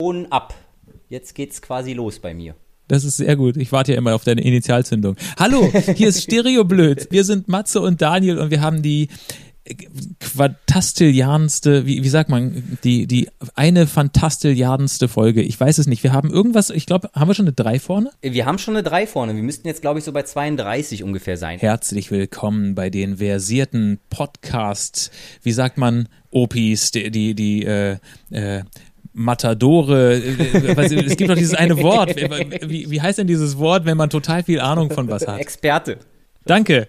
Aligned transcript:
Und 0.00 0.32
ab. 0.32 0.54
Jetzt 1.08 1.36
geht's 1.36 1.62
quasi 1.62 1.92
los 1.92 2.18
bei 2.18 2.34
mir. 2.34 2.56
Das 2.88 3.04
ist 3.04 3.18
sehr 3.18 3.36
gut. 3.36 3.56
Ich 3.56 3.70
warte 3.70 3.92
ja 3.92 3.98
immer 3.98 4.16
auf 4.16 4.24
deine 4.24 4.42
Initialzündung. 4.42 5.14
Hallo, 5.38 5.70
hier 5.94 6.08
ist 6.08 6.24
Stereo 6.24 6.64
Blöd. 6.64 7.06
Wir 7.12 7.22
sind 7.22 7.46
Matze 7.46 7.80
und 7.80 8.02
Daniel 8.02 8.38
und 8.40 8.50
wir 8.50 8.60
haben 8.60 8.82
die 8.82 9.08
quadastilliardenste, 10.18 11.86
wie, 11.86 12.02
wie 12.02 12.08
sagt 12.08 12.28
man, 12.28 12.76
die, 12.82 13.06
die 13.06 13.30
eine 13.54 13.86
fantastilliardenste 13.86 15.06
Folge. 15.06 15.42
Ich 15.42 15.58
weiß 15.58 15.78
es 15.78 15.86
nicht. 15.86 16.02
Wir 16.02 16.12
haben 16.12 16.30
irgendwas, 16.30 16.70
ich 16.70 16.86
glaube, 16.86 17.08
haben 17.14 17.28
wir 17.28 17.34
schon 17.34 17.46
eine 17.46 17.54
3 17.54 17.78
vorne? 17.78 18.10
Wir 18.20 18.46
haben 18.46 18.58
schon 18.58 18.74
eine 18.74 18.82
3 18.82 19.06
vorne. 19.06 19.36
Wir 19.36 19.44
müssten 19.44 19.68
jetzt, 19.68 19.80
glaube 19.80 20.00
ich, 20.00 20.04
so 20.04 20.12
bei 20.12 20.24
32 20.24 21.04
ungefähr 21.04 21.36
sein. 21.36 21.60
Herzlich 21.60 22.10
willkommen 22.10 22.74
bei 22.74 22.90
den 22.90 23.18
versierten 23.18 24.00
Podcast, 24.10 25.12
wie 25.42 25.52
sagt 25.52 25.78
man, 25.78 26.08
Opis, 26.32 26.90
die, 26.90 27.12
die, 27.12 27.34
die 27.34 27.64
äh, 27.64 27.98
äh, 28.32 28.64
Matadore, 29.14 30.14
äh, 30.14 31.06
es 31.06 31.16
gibt 31.16 31.30
doch 31.30 31.36
dieses 31.36 31.54
eine 31.54 31.80
Wort. 31.80 32.16
Wie, 32.16 32.90
wie 32.90 33.00
heißt 33.00 33.18
denn 33.18 33.28
dieses 33.28 33.56
Wort, 33.58 33.86
wenn 33.86 33.96
man 33.96 34.10
total 34.10 34.42
viel 34.42 34.60
Ahnung 34.60 34.90
von 34.90 35.08
was 35.08 35.26
hat? 35.26 35.38
Experte. 35.38 35.98
Danke. 36.44 36.88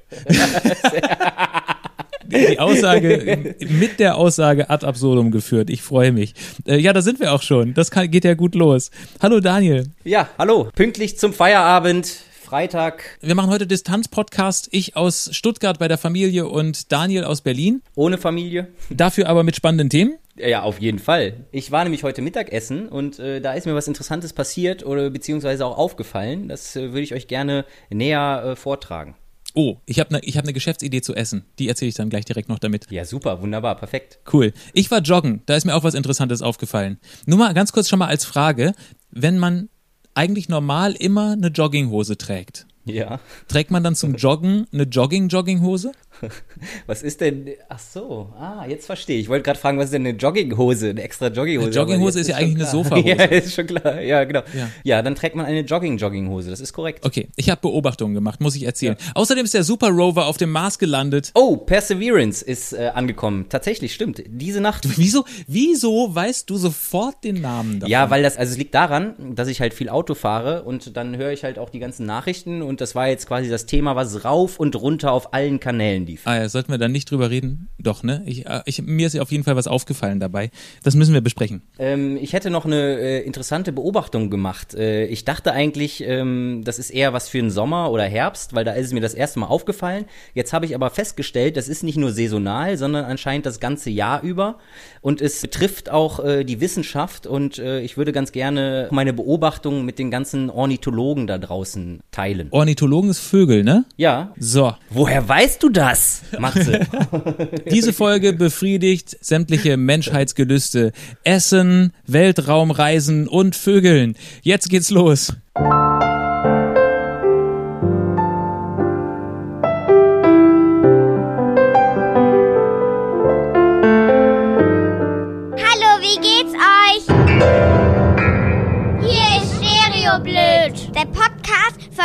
die 2.25 2.59
Aussage, 2.59 3.55
mit 3.59 3.99
der 3.99 4.17
Aussage 4.17 4.69
ad 4.69 4.85
absurdum 4.85 5.29
geführt. 5.29 5.69
Ich 5.69 5.83
freue 5.83 6.11
mich. 6.11 6.33
Äh, 6.65 6.77
ja, 6.77 6.93
da 6.93 7.01
sind 7.01 7.19
wir 7.19 7.31
auch 7.31 7.43
schon. 7.43 7.75
Das 7.75 7.91
kann, 7.91 8.09
geht 8.09 8.25
ja 8.25 8.33
gut 8.33 8.55
los. 8.55 8.89
Hallo 9.21 9.39
Daniel. 9.39 9.91
Ja, 10.03 10.29
hallo. 10.37 10.69
Pünktlich 10.75 11.19
zum 11.19 11.31
Feierabend. 11.31 12.24
Freitag. 12.45 13.17
Wir 13.21 13.33
machen 13.33 13.49
heute 13.49 13.65
Distanz-Podcast. 13.65 14.69
Ich 14.71 14.95
aus 14.95 15.29
Stuttgart 15.33 15.79
bei 15.79 15.87
der 15.87 15.97
Familie 15.97 16.47
und 16.47 16.91
Daniel 16.91 17.23
aus 17.23 17.41
Berlin. 17.41 17.81
Ohne 17.95 18.19
Familie. 18.19 18.67
Dafür 18.91 19.27
aber 19.27 19.41
mit 19.41 19.55
spannenden 19.55 19.89
Themen. 19.89 20.19
Ja, 20.37 20.61
auf 20.61 20.79
jeden 20.79 20.99
Fall. 20.99 21.45
Ich 21.51 21.71
war 21.71 21.83
nämlich 21.83 22.03
heute 22.03 22.21
Mittagessen 22.21 22.87
und 22.87 23.17
äh, 23.17 23.41
da 23.41 23.53
ist 23.53 23.65
mir 23.65 23.73
was 23.73 23.87
Interessantes 23.87 24.31
passiert 24.31 24.85
oder 24.85 25.09
beziehungsweise 25.09 25.65
auch 25.65 25.75
aufgefallen. 25.75 26.47
Das 26.47 26.75
äh, 26.75 26.89
würde 26.89 27.01
ich 27.01 27.15
euch 27.15 27.27
gerne 27.27 27.65
näher 27.89 28.43
äh, 28.45 28.55
vortragen. 28.55 29.15
Oh, 29.55 29.77
ich 29.87 29.99
habe 29.99 30.13
eine 30.13 30.19
hab 30.19 30.45
ne 30.45 30.53
Geschäftsidee 30.53 31.01
zu 31.01 31.15
essen. 31.15 31.45
Die 31.57 31.67
erzähle 31.67 31.89
ich 31.89 31.95
dann 31.95 32.09
gleich 32.09 32.25
direkt 32.25 32.49
noch 32.49 32.59
damit. 32.59 32.91
Ja, 32.91 33.05
super, 33.05 33.41
wunderbar, 33.41 33.75
perfekt. 33.75 34.19
Cool. 34.31 34.53
Ich 34.73 34.91
war 34.91 34.99
joggen, 34.99 35.41
da 35.47 35.55
ist 35.55 35.65
mir 35.65 35.73
auch 35.73 35.83
was 35.83 35.95
Interessantes 35.95 36.43
aufgefallen. 36.43 36.99
Nur 37.25 37.39
mal 37.39 37.53
ganz 37.55 37.71
kurz 37.71 37.89
schon 37.89 37.97
mal 37.97 38.07
als 38.07 38.25
Frage, 38.25 38.73
wenn 39.09 39.39
man 39.39 39.69
eigentlich 40.15 40.49
normal 40.49 40.93
immer 40.93 41.33
eine 41.33 41.47
Jogginghose 41.47 42.17
trägt. 42.17 42.65
Ja. 42.85 43.19
Trägt 43.47 43.71
man 43.71 43.83
dann 43.83 43.95
zum 43.95 44.15
Joggen 44.15 44.67
eine 44.71 44.83
Jogging-Jogginghose? 44.83 45.91
Was 46.87 47.03
ist 47.03 47.21
denn? 47.21 47.49
Ach 47.69 47.79
so, 47.79 48.29
ah, 48.37 48.65
jetzt 48.67 48.85
verstehe 48.85 49.17
ich. 49.17 49.23
Ich 49.23 49.29
wollte 49.29 49.43
gerade 49.43 49.59
fragen, 49.59 49.77
was 49.77 49.85
ist 49.85 49.93
denn 49.93 50.05
eine 50.05 50.17
Jogginghose, 50.17 50.89
eine 50.89 51.01
extra 51.01 51.27
Jogginghose? 51.27 51.67
Eine 51.67 51.75
Jogginghose 51.75 52.19
ist 52.19 52.27
ja 52.27 52.35
eigentlich 52.35 52.55
klar. 52.55 52.73
eine 52.73 52.83
Sofahose. 52.83 53.07
ja, 53.07 53.23
ist 53.25 53.53
schon 53.53 53.65
klar. 53.65 54.01
Ja, 54.01 54.23
genau. 54.23 54.41
Ja, 54.53 54.69
ja 54.83 55.01
dann 55.01 55.15
trägt 55.15 55.35
man 55.35 55.45
eine 55.45 55.61
Jogging-Jogginghose. 55.61 56.49
Das 56.49 56.59
ist 56.59 56.73
korrekt. 56.73 57.05
Okay, 57.05 57.27
ich 57.35 57.49
habe 57.49 57.61
Beobachtungen 57.61 58.13
gemacht, 58.13 58.41
muss 58.41 58.55
ich 58.55 58.63
erzählen. 58.63 58.95
Ja. 58.99 59.11
Außerdem 59.15 59.45
ist 59.45 59.53
der 59.53 59.63
Super 59.63 59.89
Rover 59.89 60.27
auf 60.27 60.37
dem 60.37 60.51
Mars 60.51 60.79
gelandet. 60.79 61.31
Oh, 61.33 61.57
Perseverance 61.57 62.43
ist 62.43 62.73
äh, 62.73 62.91
angekommen. 62.93 63.47
Tatsächlich, 63.49 63.93
stimmt. 63.93 64.23
Diese 64.27 64.61
Nacht. 64.61 64.87
Wieso, 64.97 65.25
wieso 65.47 66.13
weißt 66.13 66.49
du 66.49 66.57
sofort 66.57 67.23
den 67.23 67.41
Namen 67.41 67.79
davon? 67.79 67.91
Ja, 67.91 68.09
weil 68.09 68.23
das, 68.23 68.37
also 68.37 68.51
es 68.51 68.57
liegt 68.57 68.75
daran, 68.75 69.35
dass 69.35 69.47
ich 69.47 69.61
halt 69.61 69.73
viel 69.73 69.89
Auto 69.89 70.15
fahre 70.15 70.63
und 70.63 70.95
dann 70.95 71.17
höre 71.17 71.31
ich 71.31 71.43
halt 71.43 71.59
auch 71.59 71.69
die 71.69 71.79
ganzen 71.79 72.05
Nachrichten 72.05 72.61
und 72.61 72.81
das 72.81 72.95
war 72.95 73.07
jetzt 73.07 73.27
quasi 73.27 73.49
das 73.49 73.65
Thema, 73.65 73.95
was 73.95 74.23
rauf 74.23 74.59
und 74.59 74.75
runter 74.75 75.11
auf 75.11 75.33
allen 75.33 75.59
Kanälen 75.59 76.04
lief. 76.05 76.21
Ah 76.25 76.37
ja, 76.37 76.49
sollten 76.49 76.71
wir 76.71 76.77
dann 76.77 76.91
nicht 76.91 77.09
drüber 77.09 77.29
reden? 77.29 77.69
Doch, 77.79 78.03
ne? 78.03 78.23
Ich, 78.25 78.45
äh, 78.45 78.61
ich, 78.65 78.81
mir 78.81 79.07
ist 79.07 79.19
auf 79.19 79.31
jeden 79.31 79.43
Fall 79.43 79.55
was 79.55 79.67
aufgefallen 79.67 80.19
dabei. 80.19 80.51
Das 80.83 80.95
müssen 80.95 81.13
wir 81.13 81.21
besprechen. 81.21 81.61
Ähm, 81.79 82.17
ich 82.21 82.33
hätte 82.33 82.49
noch 82.49 82.65
eine 82.65 82.99
äh, 82.99 83.21
interessante 83.21 83.71
Beobachtung 83.71 84.29
gemacht. 84.29 84.73
Äh, 84.73 85.05
ich 85.05 85.25
dachte 85.25 85.51
eigentlich, 85.51 86.03
ähm, 86.03 86.61
das 86.63 86.79
ist 86.79 86.89
eher 86.89 87.13
was 87.13 87.29
für 87.29 87.37
den 87.37 87.51
Sommer 87.51 87.91
oder 87.91 88.03
Herbst, 88.03 88.53
weil 88.53 88.63
da 88.63 88.73
ist 88.73 88.87
es 88.87 88.93
mir 88.93 89.01
das 89.01 89.13
erste 89.13 89.39
Mal 89.39 89.47
aufgefallen. 89.47 90.05
Jetzt 90.33 90.53
habe 90.53 90.65
ich 90.65 90.75
aber 90.75 90.89
festgestellt, 90.89 91.57
das 91.57 91.67
ist 91.67 91.83
nicht 91.83 91.97
nur 91.97 92.11
saisonal, 92.11 92.77
sondern 92.77 93.05
anscheinend 93.05 93.45
das 93.45 93.59
ganze 93.59 93.89
Jahr 93.89 94.21
über. 94.21 94.57
Und 95.01 95.21
es 95.21 95.41
betrifft 95.41 95.89
auch 95.89 96.23
äh, 96.23 96.43
die 96.43 96.61
Wissenschaft 96.61 97.27
und 97.27 97.59
äh, 97.59 97.81
ich 97.81 97.97
würde 97.97 98.11
ganz 98.11 98.31
gerne 98.31 98.87
meine 98.91 99.13
Beobachtungen 99.13 99.85
mit 99.85 99.99
den 99.99 100.11
ganzen 100.11 100.49
Ornithologen 100.49 101.27
da 101.27 101.37
draußen 101.37 101.99
teilen. 102.11 102.47
Ornithologen 102.51 103.09
ist 103.09 103.19
Vögel, 103.19 103.63
ne? 103.63 103.85
Ja. 103.97 104.33
So. 104.37 104.73
Woher 104.89 105.27
weißt 105.27 105.61
du 105.61 105.69
das, 105.69 105.94
Matze? 106.39 106.87
Diese 107.71 107.93
Folge 107.93 108.33
befriedigt 108.33 109.17
sämtliche 109.21 109.77
Menschheitsgelüste. 109.77 110.91
Essen, 111.23 111.93
Weltraumreisen 112.07 113.27
und 113.27 113.55
Vögeln. 113.55 114.15
Jetzt 114.41 114.69
geht's 114.69 114.89
los. 114.91 115.33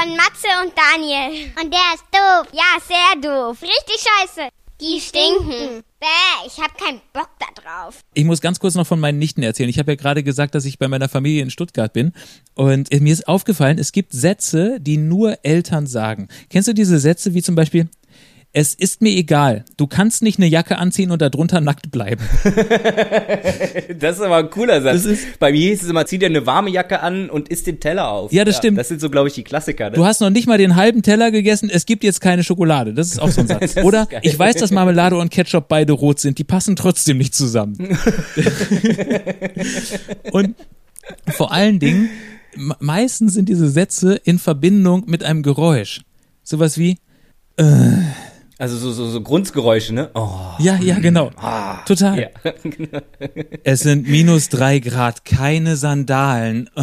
Von 0.01 0.17
Matze 0.17 0.49
und 0.65 0.73
Daniel. 0.77 1.51
Und 1.63 1.73
der 1.73 1.95
ist 1.95 2.05
doof. 2.11 2.49
Ja, 2.53 2.81
sehr 2.87 3.21
doof. 3.21 3.61
Richtig 3.61 3.97
scheiße. 3.99 4.49
Die 4.81 4.99
stinken. 4.99 5.83
Bäh, 6.01 6.47
ich 6.47 6.59
hab 6.59 6.79
keinen 6.79 7.03
Bock 7.13 7.29
da 7.39 7.47
drauf. 7.61 8.01
Ich 8.15 8.25
muss 8.25 8.41
ganz 8.41 8.61
kurz 8.61 8.75
noch 8.75 8.87
von 8.87 8.99
meinen 8.99 9.19
Nichten 9.19 9.43
erzählen. 9.43 9.69
Ich 9.69 9.79
habe 9.79 9.93
ja 9.93 9.97
gerade 9.97 10.23
gesagt, 10.23 10.55
dass 10.55 10.65
ich 10.65 10.79
bei 10.79 10.89
meiner 10.89 11.11
Familie 11.11 11.43
in 11.43 11.51
Stuttgart 11.51 11.93
bin. 11.93 12.13
Und 12.55 12.91
mir 12.91 13.13
ist 13.13 13.29
aufgefallen, 13.29 13.79
es 13.79 13.93
gibt 13.93 14.13
Sätze, 14.13 14.79
die 14.81 14.97
nur 14.97 15.39
Eltern 15.43 15.87
sagen. 15.87 16.29
Kennst 16.49 16.69
du 16.69 16.73
diese 16.73 16.99
Sätze 16.99 17.35
wie 17.35 17.43
zum 17.43 17.55
Beispiel, 17.55 17.91
es 18.53 18.75
ist 18.75 19.01
mir 19.01 19.11
egal. 19.11 19.65
Du 19.77 19.87
kannst 19.87 20.23
nicht 20.23 20.39
eine 20.39 20.49
Jacke 20.49 20.79
anziehen 20.79 21.13
und 21.13 21.23
darunter 21.23 21.61
nackt 21.61 21.93
bleiben. 21.93 22.25
das 24.01 24.17
ist 24.17 24.23
aber 24.23 24.39
ein 24.39 24.51
cooler 24.51 24.83
Satz. 24.83 25.07
Bei 25.39 25.53
mir 25.53 25.61
hieß 25.61 25.85
es 25.85 25.89
immer, 25.89 26.05
zieh 26.05 26.19
dir 26.19 26.27
eine 26.27 26.47
warme 26.47 26.71
Jacke 26.71 27.01
an 27.01 27.31
und 27.31 27.49
isst 27.49 27.69
den 27.69 27.79
Teller 27.79 28.11
auf. 28.11 28.33
Ja, 28.33 28.45
das 28.45 28.57
ja, 28.57 28.59
stimmt. 28.59 28.79
Das 28.79 28.89
sind 28.89 29.01
so, 29.01 29.09
glaube 29.09 29.29
ich, 29.29 29.35
die 29.35 29.45
Klassiker. 29.45 29.91
Ne? 29.91 29.97
Du 29.97 30.05
hast 30.05 30.21
noch 30.21 30.31
nicht 30.31 30.49
mal 30.49 30.59
den 30.59 30.75
halben 30.75 31.03
Teller 31.03 31.31
gegessen, 31.31 31.71
es 31.73 31.87
gibt 31.87 32.03
jetzt 32.03 32.21
keine 32.21 32.43
Schokolade. 32.43 32.93
Das 32.93 33.07
ist 33.07 33.21
auch 33.21 33.31
so 33.31 33.41
ein 33.41 33.47
Satz. 33.47 33.77
Oder 33.85 34.09
ich 34.23 34.37
weiß, 34.37 34.57
dass 34.57 34.73
Marmelade 34.73 35.17
und 35.17 35.31
Ketchup 35.31 35.69
beide 35.69 35.93
rot 35.93 36.19
sind, 36.19 36.39
die 36.39 36.45
passen 36.45 36.75
trotzdem 36.75 37.19
nicht 37.19 37.37
zusammen. 37.37 37.79
und 40.33 40.57
vor 41.29 41.53
allen 41.53 41.79
Dingen, 41.79 42.11
meistens 42.81 43.35
sind 43.35 43.49
diese 43.49 43.71
Sätze 43.71 44.21
in 44.25 44.41
Verbindung 44.41 45.05
mit 45.07 45.23
einem 45.23 45.45
Geräusch. 45.45 46.01
Sowas 46.43 46.79
wie, 46.79 46.97
äh, 47.57 47.65
also 48.61 48.77
so, 48.77 48.93
so, 48.93 49.07
so 49.07 49.23
Grundgeräusche, 49.23 49.95
ne? 49.95 50.11
Oh. 50.15 50.29
Ja, 50.59 50.77
ja, 50.77 50.99
genau. 50.99 51.31
Ah, 51.37 51.83
Total. 51.87 52.21
Ja. 52.21 52.29
es 53.65 53.81
sind 53.81 54.07
minus 54.07 54.51
drei 54.51 54.81
Grad, 54.81 55.25
keine 55.25 55.77
Sandalen. 55.77 56.69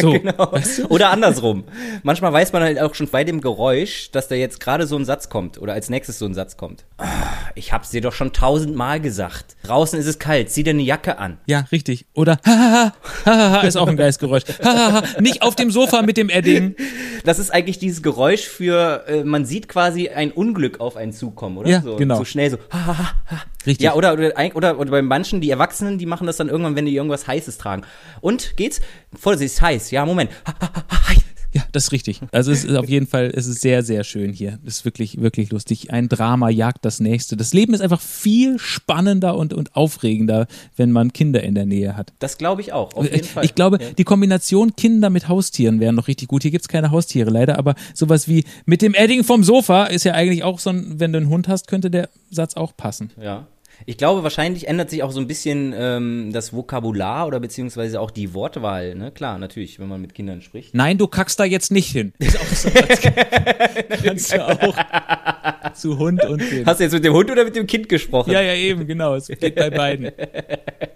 So, 0.00 0.12
genau. 0.12 0.52
weißt 0.52 0.78
du? 0.78 0.86
Oder 0.86 1.10
andersrum. 1.10 1.64
Manchmal 2.02 2.32
weiß 2.32 2.52
man 2.52 2.62
halt 2.62 2.80
auch 2.80 2.94
schon 2.94 3.08
bei 3.08 3.24
dem 3.24 3.40
Geräusch, 3.40 4.10
dass 4.10 4.28
da 4.28 4.34
jetzt 4.34 4.60
gerade 4.60 4.86
so 4.86 4.96
ein 4.96 5.04
Satz 5.04 5.28
kommt 5.28 5.60
oder 5.60 5.72
als 5.72 5.90
nächstes 5.90 6.18
so 6.18 6.26
ein 6.26 6.34
Satz 6.34 6.56
kommt. 6.56 6.84
Ah, 6.98 7.06
ich 7.54 7.72
hab's 7.72 7.90
dir 7.90 8.00
doch 8.00 8.12
schon 8.12 8.32
tausendmal 8.32 9.00
gesagt. 9.00 9.56
Draußen 9.64 9.98
ist 9.98 10.06
es 10.06 10.18
kalt, 10.18 10.50
zieh 10.50 10.62
dir 10.62 10.70
eine 10.70 10.82
Jacke 10.82 11.18
an. 11.18 11.38
Ja, 11.46 11.66
richtig. 11.72 12.06
Oder 12.14 12.38
hahaha, 12.46 12.92
hahaha 13.26 13.60
ist 13.62 13.76
auch 13.76 13.88
ein 13.88 13.96
geiles 13.96 14.18
Geräusch. 14.18 14.44
Hahaha, 14.62 15.02
nicht 15.20 15.42
auf 15.42 15.56
dem 15.56 15.70
Sofa 15.70 16.02
mit 16.02 16.16
dem 16.16 16.30
Edding. 16.30 16.76
Das 17.24 17.38
ist 17.38 17.50
eigentlich 17.50 17.78
dieses 17.78 18.02
Geräusch 18.02 18.46
für, 18.46 19.04
äh, 19.08 19.24
man 19.24 19.44
sieht 19.44 19.68
quasi 19.68 20.08
ein 20.08 20.30
Unglück 20.30 20.69
Unglück 20.70 20.80
auf 20.80 20.96
einen 20.96 21.12
zukommen, 21.12 21.58
oder? 21.58 21.68
Ja, 21.68 21.80
so, 21.80 21.96
genau. 21.96 22.18
So 22.18 22.24
schnell 22.24 22.50
so. 22.50 22.58
Ha, 22.72 22.86
ha, 22.86 23.14
ha. 23.26 23.42
Richtig. 23.66 23.84
Ja, 23.84 23.94
oder, 23.94 24.14
oder, 24.14 24.32
oder, 24.54 24.78
oder 24.78 24.90
bei 24.90 25.02
manchen, 25.02 25.40
die 25.40 25.50
Erwachsenen, 25.50 25.98
die 25.98 26.06
machen 26.06 26.26
das 26.26 26.36
dann 26.36 26.48
irgendwann, 26.48 26.76
wenn 26.76 26.86
die 26.86 26.94
irgendwas 26.94 27.26
Heißes 27.26 27.58
tragen. 27.58 27.82
Und 28.20 28.56
geht's? 28.56 28.80
Vorsicht, 29.18 29.52
ist 29.54 29.60
heiß. 29.60 29.90
Ja, 29.90 30.06
Moment. 30.06 30.30
Ha, 30.46 30.54
ha, 30.60 30.84
ha, 30.88 31.08
heiß. 31.08 31.24
Ja, 31.52 31.62
das 31.72 31.84
ist 31.84 31.92
richtig. 31.92 32.20
Also 32.30 32.52
es 32.52 32.64
ist 32.64 32.76
auf 32.76 32.88
jeden 32.88 33.06
Fall, 33.06 33.32
es 33.34 33.46
ist 33.46 33.60
sehr, 33.60 33.82
sehr 33.82 34.04
schön 34.04 34.32
hier. 34.32 34.58
Es 34.64 34.78
ist 34.78 34.84
wirklich, 34.84 35.20
wirklich 35.20 35.50
lustig. 35.50 35.92
Ein 35.92 36.08
Drama 36.08 36.48
jagt 36.48 36.84
das 36.84 37.00
nächste. 37.00 37.36
Das 37.36 37.52
Leben 37.52 37.74
ist 37.74 37.80
einfach 37.80 38.00
viel 38.00 38.58
spannender 38.58 39.36
und, 39.36 39.52
und 39.52 39.74
aufregender, 39.74 40.46
wenn 40.76 40.92
man 40.92 41.12
Kinder 41.12 41.42
in 41.42 41.54
der 41.54 41.66
Nähe 41.66 41.96
hat. 41.96 42.12
Das 42.20 42.38
glaube 42.38 42.60
ich 42.60 42.72
auch, 42.72 42.94
auf 42.94 43.10
jeden 43.12 43.24
Fall. 43.26 43.44
Ich 43.44 43.54
glaube, 43.54 43.78
ja. 43.80 43.90
die 43.92 44.04
Kombination 44.04 44.76
Kinder 44.76 45.10
mit 45.10 45.28
Haustieren 45.28 45.80
wäre 45.80 45.92
noch 45.92 46.06
richtig 46.06 46.28
gut. 46.28 46.42
Hier 46.42 46.52
gibt's 46.52 46.68
keine 46.68 46.92
Haustiere 46.92 47.30
leider, 47.30 47.58
aber 47.58 47.74
sowas 47.94 48.28
wie 48.28 48.44
mit 48.64 48.82
dem 48.82 48.94
Edding 48.94 49.24
vom 49.24 49.42
Sofa 49.42 49.86
ist 49.86 50.04
ja 50.04 50.12
eigentlich 50.12 50.44
auch 50.44 50.60
so 50.60 50.70
ein, 50.70 51.00
wenn 51.00 51.12
du 51.12 51.18
einen 51.18 51.28
Hund 51.28 51.48
hast, 51.48 51.66
könnte 51.66 51.90
der 51.90 52.08
Satz 52.30 52.54
auch 52.54 52.76
passen. 52.76 53.10
Ja. 53.20 53.46
Ich 53.86 53.96
glaube, 53.96 54.22
wahrscheinlich 54.22 54.68
ändert 54.68 54.90
sich 54.90 55.02
auch 55.02 55.10
so 55.10 55.20
ein 55.20 55.26
bisschen 55.26 55.74
ähm, 55.76 56.30
das 56.32 56.52
Vokabular 56.52 57.26
oder 57.26 57.40
beziehungsweise 57.40 58.00
auch 58.00 58.10
die 58.10 58.34
Wortwahl. 58.34 58.94
Ne? 58.94 59.10
Klar, 59.10 59.38
natürlich, 59.38 59.78
wenn 59.78 59.88
man 59.88 60.00
mit 60.00 60.14
Kindern 60.14 60.42
spricht. 60.42 60.74
Nein, 60.74 60.98
du 60.98 61.06
kackst 61.06 61.40
da 61.40 61.44
jetzt 61.44 61.72
nicht 61.72 61.90
hin. 61.90 62.12
Ist 62.18 62.38
auch 62.38 62.46
so, 62.46 62.70
kannst 64.04 64.32
du 64.32 64.46
auch. 64.46 65.74
zu 65.74 65.98
Hund 65.98 66.24
und 66.24 66.38
Kind. 66.38 66.66
Hast 66.66 66.80
du 66.80 66.84
jetzt 66.84 66.92
mit 66.92 67.04
dem 67.04 67.14
Hund 67.14 67.30
oder 67.30 67.44
mit 67.44 67.56
dem 67.56 67.66
Kind 67.66 67.88
gesprochen? 67.88 68.30
Ja, 68.32 68.40
ja, 68.40 68.54
eben, 68.54 68.86
genau. 68.86 69.14
Es 69.14 69.28
geht 69.28 69.54
bei 69.54 69.70
beiden. 69.70 70.12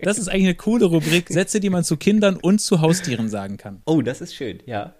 Das 0.02 0.18
ist 0.18 0.28
eigentlich 0.28 0.44
eine 0.44 0.54
coole 0.54 0.84
Rubrik. 0.86 1.28
Sätze, 1.28 1.60
die 1.60 1.70
man 1.70 1.84
zu 1.84 1.96
Kindern 1.96 2.36
und 2.36 2.60
zu 2.60 2.80
Haustieren 2.80 3.28
sagen 3.28 3.56
kann. 3.56 3.82
Oh, 3.86 4.02
das 4.02 4.20
ist 4.20 4.34
schön, 4.34 4.60
ja. 4.66 4.94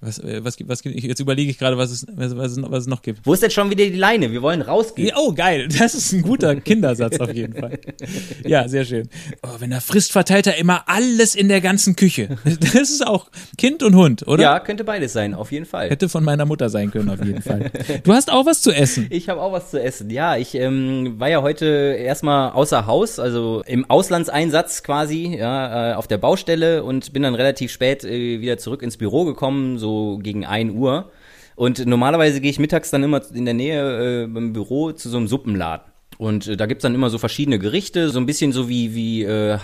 Was, 0.00 0.20
äh, 0.20 0.44
was, 0.44 0.56
gibt- 0.56 0.70
was, 0.70 0.82
gibt- 0.82 1.00
jetzt 1.02 1.18
überlege 1.18 1.50
ich 1.50 1.58
gerade, 1.58 1.76
was 1.76 1.90
es, 1.90 2.06
was, 2.14 2.36
was, 2.36 2.52
es- 2.52 2.62
was 2.62 2.80
es 2.82 2.86
noch 2.86 3.02
gibt. 3.02 3.26
Wo 3.26 3.32
ist 3.34 3.42
denn 3.42 3.50
schon 3.50 3.68
wieder 3.68 3.84
die 3.84 3.96
Leine? 3.96 4.30
Wir 4.30 4.42
wollen 4.42 4.62
rausgehen. 4.62 5.10
Oh, 5.16 5.32
geil. 5.32 5.68
Das 5.76 5.94
ist 5.94 6.12
ein 6.12 6.22
guter 6.22 6.54
Kindersatz 6.56 7.18
auf 7.18 7.34
jeden 7.34 7.54
Fall. 7.54 7.78
Ja, 8.46 8.68
sehr 8.68 8.84
schön. 8.84 9.08
Oh, 9.42 9.48
wenn 9.58 9.72
er 9.72 9.80
frisst, 9.80 10.12
verteilt 10.12 10.46
er 10.46 10.56
immer 10.56 10.84
alles 10.88 11.34
in 11.34 11.48
der 11.48 11.60
ganzen 11.60 11.96
Küche. 11.96 12.36
Das 12.60 12.74
ist 12.90 13.04
auch 13.06 13.28
Kind 13.56 13.82
und 13.82 13.94
Hund, 13.96 14.26
oder? 14.28 14.42
Ja, 14.42 14.60
könnte 14.60 14.84
beides 14.84 15.12
sein, 15.12 15.34
auf 15.34 15.50
jeden 15.50 15.66
Fall. 15.66 15.90
Hätte 15.90 16.08
von 16.08 16.22
meiner 16.22 16.44
Mutter 16.44 16.68
sein 16.70 16.90
können, 16.92 17.10
auf 17.10 17.24
jeden 17.24 17.42
Fall. 17.42 17.70
Du 18.04 18.12
hast 18.12 18.30
auch 18.30 18.46
was 18.46 18.62
zu 18.62 18.70
essen. 18.70 19.06
Ich 19.10 19.28
habe 19.28 19.40
auch 19.40 19.52
was 19.52 19.70
zu 19.70 19.82
essen. 19.82 20.10
Ja, 20.10 20.36
ich 20.36 20.54
ähm, 20.54 21.14
war 21.18 21.28
ja 21.28 21.42
heute 21.42 21.64
erstmal 21.66 22.50
außer 22.52 22.86
Haus, 22.86 23.18
also 23.18 23.62
im 23.66 23.88
Auslandseinsatz 23.90 24.82
quasi, 24.82 25.36
ja, 25.38 25.92
äh, 25.92 25.94
auf 25.94 26.06
der 26.06 26.18
Baustelle 26.18 26.84
und 26.84 27.12
bin 27.12 27.22
dann 27.24 27.34
relativ 27.34 27.72
spät 27.72 28.04
äh, 28.04 28.40
wieder 28.40 28.58
zurück 28.58 28.82
ins 28.82 28.96
Büro 28.96 29.24
gekommen, 29.24 29.78
so 29.78 29.87
gegen 30.22 30.44
1 30.44 30.74
Uhr. 30.74 31.10
Und 31.56 31.84
normalerweise 31.86 32.40
gehe 32.40 32.50
ich 32.50 32.58
mittags 32.58 32.90
dann 32.90 33.02
immer 33.02 33.20
in 33.34 33.44
der 33.44 33.54
Nähe 33.54 34.24
äh, 34.24 34.26
beim 34.26 34.52
Büro 34.52 34.92
zu 34.92 35.08
so 35.08 35.16
einem 35.16 35.26
Suppenladen. 35.26 35.86
Und 36.16 36.46
äh, 36.46 36.56
da 36.56 36.66
gibt's 36.66 36.82
dann 36.82 36.94
immer 36.94 37.10
so 37.10 37.18
verschiedene 37.18 37.58
Gerichte, 37.58 38.10
so 38.10 38.20
ein 38.20 38.26
bisschen 38.26 38.52
so 38.52 38.68
wie, 38.68 38.94
wie 38.94 39.24
äh, 39.24 39.58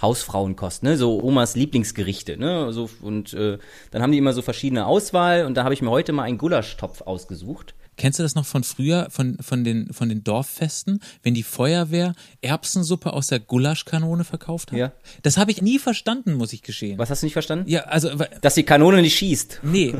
Hausfrauenkost, 0.00 0.82
ne? 0.82 0.96
So 0.96 1.22
Omas 1.22 1.54
Lieblingsgerichte, 1.54 2.36
ne? 2.36 2.72
So, 2.72 2.90
und 3.02 3.32
äh, 3.34 3.58
dann 3.90 4.02
haben 4.02 4.12
die 4.12 4.18
immer 4.18 4.32
so 4.32 4.42
verschiedene 4.42 4.86
Auswahl 4.86 5.46
und 5.46 5.56
da 5.56 5.64
habe 5.64 5.74
ich 5.74 5.82
mir 5.82 5.90
heute 5.90 6.12
mal 6.12 6.24
einen 6.24 6.38
Gulaschtopf 6.38 7.02
ausgesucht. 7.02 7.74
Kennst 8.02 8.18
du 8.18 8.24
das 8.24 8.34
noch 8.34 8.46
von 8.46 8.64
früher, 8.64 9.06
von, 9.10 9.38
von, 9.40 9.62
den, 9.62 9.92
von 9.92 10.08
den 10.08 10.24
Dorffesten, 10.24 10.98
wenn 11.22 11.34
die 11.34 11.44
Feuerwehr 11.44 12.16
Erbsensuppe 12.40 13.12
aus 13.12 13.28
der 13.28 13.38
Gulaschkanone 13.38 14.24
verkauft 14.24 14.72
hat? 14.72 14.78
Ja. 14.80 14.92
Das 15.22 15.36
habe 15.36 15.52
ich 15.52 15.62
nie 15.62 15.78
verstanden, 15.78 16.34
muss 16.34 16.52
ich 16.52 16.62
gestehen. 16.62 16.98
Was 16.98 17.10
hast 17.10 17.22
du 17.22 17.26
nicht 17.26 17.32
verstanden? 17.32 17.70
Ja, 17.70 17.82
also, 17.82 18.10
Dass 18.40 18.56
die 18.56 18.64
Kanone 18.64 19.02
nicht 19.02 19.16
schießt. 19.16 19.60
nee, 19.62 19.94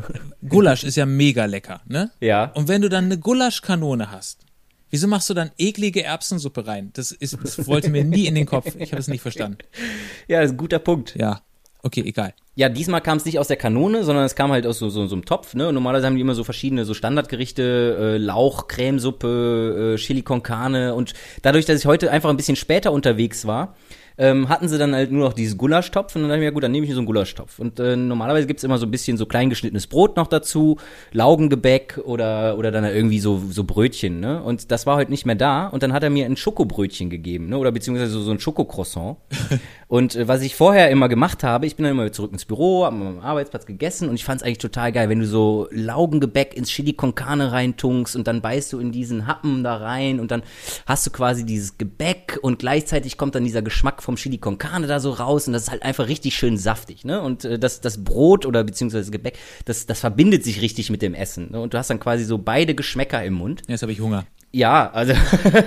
Gulasch 0.45 0.83
ist 0.83 0.97
ja 0.97 1.05
mega 1.05 1.45
lecker, 1.45 1.79
ne? 1.87 2.11
Ja. 2.19 2.51
Und 2.55 2.67
wenn 2.67 2.81
du 2.81 2.89
dann 2.89 3.05
eine 3.05 3.17
Gulaschkanone 3.17 4.11
hast, 4.11 4.41
wieso 4.89 5.07
machst 5.07 5.29
du 5.29 5.33
dann 5.33 5.51
eklige 5.57 6.03
Erbsensuppe 6.03 6.67
rein? 6.67 6.89
Das, 6.91 7.13
ist, 7.13 7.37
das 7.41 7.65
wollte 7.67 7.89
mir 7.89 8.03
nie 8.03 8.27
in 8.27 8.35
den 8.35 8.45
Kopf. 8.45 8.75
Ich 8.79 8.91
habe 8.91 8.99
es 8.99 9.07
nicht 9.07 9.21
verstanden. 9.21 9.59
Ja, 10.27 10.41
das 10.41 10.47
ist 10.47 10.55
ein 10.55 10.57
guter 10.57 10.79
Punkt. 10.79 11.15
Ja, 11.17 11.41
okay, 11.83 12.01
egal. 12.05 12.33
Ja, 12.55 12.69
diesmal 12.69 13.01
kam 13.01 13.17
es 13.17 13.25
nicht 13.25 13.39
aus 13.39 13.47
der 13.47 13.57
Kanone, 13.57 14.03
sondern 14.03 14.25
es 14.25 14.35
kam 14.35 14.51
halt 14.51 14.65
aus 14.65 14.79
so, 14.79 14.89
so, 14.89 15.05
so 15.07 15.15
einem 15.15 15.25
Topf, 15.25 15.53
ne? 15.53 15.71
Normalerweise 15.73 16.07
haben 16.07 16.15
die 16.15 16.21
immer 16.21 16.35
so 16.35 16.43
verschiedene 16.43 16.85
so 16.85 16.93
Standardgerichte, 16.93 17.97
äh, 17.99 18.17
Lauch, 18.17 18.67
Cremesuppe, 18.67 19.95
äh, 19.95 19.97
Chili 19.97 20.21
con 20.21 20.43
Carne 20.43 20.95
und 20.95 21.13
dadurch, 21.41 21.65
dass 21.65 21.79
ich 21.79 21.85
heute 21.85 22.11
einfach 22.11 22.29
ein 22.29 22.37
bisschen 22.37 22.55
später 22.55 22.91
unterwegs 22.91 23.45
war, 23.45 23.75
ähm, 24.17 24.49
hatten 24.49 24.67
sie 24.67 24.77
dann 24.77 24.93
halt 24.93 25.11
nur 25.11 25.25
noch 25.25 25.33
dieses 25.33 25.57
Gulaschtopf 25.57 26.15
und 26.15 26.21
dann 26.21 26.29
dachte 26.29 26.37
ich 26.37 26.41
mir, 26.41 26.45
ja 26.45 26.51
gut, 26.51 26.63
dann 26.63 26.71
nehme 26.71 26.85
ich 26.85 26.89
mir 26.89 26.95
so 26.95 27.01
einen 27.01 27.07
Gulaschtopf. 27.07 27.59
Und 27.59 27.79
äh, 27.79 27.95
normalerweise 27.95 28.47
gibt's 28.47 28.63
immer 28.63 28.77
so 28.77 28.85
ein 28.85 28.91
bisschen 28.91 29.17
so 29.17 29.25
klein 29.25 29.49
geschnittenes 29.49 29.87
Brot 29.87 30.17
noch 30.17 30.27
dazu, 30.27 30.77
Laugengebäck 31.11 31.99
oder, 32.03 32.57
oder 32.57 32.71
dann 32.71 32.83
irgendwie 32.85 33.19
so, 33.19 33.41
so 33.49 33.63
Brötchen, 33.63 34.19
ne? 34.19 34.41
Und 34.43 34.71
das 34.71 34.85
war 34.85 34.97
heute 34.97 35.11
nicht 35.11 35.25
mehr 35.25 35.35
da 35.35 35.67
und 35.67 35.83
dann 35.83 35.93
hat 35.93 36.03
er 36.03 36.09
mir 36.09 36.25
ein 36.25 36.37
Schokobrötchen 36.37 37.09
gegeben, 37.09 37.49
ne? 37.49 37.57
Oder 37.57 37.71
beziehungsweise 37.71 38.11
so, 38.11 38.21
so 38.21 38.31
ein 38.31 38.39
Schokocroissant. 38.39 39.17
und 39.87 40.15
äh, 40.15 40.27
was 40.27 40.41
ich 40.41 40.55
vorher 40.55 40.91
immer 40.91 41.09
gemacht 41.09 41.43
habe, 41.43 41.65
ich 41.65 41.75
bin 41.75 41.85
dann 41.85 41.93
immer 41.93 42.11
zurück 42.11 42.31
ins 42.31 42.45
Büro, 42.45 42.85
habe 42.85 42.95
am 42.95 43.19
Arbeitsplatz 43.19 43.65
gegessen 43.65 44.09
und 44.09 44.15
ich 44.15 44.25
fand's 44.25 44.43
eigentlich 44.43 44.59
total 44.59 44.91
geil, 44.91 45.09
wenn 45.09 45.19
du 45.19 45.25
so 45.25 45.67
Laugengebäck 45.71 46.55
ins 46.55 46.69
Chili 46.69 46.93
con 46.93 47.15
Carne 47.15 47.51
reintunkst 47.51 48.15
und 48.15 48.27
dann 48.27 48.41
beißt 48.41 48.73
du 48.73 48.79
in 48.79 48.91
diesen 48.91 49.27
Happen 49.27 49.63
da 49.63 49.77
rein 49.77 50.19
und 50.19 50.31
dann 50.31 50.43
hast 50.85 51.07
du 51.07 51.11
quasi 51.11 51.45
dieses 51.45 51.77
Gebäck 51.77 52.39
und 52.41 52.59
gleichzeitig 52.59 53.17
kommt 53.17 53.35
dann 53.35 53.43
dieser 53.43 53.61
Geschmack 53.61 54.02
vom 54.03 54.15
Chili 54.15 54.37
con 54.37 54.57
Carne 54.57 54.87
da 54.87 54.99
so 54.99 55.11
raus 55.11 55.47
und 55.47 55.53
das 55.53 55.63
ist 55.63 55.71
halt 55.71 55.83
einfach 55.83 56.07
richtig 56.07 56.35
schön 56.35 56.57
saftig, 56.57 57.05
ne? 57.05 57.21
Und 57.21 57.45
äh, 57.45 57.57
das, 57.57 57.81
das 57.81 58.03
Brot 58.03 58.45
oder 58.45 58.63
beziehungsweise 58.63 59.05
das 59.05 59.11
Gebäck, 59.11 59.37
das, 59.65 59.85
das 59.85 59.99
verbindet 59.99 60.43
sich 60.43 60.61
richtig 60.61 60.89
mit 60.89 61.01
dem 61.01 61.13
Essen, 61.13 61.51
ne? 61.51 61.59
Und 61.59 61.73
du 61.73 61.77
hast 61.77 61.89
dann 61.89 61.99
quasi 61.99 62.23
so 62.23 62.37
beide 62.37 62.75
Geschmäcker 62.75 63.23
im 63.23 63.33
Mund. 63.33 63.63
Jetzt 63.67 63.81
habe 63.81 63.91
ich 63.91 64.01
Hunger. 64.01 64.25
Ja, 64.51 64.91
also 64.91 65.13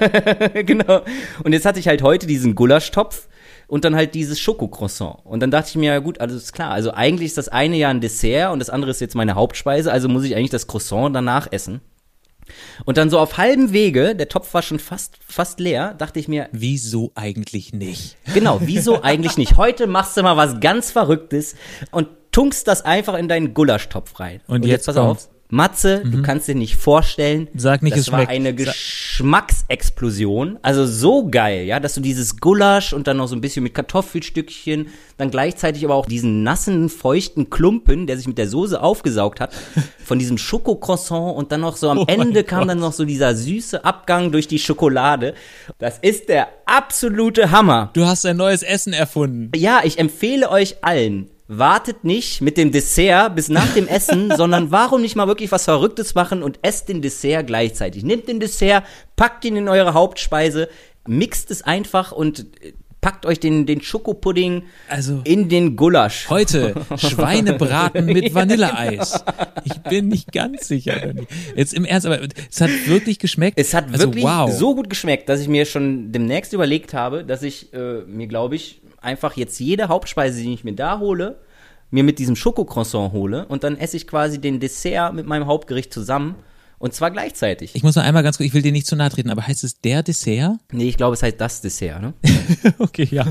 genau. 0.54 1.00
Und 1.42 1.52
jetzt 1.52 1.66
hatte 1.66 1.80
ich 1.80 1.88
halt 1.88 2.02
heute 2.02 2.26
diesen 2.26 2.54
Gulaschtopf 2.54 3.26
und 3.66 3.84
dann 3.84 3.96
halt 3.96 4.14
dieses 4.14 4.38
Schokocroissant. 4.38 5.24
Und 5.24 5.40
dann 5.40 5.50
dachte 5.50 5.70
ich 5.70 5.76
mir, 5.76 5.92
ja 5.92 5.98
gut, 5.98 6.20
alles 6.20 6.36
ist 6.36 6.52
klar. 6.52 6.70
Also 6.70 6.92
eigentlich 6.92 7.26
ist 7.26 7.38
das 7.38 7.48
eine 7.48 7.76
ja 7.76 7.88
ein 7.88 8.00
Dessert 8.00 8.52
und 8.52 8.60
das 8.60 8.70
andere 8.70 8.92
ist 8.92 9.00
jetzt 9.00 9.16
meine 9.16 9.34
Hauptspeise, 9.34 9.90
also 9.90 10.08
muss 10.08 10.24
ich 10.24 10.36
eigentlich 10.36 10.50
das 10.50 10.68
Croissant 10.68 11.16
danach 11.16 11.50
essen. 11.50 11.80
Und 12.84 12.96
dann 12.96 13.10
so 13.10 13.18
auf 13.18 13.38
halbem 13.38 13.72
Wege, 13.72 14.14
der 14.14 14.28
Topf 14.28 14.52
war 14.54 14.62
schon 14.62 14.78
fast, 14.78 15.18
fast 15.26 15.60
leer, 15.60 15.94
dachte 15.94 16.18
ich 16.20 16.28
mir, 16.28 16.48
Wieso 16.52 17.12
eigentlich 17.14 17.72
nicht? 17.72 18.16
genau, 18.34 18.60
wieso 18.62 19.02
eigentlich 19.02 19.36
nicht? 19.36 19.56
Heute 19.56 19.86
machst 19.86 20.16
du 20.16 20.22
mal 20.22 20.36
was 20.36 20.60
ganz 20.60 20.90
Verrücktes 20.90 21.56
und 21.90 22.08
tunkst 22.32 22.68
das 22.68 22.82
einfach 22.82 23.14
in 23.14 23.28
deinen 23.28 23.54
Gulaschtopf 23.54 24.20
rein. 24.20 24.40
Und 24.46 24.64
jetzt 24.64 24.86
kommt's. 24.92 25.30
Matze, 25.48 26.02
du 26.04 26.22
kannst 26.22 26.48
dir 26.48 26.54
nicht 26.56 26.76
vorstellen, 26.76 27.48
Sag 27.54 27.82
nicht, 27.82 27.94
das 27.94 28.00
es 28.02 28.12
war 28.12 28.18
schmeckt. 28.20 28.32
eine 28.32 28.54
Geschmacksexplosion. 28.54 30.58
Also 30.62 30.86
so 30.86 31.28
geil, 31.28 31.64
ja, 31.64 31.78
dass 31.80 31.94
du 31.94 32.00
dieses 32.00 32.38
Gulasch 32.40 32.92
und 32.92 33.06
dann 33.06 33.16
noch 33.18 33.28
so 33.28 33.36
ein 33.36 33.40
bisschen 33.40 33.62
mit 33.62 33.74
Kartoffelstückchen, 33.74 34.88
dann 35.18 35.30
gleichzeitig 35.30 35.84
aber 35.84 35.94
auch 35.94 36.06
diesen 36.06 36.42
nassen, 36.42 36.88
feuchten 36.88 37.50
Klumpen, 37.50 38.06
der 38.06 38.16
sich 38.16 38.26
mit 38.26 38.38
der 38.38 38.48
Soße 38.48 38.80
aufgesaugt 38.82 39.40
hat, 39.40 39.54
von 40.04 40.18
diesem 40.18 40.38
Schokocroissant 40.38 41.36
und 41.36 41.52
dann 41.52 41.60
noch 41.60 41.76
so 41.76 41.90
am 41.90 41.98
Oh 41.98 42.04
Ende 42.08 42.44
kam 42.44 42.60
Gott. 42.60 42.70
dann 42.70 42.78
noch 42.80 42.92
so 42.92 43.04
dieser 43.04 43.34
süße 43.34 43.84
Abgang 43.84 44.32
durch 44.32 44.48
die 44.48 44.58
Schokolade. 44.58 45.34
Das 45.78 45.98
ist 46.00 46.28
der 46.28 46.48
absolute 46.66 47.50
Hammer. 47.50 47.90
Du 47.94 48.04
hast 48.06 48.26
ein 48.26 48.36
neues 48.36 48.62
Essen 48.62 48.92
erfunden. 48.92 49.50
Ja, 49.56 49.80
ich 49.84 49.98
empfehle 49.98 50.50
euch 50.50 50.76
allen, 50.82 51.30
wartet 51.48 52.04
nicht 52.04 52.40
mit 52.40 52.56
dem 52.56 52.72
Dessert 52.72 53.34
bis 53.34 53.48
nach 53.48 53.72
dem 53.74 53.86
Essen, 53.86 54.32
sondern 54.36 54.70
warum 54.70 55.02
nicht 55.02 55.16
mal 55.16 55.28
wirklich 55.28 55.52
was 55.52 55.64
Verrücktes 55.64 56.14
machen 56.14 56.42
und 56.42 56.58
esst 56.62 56.88
den 56.88 57.02
Dessert 57.02 57.46
gleichzeitig. 57.46 58.02
Nehmt 58.04 58.28
den 58.28 58.40
Dessert, 58.40 58.84
packt 59.14 59.44
ihn 59.44 59.56
in 59.56 59.68
eure 59.68 59.94
Hauptspeise, 59.94 60.68
mixt 61.06 61.50
es 61.50 61.62
einfach 61.62 62.12
und 62.12 62.46
äh, 62.60 62.72
packt 63.00 63.24
euch 63.24 63.38
den, 63.38 63.66
den 63.66 63.80
Schokopudding 63.82 64.64
Also- 64.88 65.20
in 65.22 65.48
den 65.48 65.76
Gulasch. 65.76 66.28
Heute 66.28 66.74
Schweinebraten 66.96 68.06
mit 68.06 68.34
Vanilleeis. 68.34 69.22
Ich 69.62 69.74
bin 69.82 70.08
nicht 70.08 70.32
ganz 70.32 70.66
sicher. 70.66 71.14
Jetzt 71.54 71.72
im 71.74 71.84
Ernst, 71.84 72.06
aber 72.06 72.18
es 72.50 72.60
hat 72.60 72.70
wirklich 72.86 73.20
geschmeckt. 73.20 73.60
Es 73.60 73.74
hat 73.74 73.92
also, 73.92 74.06
wirklich 74.06 74.24
wow. 74.24 74.50
so 74.50 74.74
gut 74.74 74.90
geschmeckt, 74.90 75.28
dass 75.28 75.40
ich 75.40 75.46
mir 75.46 75.66
schon 75.66 76.10
demnächst 76.10 76.52
überlegt 76.52 76.94
habe, 76.94 77.22
dass 77.22 77.44
ich 77.44 77.72
äh, 77.72 78.00
mir, 78.06 78.26
glaube 78.26 78.56
ich, 78.56 78.80
einfach 79.06 79.36
jetzt 79.36 79.58
jede 79.58 79.88
Hauptspeise, 79.88 80.42
die 80.42 80.52
ich 80.52 80.64
mir 80.64 80.74
da 80.74 80.98
hole, 80.98 81.38
mir 81.90 82.04
mit 82.04 82.18
diesem 82.18 82.36
Schokocroissant 82.36 83.12
hole 83.12 83.46
und 83.46 83.64
dann 83.64 83.78
esse 83.78 83.96
ich 83.96 84.06
quasi 84.06 84.40
den 84.40 84.60
Dessert 84.60 85.14
mit 85.14 85.26
meinem 85.26 85.46
Hauptgericht 85.46 85.92
zusammen 85.92 86.34
und 86.78 86.92
zwar 86.92 87.10
gleichzeitig. 87.10 87.74
Ich 87.74 87.82
muss 87.82 87.96
noch 87.96 88.02
einmal 88.02 88.22
ganz 88.22 88.36
kurz, 88.36 88.46
ich 88.46 88.54
will 88.54 88.62
dir 88.62 88.72
nicht 88.72 88.86
zu 88.86 88.96
nahe 88.96 89.10
treten, 89.10 89.30
aber 89.30 89.46
heißt 89.46 89.64
es 89.64 89.80
der 89.80 90.02
Dessert? 90.02 90.56
nee, 90.72 90.88
ich 90.88 90.96
glaube, 90.96 91.14
es 91.14 91.22
heißt 91.22 91.40
das 91.40 91.60
Dessert, 91.60 92.02
ne? 92.02 92.14
Okay, 92.78 93.08
ja. 93.10 93.26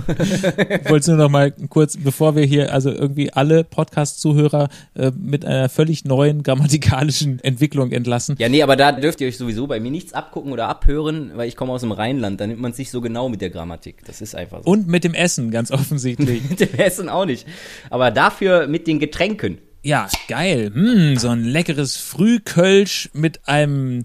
Ich 0.84 0.90
wollte 0.90 1.12
nur 1.12 1.20
noch 1.20 1.30
mal 1.30 1.52
kurz, 1.70 1.98
bevor 1.98 2.36
wir 2.36 2.44
hier 2.46 2.74
also 2.74 2.90
irgendwie 2.92 3.32
alle 3.32 3.64
Podcast-Zuhörer 3.64 4.70
äh, 4.96 5.12
mit 5.18 5.46
einer 5.46 5.70
völlig 5.70 6.06
neuen 6.06 6.44
grammatikalischen 6.44 7.40
Entwicklung 7.44 7.92
entlassen. 7.92 8.36
Ja, 8.40 8.50
nee, 8.50 8.64
aber 8.64 8.76
da 8.76 8.92
dürft 8.92 9.22
ihr 9.22 9.28
euch 9.28 9.38
sowieso 9.38 9.68
bei 9.68 9.80
mir 9.80 9.92
nichts 9.92 10.14
abgucken 10.14 10.52
oder 10.52 10.68
abhören, 10.68 11.32
weil 11.36 11.48
ich 11.48 11.56
komme 11.56 11.72
aus 11.72 11.82
dem 11.82 11.92
Rheinland, 11.92 12.42
da 12.42 12.48
nimmt 12.48 12.62
man 12.62 12.72
es 12.72 12.78
nicht 12.78 12.92
so 12.92 13.02
genau 13.02 13.30
mit 13.30 13.42
der 13.42 13.50
Grammatik. 13.50 14.04
Das 14.06 14.22
ist 14.22 14.36
einfach 14.36 14.64
so. 14.64 14.70
Und 14.70 14.88
mit 14.88 15.04
dem 15.04 15.14
Essen, 15.14 15.52
ganz 15.52 15.72
offensichtlich. 15.72 16.50
mit 16.50 16.60
dem 16.60 16.74
Essen 16.76 17.10
auch 17.10 17.26
nicht. 17.26 17.46
Aber 17.90 18.12
dafür 18.12 18.68
mit 18.68 18.88
den 18.88 19.00
Getränken. 19.00 19.60
Ja, 19.86 20.08
geil. 20.28 20.72
Hm, 20.74 21.16
so 21.18 21.30
ein 21.30 21.44
leckeres 21.44 21.96
Frühkölsch 21.96 23.12
mit 23.14 23.48
einem 23.48 24.04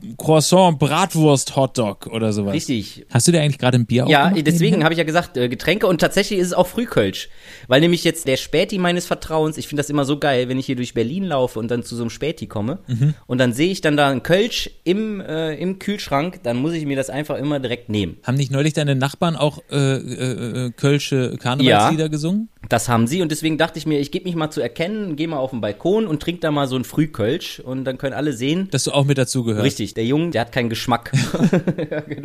Schoko-Croissant-Bratwurst-Hotdog 0.00 2.06
oder 2.08 2.32
sowas. 2.32 2.54
Richtig. 2.54 3.06
Hast 3.10 3.28
du 3.28 3.32
dir 3.32 3.40
eigentlich 3.40 3.58
gerade 3.58 3.78
ein 3.78 3.86
Bier 3.86 4.06
Ja, 4.08 4.30
deswegen 4.30 4.84
habe 4.84 4.94
ich 4.94 4.98
ja 4.98 5.04
gesagt, 5.04 5.36
äh, 5.36 5.48
Getränke 5.48 5.86
und 5.86 6.00
tatsächlich 6.00 6.38
ist 6.38 6.48
es 6.48 6.52
auch 6.52 6.66
Frühkölsch. 6.66 7.28
Weil 7.68 7.80
nämlich 7.80 8.04
jetzt 8.04 8.26
der 8.26 8.36
Späti 8.36 8.78
meines 8.78 9.06
Vertrauens, 9.06 9.56
ich 9.58 9.68
finde 9.68 9.82
das 9.82 9.90
immer 9.90 10.04
so 10.04 10.18
geil, 10.18 10.48
wenn 10.48 10.58
ich 10.58 10.66
hier 10.66 10.76
durch 10.76 10.94
Berlin 10.94 11.24
laufe 11.24 11.58
und 11.58 11.70
dann 11.70 11.82
zu 11.82 11.96
so 11.96 12.02
einem 12.02 12.10
Späti 12.10 12.46
komme 12.46 12.78
Mhm. 12.88 13.14
und 13.26 13.38
dann 13.38 13.52
sehe 13.52 13.70
ich 13.70 13.80
dann 13.80 13.96
da 13.96 14.08
einen 14.10 14.22
Kölsch 14.22 14.70
im, 14.84 15.20
äh, 15.20 15.54
im 15.54 15.78
Kühlschrank, 15.78 16.40
dann 16.42 16.56
muss 16.56 16.72
ich 16.72 16.86
mir 16.86 16.96
das 16.96 17.10
einfach 17.10 17.38
immer 17.38 17.60
direkt 17.60 17.88
nehmen. 17.88 18.16
Haben 18.22 18.36
nicht 18.36 18.50
neulich 18.50 18.72
deine 18.72 18.94
Nachbarn 18.94 19.36
auch 19.36 19.58
äh, 19.70 19.76
äh, 19.76 20.66
äh, 20.66 20.70
Kölsche 20.70 21.36
Karnevalslieder 21.38 22.08
gesungen? 22.08 22.48
Das 22.68 22.88
haben 22.88 23.06
sie 23.06 23.22
und 23.22 23.30
deswegen 23.32 23.58
dachte 23.58 23.78
ich 23.78 23.86
mir, 23.86 23.98
ich 24.00 24.10
gebe 24.12 24.24
mich 24.26 24.34
mal 24.36 24.50
zu 24.50 24.60
erkennen, 24.60 25.16
gehe 25.16 25.28
mal 25.28 25.38
auf 25.38 25.50
den 25.50 25.60
Balkon 25.60 26.06
und 26.06 26.20
trinke 26.22 26.40
da 26.40 26.50
mal 26.50 26.68
so 26.68 26.76
ein 26.76 26.84
Frühkölsch 26.84 27.60
und 27.60 27.84
dann 27.84 27.98
können 27.98 28.14
alle 28.14 28.32
sehen. 28.32 28.68
Dass 28.70 28.84
du 28.84 28.92
auch 28.92 29.04
mit 29.04 29.18
dazugehörst. 29.18 29.64
Richtig, 29.64 29.89
der 29.94 30.04
Junge, 30.04 30.30
der 30.30 30.42
hat 30.42 30.52
keinen 30.52 30.68
Geschmack. 30.68 31.12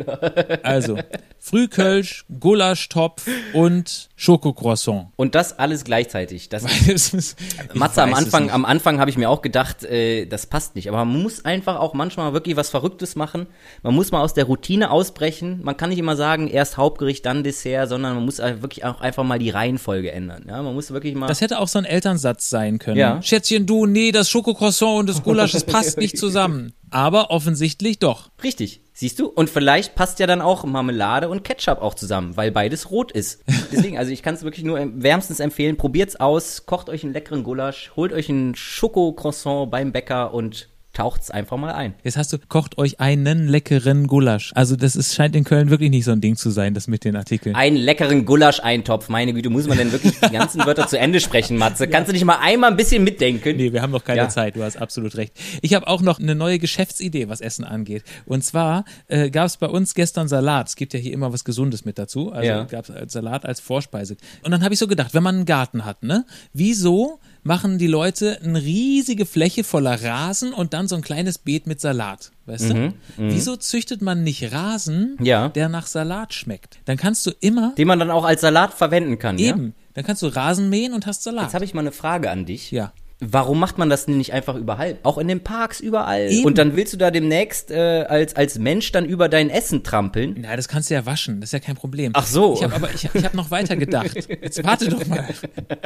Also, 0.62 0.98
Frühkölsch, 1.38 2.24
Gulaschtopf 2.40 3.26
und 3.52 4.08
Schokocroissant. 4.16 5.08
Und 5.16 5.34
das 5.34 5.58
alles 5.58 5.84
gleichzeitig. 5.84 6.48
Das 6.48 6.64
ist- 6.88 7.36
Matze, 7.74 8.02
am 8.02 8.14
Anfang, 8.14 8.50
am 8.50 8.64
Anfang 8.64 8.98
habe 8.98 9.10
ich 9.10 9.16
mir 9.16 9.30
auch 9.30 9.42
gedacht, 9.42 9.84
äh, 9.84 10.26
das 10.26 10.46
passt 10.46 10.74
nicht. 10.74 10.88
Aber 10.88 11.04
man 11.04 11.22
muss 11.22 11.44
einfach 11.44 11.78
auch 11.78 11.94
manchmal 11.94 12.32
wirklich 12.32 12.56
was 12.56 12.70
Verrücktes 12.70 13.16
machen. 13.16 13.46
Man 13.82 13.94
muss 13.94 14.10
mal 14.10 14.22
aus 14.22 14.34
der 14.34 14.44
Routine 14.44 14.90
ausbrechen. 14.90 15.60
Man 15.62 15.76
kann 15.76 15.90
nicht 15.90 15.98
immer 15.98 16.16
sagen, 16.16 16.48
erst 16.48 16.76
Hauptgericht, 16.76 17.24
dann 17.26 17.44
Dessert, 17.44 17.88
sondern 17.88 18.14
man 18.16 18.24
muss 18.24 18.38
wirklich 18.38 18.84
auch 18.84 19.00
einfach 19.00 19.24
mal 19.24 19.38
die 19.38 19.50
Reihenfolge 19.50 20.10
ändern. 20.10 20.46
Ja, 20.48 20.62
man 20.62 20.74
muss 20.74 20.90
wirklich 20.90 21.14
mal. 21.14 21.26
Das 21.26 21.40
hätte 21.40 21.60
auch 21.60 21.68
so 21.68 21.78
ein 21.78 21.84
Elternsatz 21.84 22.50
sein 22.50 22.78
können. 22.78 22.96
Ja. 22.96 23.22
Schätzchen, 23.22 23.66
du, 23.66 23.86
nee, 23.86 24.10
das 24.12 24.28
Schokocroissant 24.30 25.00
und 25.00 25.08
das 25.08 25.22
Gulasch, 25.22 25.52
das 25.52 25.64
passt 25.64 25.98
nicht 25.98 26.18
zusammen. 26.18 26.72
Aber 26.90 27.30
offensichtlich 27.30 27.55
doch. 27.98 28.30
Richtig. 28.42 28.80
Siehst 28.92 29.18
du? 29.18 29.26
Und 29.26 29.50
vielleicht 29.50 29.94
passt 29.94 30.20
ja 30.20 30.26
dann 30.26 30.40
auch 30.40 30.64
Marmelade 30.64 31.28
und 31.28 31.44
Ketchup 31.44 31.82
auch 31.82 31.94
zusammen, 31.94 32.36
weil 32.36 32.50
beides 32.50 32.90
rot 32.90 33.12
ist. 33.12 33.44
Deswegen, 33.72 33.98
also 33.98 34.10
ich 34.10 34.22
kann 34.22 34.34
es 34.34 34.42
wirklich 34.42 34.64
nur 34.64 34.80
wärmstens 34.94 35.38
empfehlen. 35.38 35.76
Probiert's 35.76 36.16
aus, 36.16 36.64
kocht 36.64 36.88
euch 36.88 37.04
einen 37.04 37.12
leckeren 37.12 37.44
Gulasch, 37.44 37.92
holt 37.94 38.12
euch 38.12 38.30
einen 38.30 38.54
Schoko-Croissant 38.54 39.70
beim 39.70 39.92
Bäcker 39.92 40.32
und 40.32 40.70
taucht's 40.96 41.30
einfach 41.30 41.56
mal 41.58 41.72
ein. 41.72 41.94
Jetzt 42.04 42.16
hast 42.16 42.32
du, 42.32 42.38
kocht 42.48 42.78
euch 42.78 43.00
einen 43.00 43.48
leckeren 43.48 44.06
Gulasch. 44.06 44.52
Also 44.54 44.76
das 44.76 44.96
ist, 44.96 45.14
scheint 45.14 45.36
in 45.36 45.44
Köln 45.44 45.68
wirklich 45.68 45.90
nicht 45.90 46.04
so 46.04 46.12
ein 46.12 46.20
Ding 46.22 46.36
zu 46.36 46.50
sein, 46.50 46.72
das 46.72 46.88
mit 46.88 47.04
den 47.04 47.16
Artikeln. 47.16 47.54
Einen 47.54 47.76
leckeren 47.76 48.24
Gulasch-Eintopf. 48.24 49.08
Meine 49.10 49.34
Güte, 49.34 49.50
muss 49.50 49.68
man 49.68 49.76
denn 49.76 49.92
wirklich 49.92 50.18
die 50.18 50.30
ganzen 50.32 50.64
Wörter 50.64 50.86
zu 50.88 50.98
Ende 50.98 51.20
sprechen, 51.20 51.58
Matze? 51.58 51.86
Kannst 51.88 52.08
du 52.08 52.12
nicht 52.14 52.24
mal 52.24 52.38
einmal 52.40 52.70
ein 52.70 52.76
bisschen 52.76 53.04
mitdenken? 53.04 53.56
Nee, 53.56 53.72
wir 53.72 53.82
haben 53.82 53.90
noch 53.90 54.04
keine 54.04 54.20
Ja. 54.22 54.28
Zeit, 54.30 54.56
du 54.56 54.62
hast 54.62 54.76
absolut 54.78 55.16
recht. 55.16 55.34
Ich 55.60 55.74
habe 55.74 55.86
auch 55.86 56.00
noch 56.00 56.18
eine 56.18 56.34
neue 56.34 56.58
Geschäftsidee, 56.58 57.28
was 57.28 57.40
Essen 57.42 57.64
angeht. 57.64 58.02
Und 58.24 58.42
zwar 58.42 58.84
äh, 59.08 59.28
gab 59.30 59.46
es 59.46 59.58
bei 59.58 59.66
uns 59.68 59.94
gestern 59.94 60.28
Salat. 60.28 60.68
Es 60.68 60.76
gibt 60.76 60.94
ja 60.94 60.98
hier 61.00 61.12
immer 61.12 61.32
was 61.32 61.44
Gesundes 61.44 61.84
mit 61.84 61.98
dazu. 61.98 62.32
Also 62.32 62.48
Ja. 62.48 62.64
gab 62.64 62.88
es 62.88 63.12
Salat 63.12 63.44
als 63.44 63.60
Vorspeise. 63.60 64.16
Und 64.42 64.50
dann 64.50 64.62
habe 64.64 64.72
ich 64.72 64.80
so 64.80 64.86
gedacht, 64.88 65.12
wenn 65.14 65.22
man 65.22 65.34
einen 65.36 65.44
Garten 65.44 65.84
hat, 65.84 66.02
ne, 66.02 66.24
wieso 66.54 67.20
machen 67.46 67.78
die 67.78 67.86
Leute 67.86 68.40
eine 68.42 68.60
riesige 68.60 69.24
Fläche 69.26 69.64
voller 69.64 70.02
Rasen 70.02 70.52
und 70.52 70.74
dann 70.74 70.88
so 70.88 70.96
ein 70.96 71.02
kleines 71.02 71.38
Beet 71.38 71.66
mit 71.66 71.80
Salat? 71.80 72.32
Weißt 72.46 72.70
du? 72.70 72.92
Wieso 73.16 73.56
züchtet 73.56 74.02
man 74.02 74.22
nicht 74.22 74.52
Rasen, 74.52 75.16
Mhm, 75.18 75.24
Ja. 75.24 75.48
der 75.48 75.68
nach 75.68 75.86
Salat 75.86 76.34
schmeckt? 76.34 76.78
Dann 76.84 76.96
kannst 76.96 77.24
du 77.26 77.30
immer 77.40 77.72
Den 77.78 77.88
man 77.88 77.98
dann 77.98 78.10
auch 78.10 78.24
als 78.24 78.40
Salat 78.40 78.74
verwenden 78.74 79.18
kann, 79.18 79.38
ja? 79.38 79.50
eben, 79.50 79.74
dann 79.94 80.04
kannst 80.04 80.22
du 80.22 80.26
Rasen 80.26 80.68
mähen 80.68 80.92
und 80.92 81.06
hast 81.06 81.22
Salat. 81.22 81.44
Jetzt 81.44 81.54
habe 81.54 81.64
ich 81.64 81.72
mal 81.74 81.80
eine 81.80 81.92
Frage 81.92 82.30
an 82.30 82.44
dich. 82.46 82.70
ja. 82.70 82.92
Warum 83.18 83.58
macht 83.58 83.78
man 83.78 83.88
das 83.88 84.04
denn 84.04 84.18
nicht 84.18 84.34
einfach 84.34 84.56
überall? 84.56 84.98
Auch 85.02 85.16
in 85.16 85.26
den 85.26 85.40
Parks 85.42 85.80
überall. 85.80 86.30
Eben. 86.30 86.44
Und 86.44 86.58
dann 86.58 86.76
willst 86.76 86.92
du 86.92 86.98
da 86.98 87.10
demnächst 87.10 87.70
äh, 87.70 88.04
als, 88.06 88.36
als 88.36 88.58
Mensch 88.58 88.92
dann 88.92 89.06
über 89.06 89.30
dein 89.30 89.48
Essen 89.48 89.82
trampeln? 89.82 90.36
Na, 90.38 90.54
das 90.54 90.68
kannst 90.68 90.90
du 90.90 90.94
ja 90.94 91.06
waschen, 91.06 91.40
das 91.40 91.48
ist 91.48 91.52
ja 91.52 91.60
kein 91.60 91.76
Problem. 91.76 92.12
Ach 92.14 92.26
so. 92.26 92.52
Ich 92.52 92.62
habe 92.62 92.74
aber 92.74 92.92
ich, 92.92 93.08
ich 93.14 93.24
habe 93.24 93.34
noch 93.34 93.50
weiter 93.50 93.74
gedacht. 93.76 94.14
Jetzt 94.28 94.62
warte 94.62 94.90
doch 94.90 95.06
mal. 95.06 95.26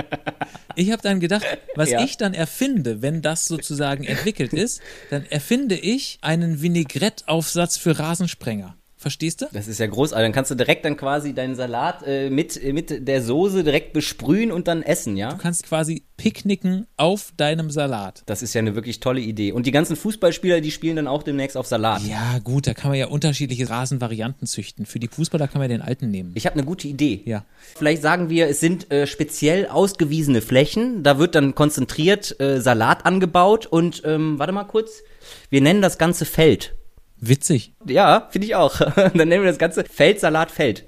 Ich 0.80 0.90
habe 0.92 1.02
dann 1.02 1.20
gedacht, 1.20 1.44
was 1.74 1.90
Ja. 1.90 2.02
ich 2.02 2.16
dann 2.16 2.32
erfinde, 2.32 3.02
wenn 3.02 3.20
das 3.20 3.44
sozusagen 3.44 4.02
entwickelt 4.04 4.54
ist, 4.54 4.80
dann 5.10 5.26
erfinde 5.26 5.76
ich 5.76 6.16
einen 6.22 6.62
Vinaigrette-Aufsatz 6.62 7.76
für 7.76 7.98
Rasensprenger. 7.98 8.76
Verstehst 9.00 9.40
du? 9.40 9.46
Das 9.50 9.66
ist 9.66 9.80
ja 9.80 9.86
großartig. 9.86 10.26
Dann 10.26 10.32
kannst 10.32 10.50
du 10.50 10.54
direkt 10.54 10.84
dann 10.84 10.94
quasi 10.94 11.32
deinen 11.32 11.54
Salat 11.54 12.06
äh, 12.06 12.28
mit, 12.28 12.62
äh, 12.62 12.74
mit 12.74 13.08
der 13.08 13.22
Soße 13.22 13.64
direkt 13.64 13.94
besprühen 13.94 14.52
und 14.52 14.68
dann 14.68 14.82
essen, 14.82 15.16
ja? 15.16 15.30
Du 15.30 15.38
kannst 15.38 15.62
quasi 15.62 16.04
picknicken 16.18 16.86
auf 16.98 17.32
deinem 17.38 17.70
Salat. 17.70 18.22
Das 18.26 18.42
ist 18.42 18.52
ja 18.52 18.58
eine 18.58 18.74
wirklich 18.74 19.00
tolle 19.00 19.22
Idee. 19.22 19.52
Und 19.52 19.64
die 19.64 19.70
ganzen 19.70 19.96
Fußballspieler, 19.96 20.60
die 20.60 20.70
spielen 20.70 20.96
dann 20.96 21.06
auch 21.06 21.22
demnächst 21.22 21.56
auf 21.56 21.66
Salat. 21.66 22.02
Ja, 22.02 22.40
gut, 22.44 22.66
da 22.66 22.74
kann 22.74 22.90
man 22.90 22.98
ja 22.98 23.06
unterschiedliche 23.06 23.70
Rasenvarianten 23.70 24.46
züchten. 24.46 24.84
Für 24.84 24.98
die 24.98 25.08
Fußballer 25.08 25.48
kann 25.48 25.62
man 25.62 25.70
den 25.70 25.80
alten 25.80 26.10
nehmen. 26.10 26.32
Ich 26.34 26.44
habe 26.44 26.56
eine 26.56 26.64
gute 26.64 26.86
Idee. 26.86 27.22
Ja. 27.24 27.46
Vielleicht 27.76 28.02
sagen 28.02 28.28
wir, 28.28 28.48
es 28.48 28.60
sind 28.60 28.92
äh, 28.92 29.06
speziell 29.06 29.66
ausgewiesene 29.66 30.42
Flächen. 30.42 31.02
Da 31.04 31.18
wird 31.18 31.34
dann 31.34 31.54
konzentriert 31.54 32.38
äh, 32.38 32.60
Salat 32.60 33.06
angebaut 33.06 33.64
und 33.64 34.02
ähm, 34.04 34.38
warte 34.38 34.52
mal 34.52 34.64
kurz. 34.64 35.02
Wir 35.48 35.62
nennen 35.62 35.80
das 35.80 35.96
ganze 35.96 36.26
Feld. 36.26 36.74
Witzig. 37.20 37.74
Ja, 37.86 38.28
finde 38.30 38.46
ich 38.46 38.54
auch. 38.54 38.80
dann 38.96 39.28
nennen 39.28 39.42
wir 39.42 39.50
das 39.50 39.58
ganze 39.58 39.84
Feld 39.84 40.20
Salat 40.20 40.50
Feld. 40.50 40.86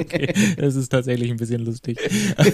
Okay, 0.00 0.32
das 0.56 0.76
ist 0.76 0.88
tatsächlich 0.88 1.30
ein 1.30 1.36
bisschen 1.36 1.64
lustig. 1.64 1.98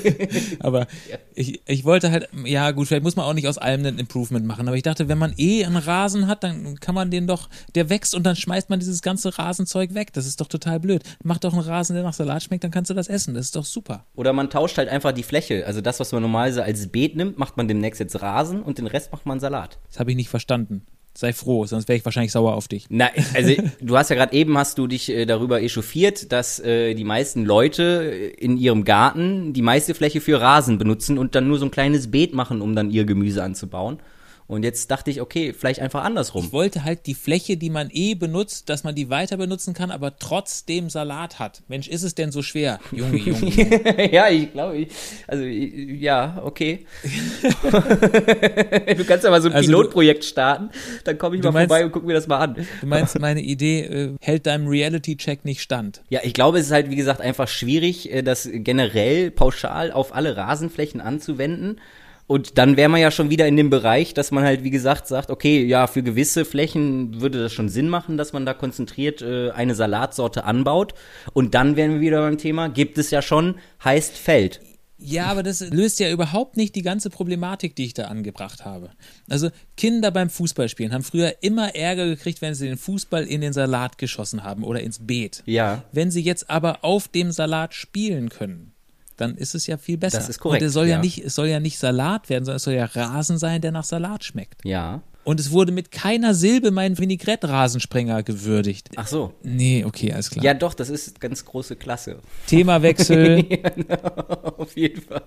aber 0.61 0.87
ich, 1.35 1.61
ich 1.67 1.85
wollte 1.85 2.11
halt, 2.11 2.29
ja 2.45 2.71
gut, 2.73 2.89
vielleicht 2.89 3.05
muss 3.05 3.17
man 3.17 3.25
auch 3.25 3.35
nicht 3.35 3.49
aus 3.49 3.59
allem 3.59 3.85
ein 3.85 3.99
Improvement 3.99 4.45
machen, 4.47 4.67
aber 4.69 4.77
ich 4.77 4.83
dachte, 4.83 5.09
wenn 5.09 5.19
man 5.19 5.35
eh 5.37 5.65
einen 5.65 5.77
Rasen 5.77 6.27
hat, 6.27 6.43
dann 6.43 6.79
kann 6.81 6.95
man 6.95 7.11
den 7.11 7.27
doch, 7.27 7.49
der 7.75 7.89
wächst 7.89 8.15
und 8.15 8.25
dann 8.25 8.37
schmeißt 8.37 8.71
man 8.71 8.81
dieses 8.81 9.03
ganze 9.03 9.39
Rasenzeug 9.39 9.95
weg. 9.95 10.13
Das 10.13 10.27
ist 10.27 10.41
doch 10.41 10.49
total 10.49 10.81
blöd. 10.81 11.03
Mach 11.23 11.39
doch 11.39 11.53
einen 11.53 11.63
Rasen, 11.63 11.95
der 11.95 12.05
nach 12.05 12.15
Salat 12.15 12.43
schmeckt, 12.43 12.65
dann 12.65 12.71
kannst 12.71 12.91
du 12.91 12.95
das 12.95 13.09
essen. 13.09 13.35
Das 13.35 13.47
ist 13.47 13.57
doch 13.57 13.65
super. 13.65 14.05
Oder 14.15 14.33
man 14.33 14.51
tauscht 14.51 14.79
halt 14.79 14.89
einfach 14.89 15.13
die 15.13 15.23
Fläche. 15.23 15.67
Also 15.67 15.81
das, 15.81 16.01
was 16.01 16.13
man 16.13 16.23
normalerweise 16.23 16.65
als 16.65 16.89
Beet 16.89 17.17
nimmt, 17.17 17.39
macht 17.39 17.57
man 17.57 17.69
demnächst 17.69 18.01
jetzt 18.01 18.21
Rasen 18.23 18.63
und 18.63 18.79
den 18.79 18.87
Rest 18.87 19.13
macht 19.13 19.27
man 19.27 19.41
Salat. 19.41 19.79
Das 19.89 20.01
habe 20.01 20.11
ich 20.11 20.17
nicht 20.17 20.29
verstanden. 20.29 20.83
Sei 21.17 21.33
froh, 21.33 21.65
sonst 21.65 21.89
wäre 21.89 21.97
ich 21.97 22.05
wahrscheinlich 22.05 22.33
sauer 22.33 22.55
auf 22.55 22.69
dich. 22.69 22.87
Na, 22.91 23.09
also 23.35 23.55
du 23.81 23.97
hast 23.97 24.11
ja 24.11 24.17
gerade 24.17 24.35
eben 24.35 24.57
hast 24.59 24.77
du 24.77 24.87
dich 24.87 25.09
äh, 25.09 25.25
darüber 25.25 25.63
echauffiert, 25.63 26.31
dass 26.31 26.61
äh, 26.61 26.95
die 26.95 27.05
meisten 27.05 27.45
Leute 27.45 28.33
in 28.39 28.59
ihrem 28.59 28.85
Garten 28.85 29.55
die 29.55 29.63
meiste 29.63 29.95
Fläche 29.95 30.21
für 30.21 30.41
Rasen 30.41 30.77
benutzen 30.77 31.17
und 31.17 31.35
dann 31.35 31.49
nur 31.49 31.59
so 31.59 31.65
ein 31.65 31.71
kleines 31.71 32.11
Beet 32.11 32.35
machen, 32.35 32.61
um 32.61 32.77
dann 32.77 32.91
ihr 32.91 33.05
Gemüse 33.07 33.43
anzubauen. 33.43 33.99
Und 34.49 34.63
jetzt 34.63 34.91
dachte 34.93 35.11
ich, 35.11 35.21
okay, 35.21 35.53
vielleicht 35.53 35.81
einfach 35.81 36.05
andersrum. 36.05 36.45
Ich 36.45 36.53
wollte 36.53 36.85
halt 36.85 37.07
die 37.07 37.15
Fläche, 37.15 37.57
die 37.57 37.69
man 37.69 37.89
eh 37.93 38.15
benutzt, 38.15 38.69
dass 38.69 38.85
man 38.85 38.95
die 38.95 39.11
weiter 39.11 39.37
benutzen 39.37 39.75
kann, 39.75 39.91
aber 39.91 40.19
trotzdem 40.21 40.89
Salat 40.89 41.41
hat. 41.41 41.63
Mensch, 41.67 41.89
ist 41.89 42.05
es 42.05 42.15
denn 42.15 42.31
so 42.31 42.43
schwer? 42.43 42.79
Junge, 42.93 43.17
Junge. 43.19 44.13
ja, 44.13 44.29
ich 44.29 44.53
glaube, 44.53 44.77
ich, 44.79 44.89
also 45.27 45.43
ich, 45.43 46.01
ja, 46.01 46.41
okay. 46.45 46.87
du 47.63 49.05
kannst 49.05 49.25
ja 49.25 49.31
mal 49.31 49.43
so 49.43 49.49
ein 49.49 49.55
Also 49.55 49.71
du- 49.71 49.79
Pilotprojekt 49.79 50.25
starten, 50.25 50.71
dann 51.05 51.19
komme 51.19 51.37
ich 51.37 51.43
Du 51.43 51.49
mal 51.49 51.53
meinst- 51.55 51.69
vorbei 51.69 51.85
und 51.85 51.93
guck 51.93 52.05
mir 52.05 52.15
das 52.15 52.27
mal 52.27 52.39
an. 52.39 52.55
Du 52.81 52.87
meinst, 52.87 53.19
meine 53.19 53.41
Idee 53.41 53.81
äh, 53.81 54.15
hält 54.21 54.47
deinem 54.47 54.69
Reality-Check 54.69 55.45
nicht 55.45 55.61
stand. 55.63 56.03
Ja, 56.09 56.21
ich 56.23 56.35
glaube, 56.35 56.59
es 56.59 56.67
ist 56.67 56.73
halt, 56.73 56.91
wie 56.91 56.97
gesagt, 56.97 57.21
einfach 57.21 57.49
schwierig, 57.49 58.13
äh, 58.13 58.23
das 58.23 58.49
generell 58.53 59.31
pauschal 59.31 59.93
auf 59.93 60.15
alle 60.15 60.37
Rasenflächen 60.37 61.01
anzuwenden. 61.01 61.81
Und 62.27 62.59
dann 62.59 62.77
wäre 62.77 62.89
man 62.89 63.01
ja 63.01 63.11
schon 63.11 63.31
wieder 63.31 63.47
in 63.47 63.57
dem 63.57 63.71
Bereich, 63.71 64.13
dass 64.13 64.33
man 64.33 64.45
halt, 64.45 64.65
wie 64.65 64.71
gesagt, 64.71 65.07
sagt, 65.07 65.31
okay, 65.31 65.65
ja, 65.65 65.87
für 65.87 66.03
gewisse 66.03 66.45
Flächen 66.45 67.21
würde 67.21 67.41
das 67.41 67.53
schon 67.53 67.69
Sinn 67.69 67.89
machen, 67.89 68.17
dass 68.17 68.33
man 68.33 68.45
da 68.45 68.53
konzentriert 68.53 69.23
äh, 69.23 69.51
eine 69.51 69.75
Salatsorte 69.77 70.45
anbaut. 70.45 70.95
Und 71.33 71.55
dann 71.55 71.77
wären 71.77 71.95
wir 71.95 72.01
wieder 72.01 72.21
beim 72.21 72.39
Thema, 72.39 72.69
gibt 72.69 72.99
es 72.99 73.11
ja 73.11 73.23
schon, 73.23 73.57
heißt 73.85 74.17
Feld. 74.17 74.61
Ja, 74.99 75.27
aber 75.27 75.43
das 75.43 75.61
löst 75.61 76.01
ja 76.01 76.11
überhaupt 76.11 76.57
nicht 76.57 76.75
die 76.75 76.83
ganze 76.83 77.11
Problematik, 77.11 77.77
die 77.77 77.85
ich 77.85 77.95
da 77.95 78.05
angebracht 78.05 78.65
habe. 78.65 78.91
Also 79.29 79.51
Kinder 79.77 80.11
beim 80.11 80.31
Fußballspielen 80.31 80.93
haben 80.93 81.05
früher 81.05 81.35
immer 81.43 81.75
Ärger 81.75 82.07
gekriegt, 82.07 82.41
wenn 82.41 82.55
sie 82.55 82.67
den 82.67 82.79
Fußball 82.79 83.25
in 83.25 83.43
den 83.43 83.53
Salat 83.53 83.99
geschossen 83.99 84.43
haben 84.43 84.65
oder 84.65 84.81
ins 84.81 85.07
Beet. 85.07 85.43
Ja. 85.45 85.85
Wenn 85.93 86.11
sie 86.11 86.23
jetzt 86.23 86.49
aber 86.49 86.83
auf 86.83 87.09
dem 87.09 87.31
Salat 87.31 87.75
spielen 87.75 88.31
können, 88.31 88.73
dann 89.17 89.37
ist 89.37 89.55
es 89.55 89.67
ja 89.67 89.77
viel 89.77 89.99
besser. 89.99 90.19
Das 90.19 90.29
ist 90.29 90.39
korrekt, 90.39 90.63
Und 90.63 90.69
es 90.69 90.73
soll 90.75 90.87
ja. 90.87 90.97
ja. 90.97 91.01
nicht, 91.01 91.25
es 91.25 91.35
soll 91.35 91.49
ja 91.49 91.61
nicht 91.61 91.79
Salat 91.79 92.29
werden, 92.29 92.45
sondern 92.45 92.57
es 92.57 92.63
soll 92.65 92.75
ja 92.75 92.85
Rasen 92.85 93.39
sein, 93.39 93.61
der 93.61 93.73
nach 93.73 93.85
Salat 93.85 94.25
schmeckt. 94.25 94.65
Ja. 94.65 95.03
Und 95.25 95.41
es 95.41 95.51
wurde 95.51 95.73
mit 95.73 95.91
keiner 95.91 96.35
Silbe 96.35 96.71
mein 96.71 96.99
Vinaigrette-Rasensprenger 96.99 98.23
gewürdigt. 98.23 98.91
Ach 98.95 99.09
so. 99.09 99.35
Nee, 99.43 99.85
okay, 99.85 100.13
alles 100.13 100.31
klar. 100.31 100.45
Ja, 100.45 100.55
doch, 100.55 100.73
das 100.73 100.89
ist 100.89 101.21
ganz 101.21 101.45
große 101.45 101.75
Klasse. 101.75 102.21
Themawechsel. 102.47 103.45
Auf 104.57 104.77
jeden 104.77 105.03
Fall. 105.03 105.27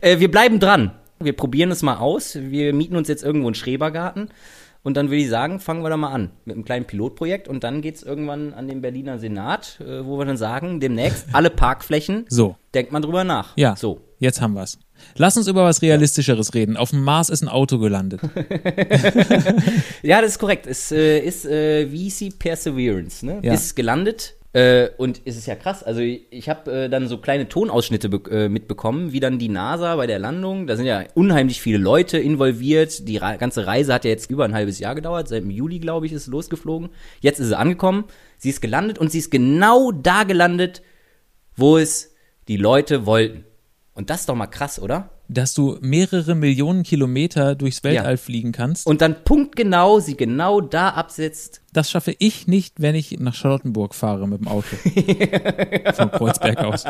Äh, 0.00 0.20
wir 0.20 0.30
bleiben 0.30 0.60
dran. 0.60 0.92
Wir 1.18 1.32
probieren 1.32 1.72
es 1.72 1.82
mal 1.82 1.96
aus. 1.96 2.36
Wir 2.36 2.72
mieten 2.72 2.94
uns 2.94 3.08
jetzt 3.08 3.24
irgendwo 3.24 3.48
einen 3.48 3.56
Schrebergarten. 3.56 4.28
Und 4.84 4.96
dann 4.96 5.08
würde 5.08 5.16
ich 5.22 5.28
sagen, 5.30 5.58
fangen 5.60 5.82
wir 5.82 5.88
da 5.90 5.96
mal 5.96 6.12
an 6.12 6.30
mit 6.44 6.54
einem 6.54 6.64
kleinen 6.64 6.84
Pilotprojekt. 6.84 7.48
Und 7.48 7.64
dann 7.64 7.80
geht's 7.80 8.02
irgendwann 8.02 8.52
an 8.54 8.68
den 8.68 8.80
Berliner 8.82 9.18
Senat, 9.18 9.80
äh, 9.80 10.04
wo 10.06 10.18
wir 10.18 10.26
dann 10.26 10.36
sagen, 10.36 10.78
demnächst 10.78 11.26
alle 11.32 11.50
Parkflächen, 11.50 12.26
So. 12.28 12.54
denkt 12.74 12.92
man 12.92 13.02
drüber 13.02 13.24
nach. 13.24 13.56
Ja, 13.56 13.74
So. 13.76 14.00
jetzt 14.18 14.40
haben 14.40 14.54
wir's. 14.54 14.78
Lass 15.16 15.36
uns 15.36 15.48
über 15.48 15.64
was 15.64 15.82
Realistischeres 15.82 16.54
reden. 16.54 16.76
Auf 16.76 16.90
dem 16.90 17.02
Mars 17.02 17.28
ist 17.30 17.42
ein 17.42 17.48
Auto 17.48 17.78
gelandet. 17.78 18.20
Ja, 20.02 20.20
das 20.20 20.32
ist 20.32 20.38
korrekt. 20.38 20.66
Es 20.66 20.92
äh, 20.92 21.18
ist 21.20 21.46
äh, 21.46 21.86
VC 21.88 22.38
Perseverance, 22.38 23.24
ne? 23.24 23.40
Ja. 23.42 23.54
Ist 23.54 23.74
gelandet. 23.74 24.34
Äh, 24.54 24.90
und 24.98 25.20
es 25.24 25.36
ist 25.36 25.46
ja 25.46 25.56
krass. 25.56 25.82
Also 25.82 26.00
ich, 26.00 26.48
habe 26.48 26.70
äh, 26.70 26.88
dann 26.88 27.08
so 27.08 27.18
kleine 27.18 27.48
Tonausschnitte 27.48 28.08
äh, 28.30 28.48
mitbekommen, 28.48 29.12
wie 29.12 29.18
dann 29.18 29.40
die 29.40 29.48
NASA 29.48 29.96
bei 29.96 30.06
der 30.06 30.20
Landung, 30.20 30.68
da 30.68 30.76
sind 30.76 30.86
ja 30.86 31.02
unheimlich 31.14 31.60
viele 31.60 31.78
Leute 31.78 32.18
involviert. 32.18 33.08
Die 33.08 33.16
Re 33.16 33.36
ganze 33.36 33.66
Reise 33.66 33.92
hat 33.92 34.04
ja 34.04 34.10
jetzt 34.10 34.30
über 34.30 34.44
ein 34.44 34.54
halbes 34.54 34.78
Jahr 34.78 34.94
gedauert. 34.94 35.26
Seit 35.26 35.42
dem 35.42 35.50
Juli, 35.50 35.80
glaube 35.80 36.06
ich, 36.06 36.12
ist 36.12 36.22
es 36.22 36.28
losgeflogen. 36.28 36.90
Jetzt 37.20 37.40
ist 37.40 37.48
sie 37.48 37.58
angekommen. 37.58 38.04
Sie 38.38 38.48
ist 38.48 38.62
gelandet 38.62 38.98
und 38.98 39.10
sie 39.10 39.18
ist 39.18 39.32
genau 39.32 39.90
da 39.90 40.22
gelandet, 40.22 40.82
wo 41.56 41.76
es 41.76 42.14
Die 42.46 42.56
Leute 42.56 43.06
wollten. 43.06 43.44
Und 43.94 44.08
das 44.08 44.20
ist 44.20 44.28
doch 44.28 44.36
mal 44.36 44.46
krass, 44.46 44.80
oder? 44.80 45.10
Dass 45.28 45.54
du 45.54 45.78
mehrere 45.80 46.34
Millionen 46.34 46.82
Kilometer 46.82 47.54
durchs 47.54 47.82
Weltall 47.82 48.12
Ja. 48.12 48.16
fliegen 48.18 48.52
kannst. 48.52 48.86
Und 48.86 49.00
dann 49.00 49.24
punktgenau 49.24 49.98
sie 49.98 50.16
genau 50.16 50.60
da 50.60 50.90
absetzt. 50.90 51.62
Das 51.72 51.90
schaffe 51.90 52.14
ich 52.18 52.46
nicht, 52.46 52.74
wenn 52.78 52.94
ich 52.94 53.18
nach 53.18 53.34
Charlottenburg 53.34 53.94
fahre 53.94 54.28
mit 54.28 54.40
dem 54.40 54.48
Auto. 54.48 54.76
Von 55.94 56.10
Kreuzberg 56.10 56.58
aus. 56.58 56.84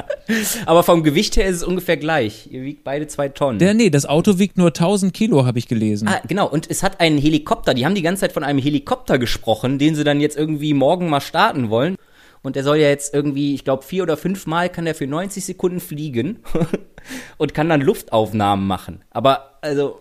Aber 0.66 0.82
vom 0.82 1.02
Gewicht 1.02 1.36
her 1.36 1.46
ist 1.46 1.56
es 1.56 1.64
ungefähr 1.64 1.96
gleich. 1.96 2.48
Ihr 2.50 2.62
wiegt 2.62 2.84
beide 2.84 3.06
zwei 3.06 3.28
Tonnen. 3.28 3.58
Der, 3.60 3.72
nee, 3.72 3.88
das 3.88 4.04
Auto 4.04 4.38
wiegt 4.38 4.58
nur 4.58 4.68
1000 4.68 5.14
Kilo, 5.14 5.46
habe 5.46 5.58
ich 5.58 5.68
gelesen. 5.68 6.08
Ah, 6.08 6.20
genau. 6.28 6.46
Und 6.48 6.70
es 6.70 6.82
hat 6.82 7.00
einen 7.00 7.18
Helikopter. 7.18 7.72
Die 7.72 7.86
haben 7.86 7.94
die 7.94 8.02
ganze 8.02 8.20
Zeit 8.22 8.32
von 8.32 8.44
einem 8.44 8.58
Helikopter 8.58 9.18
gesprochen, 9.18 9.78
den 9.78 9.94
sie 9.94 10.04
dann 10.04 10.20
jetzt 10.20 10.36
irgendwie 10.36 10.74
morgen 10.74 11.08
mal 11.08 11.20
starten 11.20 11.70
wollen. 11.70 11.96
Und 12.44 12.56
der 12.56 12.62
soll 12.62 12.76
ja 12.76 12.88
jetzt 12.88 13.14
irgendwie, 13.14 13.54
ich 13.54 13.64
glaube, 13.64 13.84
vier 13.84 14.02
oder 14.02 14.18
fünf 14.18 14.46
Mal 14.46 14.68
kann 14.68 14.84
der 14.84 14.94
für 14.94 15.06
90 15.06 15.42
Sekunden 15.42 15.80
fliegen 15.80 16.40
und 17.38 17.54
kann 17.54 17.70
dann 17.70 17.80
Luftaufnahmen 17.80 18.66
machen. 18.66 19.02
Aber, 19.10 19.58
also, 19.62 19.98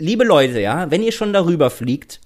liebe 0.00 0.24
Leute, 0.24 0.60
ja, 0.60 0.90
wenn 0.90 1.04
ihr 1.04 1.12
schon 1.12 1.32
darüber 1.32 1.70
fliegt, 1.70 2.20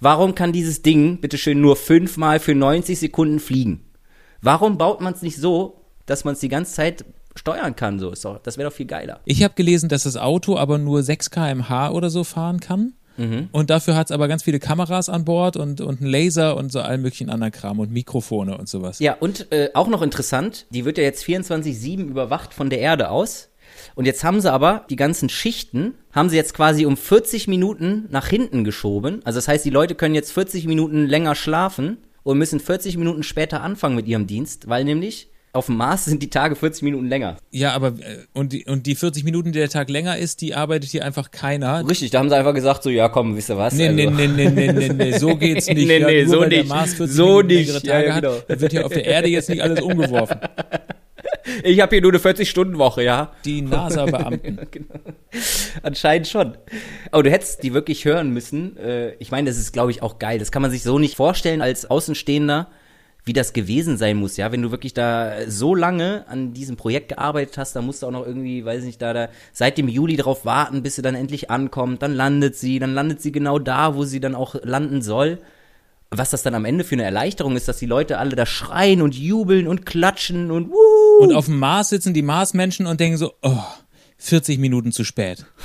warum 0.00 0.34
kann 0.34 0.52
dieses 0.52 0.82
Ding 0.82 1.20
bitteschön 1.20 1.60
nur 1.60 1.76
fünfmal 1.76 2.40
für 2.40 2.56
90 2.56 2.98
Sekunden 2.98 3.38
fliegen? 3.38 3.84
Warum 4.42 4.78
baut 4.78 5.00
man 5.00 5.14
es 5.14 5.22
nicht 5.22 5.36
so, 5.36 5.84
dass 6.06 6.24
man 6.24 6.34
es 6.34 6.40
die 6.40 6.48
ganze 6.48 6.74
Zeit 6.74 7.04
steuern 7.36 7.76
kann? 7.76 8.00
So 8.00 8.10
das 8.10 8.58
wäre 8.58 8.68
doch 8.68 8.76
viel 8.76 8.86
geiler. 8.86 9.20
Ich 9.26 9.44
habe 9.44 9.54
gelesen, 9.54 9.88
dass 9.88 10.02
das 10.02 10.16
Auto 10.16 10.58
aber 10.58 10.78
nur 10.78 11.04
6 11.04 11.30
km/h 11.30 11.92
oder 11.92 12.10
so 12.10 12.24
fahren 12.24 12.58
kann. 12.58 12.94
Und 13.52 13.70
dafür 13.70 13.96
hat 13.96 14.08
es 14.08 14.10
aber 14.10 14.28
ganz 14.28 14.42
viele 14.42 14.58
Kameras 14.58 15.08
an 15.08 15.24
Bord 15.24 15.56
und, 15.56 15.80
und 15.80 16.00
einen 16.00 16.10
Laser 16.10 16.56
und 16.56 16.72
so 16.72 16.80
allen 16.80 17.02
möglichen 17.02 17.30
anderen 17.30 17.52
Kram 17.52 17.78
und 17.78 17.92
Mikrofone 17.92 18.56
und 18.58 18.68
sowas. 18.68 18.98
Ja, 18.98 19.14
und 19.14 19.52
äh, 19.52 19.70
auch 19.74 19.88
noch 19.88 20.02
interessant, 20.02 20.66
die 20.70 20.84
wird 20.84 20.98
ja 20.98 21.04
jetzt 21.04 21.24
24-7 21.24 22.08
überwacht 22.08 22.54
von 22.54 22.70
der 22.70 22.80
Erde 22.80 23.10
aus. 23.10 23.50
Und 23.94 24.06
jetzt 24.06 24.24
haben 24.24 24.40
sie 24.40 24.52
aber 24.52 24.84
die 24.90 24.96
ganzen 24.96 25.28
Schichten, 25.28 25.94
haben 26.12 26.28
sie 26.28 26.36
jetzt 26.36 26.54
quasi 26.54 26.86
um 26.86 26.96
40 26.96 27.48
Minuten 27.48 28.06
nach 28.10 28.26
hinten 28.26 28.64
geschoben. 28.64 29.20
Also 29.24 29.38
das 29.38 29.48
heißt, 29.48 29.64
die 29.64 29.70
Leute 29.70 29.94
können 29.94 30.14
jetzt 30.14 30.32
40 30.32 30.66
Minuten 30.66 31.06
länger 31.06 31.34
schlafen 31.34 31.98
und 32.22 32.38
müssen 32.38 32.60
40 32.60 32.96
Minuten 32.96 33.22
später 33.22 33.62
anfangen 33.62 33.96
mit 33.96 34.06
ihrem 34.06 34.26
Dienst, 34.26 34.68
weil 34.68 34.84
nämlich 34.84 35.30
auf 35.54 35.66
dem 35.66 35.76
Mars 35.76 36.04
sind 36.04 36.22
die 36.22 36.30
Tage 36.30 36.56
40 36.56 36.82
Minuten 36.82 37.08
länger. 37.08 37.36
Ja, 37.50 37.72
aber 37.72 37.88
äh, 37.88 38.18
und 38.32 38.52
die, 38.52 38.64
und 38.66 38.86
die 38.86 38.94
40 38.94 39.24
Minuten, 39.24 39.52
die 39.52 39.58
der 39.58 39.68
Tag 39.68 39.88
länger 39.88 40.18
ist, 40.18 40.40
die 40.40 40.54
arbeitet 40.54 40.90
hier 40.90 41.04
einfach 41.04 41.30
keiner. 41.30 41.88
Richtig, 41.88 42.10
da 42.10 42.18
haben 42.18 42.28
sie 42.28 42.36
einfach 42.36 42.54
gesagt, 42.54 42.82
so, 42.82 42.90
ja 42.90 43.08
komm, 43.08 43.36
wisst 43.36 43.50
ihr 43.50 43.56
was? 43.56 43.74
Nee, 43.74 43.88
nee, 43.90 44.06
also- 44.06 44.16
nee, 44.18 44.26
nee, 44.28 44.48
nee, 44.50 44.72
nee, 44.72 44.88
nee, 44.88 45.12
so 45.18 45.36
geht's 45.38 45.66
nicht. 45.68 45.86
Nee, 45.86 45.98
ja, 46.00 46.06
nee, 46.08 46.24
so 46.26 46.44
nicht. 46.44 46.68
Mars 46.68 46.94
40 46.94 47.16
So 47.16 47.26
Minuten 47.38 47.46
nicht. 47.48 47.86
Tage 47.86 48.06
ja, 48.08 48.20
genau. 48.20 48.34
hat, 48.34 48.50
dann 48.50 48.60
wird 48.60 48.72
hier 48.72 48.84
auf 48.84 48.92
der 48.92 49.04
Erde 49.04 49.28
jetzt 49.28 49.48
nicht 49.48 49.62
alles 49.62 49.80
umgeworfen. 49.80 50.38
Ich 51.62 51.80
habe 51.80 51.94
hier 51.94 52.02
nur 52.02 52.10
eine 52.12 52.18
40-Stunden-Woche, 52.20 53.02
ja. 53.02 53.32
Die 53.44 53.60
NASA-Beamten. 53.62 54.60
Anscheinend 55.82 56.26
schon. 56.28 56.56
Aber 57.10 57.22
du 57.22 57.30
hättest 57.30 57.62
die 57.62 57.74
wirklich 57.74 58.04
hören 58.04 58.30
müssen. 58.30 58.76
Äh, 58.78 59.12
Ich 59.18 59.30
meine, 59.30 59.48
das 59.48 59.58
ist, 59.58 59.72
glaube 59.72 59.90
ich, 59.90 60.02
auch 60.02 60.18
geil. 60.18 60.38
Das 60.38 60.52
kann 60.52 60.62
man 60.62 60.70
sich 60.70 60.82
so 60.82 60.98
nicht 60.98 61.16
vorstellen 61.16 61.60
als 61.60 61.88
Außenstehender, 61.90 62.68
wie 63.24 63.32
das 63.32 63.54
gewesen 63.54 63.96
sein 63.96 64.16
muss, 64.16 64.36
ja. 64.36 64.52
Wenn 64.52 64.60
du 64.60 64.70
wirklich 64.70 64.92
da 64.92 65.48
so 65.48 65.74
lange 65.74 66.24
an 66.28 66.52
diesem 66.52 66.76
Projekt 66.76 67.08
gearbeitet 67.08 67.56
hast, 67.56 67.74
dann 67.74 67.86
musst 67.86 68.02
du 68.02 68.06
auch 68.06 68.10
noch 68.10 68.26
irgendwie, 68.26 68.64
weiß 68.64 68.84
nicht, 68.84 69.00
da, 69.00 69.14
da 69.14 69.28
seit 69.52 69.78
dem 69.78 69.88
Juli 69.88 70.16
drauf 70.16 70.44
warten, 70.44 70.82
bis 70.82 70.96
sie 70.96 71.02
dann 71.02 71.14
endlich 71.14 71.50
ankommt. 71.50 72.02
Dann 72.02 72.14
landet 72.14 72.56
sie, 72.56 72.78
dann 72.78 72.92
landet 72.92 73.22
sie 73.22 73.32
genau 73.32 73.58
da, 73.58 73.96
wo 73.96 74.04
sie 74.04 74.20
dann 74.20 74.34
auch 74.34 74.56
landen 74.62 75.00
soll. 75.00 75.38
Was 76.10 76.30
das 76.30 76.42
dann 76.42 76.54
am 76.54 76.66
Ende 76.66 76.84
für 76.84 76.96
eine 76.96 77.04
Erleichterung 77.04 77.56
ist, 77.56 77.66
dass 77.66 77.78
die 77.78 77.86
Leute 77.86 78.18
alle 78.18 78.36
da 78.36 78.44
schreien 78.44 79.00
und 79.00 79.16
jubeln 79.16 79.66
und 79.66 79.86
klatschen 79.86 80.50
und 80.50 80.70
wuh. 80.70 81.22
Und 81.24 81.32
auf 81.34 81.46
dem 81.46 81.58
Mars 81.58 81.88
sitzen 81.88 82.12
die 82.14 82.22
Marsmenschen 82.22 82.86
und 82.86 83.00
denken 83.00 83.16
so, 83.16 83.32
oh, 83.42 83.64
40 84.18 84.58
Minuten 84.58 84.92
zu 84.92 85.02
spät. 85.02 85.46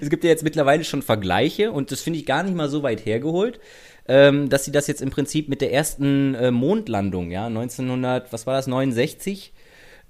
Es 0.00 0.10
gibt 0.10 0.24
ja 0.24 0.30
jetzt 0.30 0.44
mittlerweile 0.44 0.84
schon 0.84 1.02
Vergleiche 1.02 1.72
und 1.72 1.90
das 1.90 2.00
finde 2.00 2.18
ich 2.18 2.26
gar 2.26 2.42
nicht 2.42 2.54
mal 2.54 2.68
so 2.68 2.82
weit 2.82 3.04
hergeholt, 3.06 3.60
ähm, 4.08 4.48
dass 4.48 4.64
sie 4.64 4.72
das 4.72 4.86
jetzt 4.86 5.02
im 5.02 5.10
Prinzip 5.10 5.48
mit 5.48 5.60
der 5.60 5.72
ersten 5.72 6.34
äh, 6.34 6.50
Mondlandung, 6.50 7.30
ja, 7.30 7.46
1900, 7.46 8.32
was 8.32 8.46
war 8.46 8.54
das, 8.54 8.66
69, 8.66 9.52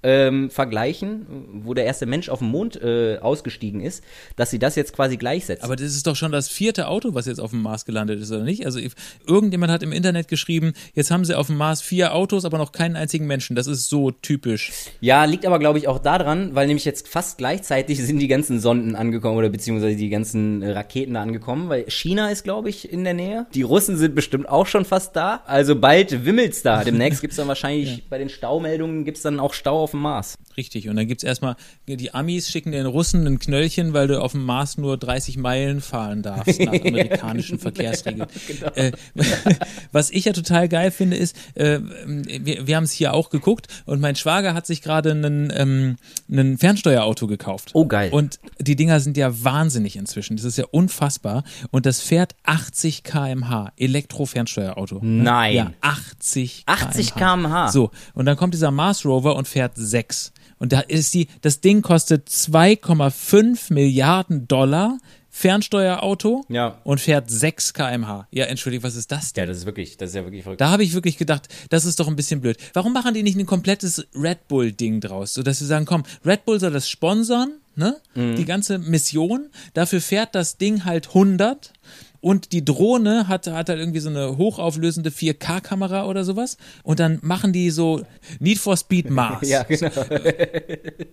ähm, 0.03 0.49
vergleichen, 0.49 1.25
wo 1.63 1.73
der 1.73 1.85
erste 1.85 2.05
Mensch 2.05 2.29
auf 2.29 2.39
dem 2.39 2.49
Mond 2.49 2.79
äh, 2.81 3.17
ausgestiegen 3.17 3.81
ist, 3.81 4.03
dass 4.35 4.51
sie 4.51 4.59
das 4.59 4.75
jetzt 4.75 4.93
quasi 4.93 5.17
gleichsetzen. 5.17 5.63
Aber 5.63 5.75
das 5.75 5.87
ist 5.87 6.05
doch 6.05 6.15
schon 6.15 6.31
das 6.31 6.49
vierte 6.49 6.87
Auto, 6.87 7.13
was 7.13 7.25
jetzt 7.25 7.39
auf 7.39 7.51
dem 7.51 7.61
Mars 7.61 7.85
gelandet 7.85 8.21
ist, 8.21 8.31
oder 8.31 8.43
nicht? 8.43 8.65
Also 8.65 8.79
irgendjemand 9.25 9.71
hat 9.71 9.81
im 9.81 9.91
Internet 9.91 10.27
geschrieben, 10.27 10.73
jetzt 10.93 11.09
haben 11.09 11.25
sie 11.25 11.35
auf 11.35 11.47
dem 11.47 11.57
Mars 11.57 11.81
vier 11.81 12.13
Autos, 12.13 12.45
aber 12.45 12.57
noch 12.57 12.71
keinen 12.71 12.95
einzigen 12.95 13.25
Menschen. 13.25 13.55
Das 13.55 13.65
ist 13.65 13.89
so 13.89 14.11
typisch. 14.11 14.71
Ja, 15.01 15.25
liegt 15.25 15.45
aber, 15.45 15.57
glaube 15.57 15.79
ich, 15.79 15.87
auch 15.87 15.99
daran, 15.99 16.53
weil 16.53 16.67
nämlich 16.67 16.85
jetzt 16.85 17.07
fast 17.07 17.37
gleichzeitig 17.37 17.97
sind 18.03 18.19
die 18.19 18.27
ganzen 18.27 18.59
Sonden 18.59 18.95
angekommen 18.95 19.37
oder 19.37 19.49
beziehungsweise 19.49 19.95
die 19.95 20.09
ganzen 20.09 20.63
Raketen 20.63 21.15
da 21.15 21.23
angekommen, 21.23 21.69
weil 21.69 21.89
China 21.89 22.29
ist, 22.29 22.43
glaube 22.43 22.69
ich, 22.69 22.91
in 22.91 23.03
der 23.03 23.15
Nähe. 23.15 23.47
Die 23.53 23.63
Russen 23.63 23.97
sind 23.97 24.13
bestimmt 24.13 24.47
auch 24.47 24.67
schon 24.67 24.85
fast 24.85 25.15
da. 25.15 25.41
Also 25.47 25.75
bald 25.75 26.25
wimmelt's 26.25 26.61
da. 26.61 26.83
Demnächst 26.83 27.21
gibt's 27.21 27.37
dann 27.37 27.47
wahrscheinlich 27.47 28.03
bei 28.09 28.19
den 28.19 28.29
Staumeldungen 28.29 29.05
gibt's 29.05 29.23
dann 29.23 29.39
auch 29.39 29.53
Stau 29.53 29.86
auf 29.87 29.91
dem 29.91 30.01
Mars. 30.01 30.37
Richtig. 30.57 30.89
Und 30.89 30.97
dann 30.97 31.07
gibt's 31.07 31.23
erstmal, 31.23 31.55
die 31.87 32.13
Amis 32.13 32.49
schicken 32.49 32.73
den 32.73 32.85
Russen 32.85 33.25
ein 33.25 33.39
Knöllchen, 33.39 33.93
weil 33.93 34.07
du 34.07 34.21
auf 34.21 34.33
dem 34.33 34.43
Mars 34.43 34.77
nur 34.77 34.97
30 34.97 35.37
Meilen 35.37 35.79
fahren 35.79 36.23
darfst, 36.23 36.59
nach 36.59 36.73
amerikanischen 36.85 37.57
Verkehrsregeln. 37.57 38.27
äh, 38.75 38.91
was 39.93 40.09
ich 40.11 40.25
ja 40.25 40.33
total 40.33 40.67
geil 40.67 40.91
finde, 40.91 41.15
ist, 41.15 41.37
äh, 41.55 41.79
wir, 42.05 42.67
wir 42.67 42.75
haben 42.75 42.83
es 42.83 42.91
hier 42.91 43.13
auch 43.13 43.29
geguckt 43.29 43.67
und 43.85 44.01
mein 44.01 44.17
Schwager 44.17 44.53
hat 44.53 44.65
sich 44.65 44.81
gerade 44.81 45.11
einen, 45.11 45.53
ähm, 45.55 45.95
einen 46.29 46.57
Fernsteuerauto 46.57 47.27
gekauft. 47.27 47.69
Oh, 47.73 47.85
geil. 47.85 48.09
Und 48.11 48.39
die 48.59 48.75
Dinger 48.75 48.99
sind 48.99 49.15
ja 49.15 49.43
wahnsinnig 49.43 49.95
inzwischen. 49.95 50.35
Das 50.35 50.43
ist 50.45 50.57
ja 50.57 50.65
unfassbar. 50.69 51.43
Und 51.71 51.85
das 51.85 52.01
fährt 52.01 52.35
80 52.43 53.03
km/h. 53.03 53.71
Elektro-Fernsteuerauto. 53.77 54.99
ne? 55.01 55.23
Nein. 55.23 55.55
Ja, 55.55 55.71
80 55.81 56.63
80 56.65 57.15
km/h. 57.15 57.69
So. 57.71 57.91
Und 58.13 58.25
dann 58.25 58.35
kommt 58.35 58.53
dieser 58.53 58.71
Mars 58.71 59.05
Rover 59.05 59.35
und 59.35 59.47
fährt 59.47 59.76
6. 59.77 60.31
Und 60.59 60.73
da 60.73 60.79
ist 60.81 61.13
die, 61.13 61.27
das 61.41 61.61
Ding 61.61 61.81
kostet 61.81 62.27
2,5 62.29 63.73
Milliarden 63.73 64.47
Dollar. 64.47 64.97
Fernsteuerauto 65.29 66.45
Ja. 66.49 66.79
und 66.83 66.99
fährt 66.99 67.29
6 67.29 67.73
km/h. 67.73 68.27
Ja, 68.31 68.45
entschuldigung, 68.45 68.83
was 68.83 68.95
ist 68.95 69.11
das 69.11 69.33
denn? 69.33 69.43
Ja, 69.43 69.45
das 69.45 69.57
ist 69.59 69.65
wirklich, 69.67 69.95
das 69.95 70.09
ist 70.09 70.15
ja 70.15 70.23
wirklich 70.23 70.41
verrückt. 70.41 70.61
Da 70.61 70.71
habe 70.71 70.83
ich 70.83 70.93
wirklich 70.95 71.17
gedacht, 71.17 71.47
das 71.69 71.85
ist 71.85 71.99
doch 71.99 72.07
ein 72.07 72.15
bisschen 72.15 72.41
blöd. 72.41 72.57
Warum 72.73 72.91
machen 72.91 73.13
die 73.13 73.21
nicht 73.21 73.37
ein 73.37 73.45
komplettes 73.45 74.03
Red 74.15 74.47
Bull-Ding 74.47 74.99
draus? 74.99 75.35
So 75.35 75.43
dass 75.43 75.59
sie 75.59 75.67
sagen, 75.67 75.85
komm, 75.85 76.03
Red 76.25 76.43
Bull 76.45 76.59
soll 76.59 76.71
das 76.71 76.89
sponsern, 76.89 77.51
ne? 77.75 77.97
Die 78.15 78.45
ganze 78.45 78.79
Mission. 78.79 79.49
Dafür 79.75 80.01
fährt 80.01 80.33
das 80.33 80.57
Ding 80.57 80.85
halt 80.85 81.09
100. 81.09 81.71
Und 82.19 82.51
die 82.51 82.65
Drohne 82.65 83.27
hat, 83.27 83.47
hat 83.47 83.69
halt 83.69 83.79
irgendwie 83.79 83.99
so 83.99 84.09
eine 84.09 84.37
hochauflösende 84.37 85.09
4K-Kamera 85.11 86.05
oder 86.07 86.23
sowas. 86.23 86.57
Und 86.83 86.99
dann 86.99 87.19
machen 87.21 87.53
die 87.53 87.69
so 87.69 88.01
Need 88.39 88.57
for 88.57 88.75
Speed 88.77 89.09
Mars. 89.09 89.47
Ja, 89.47 89.63
genau. 89.63 89.91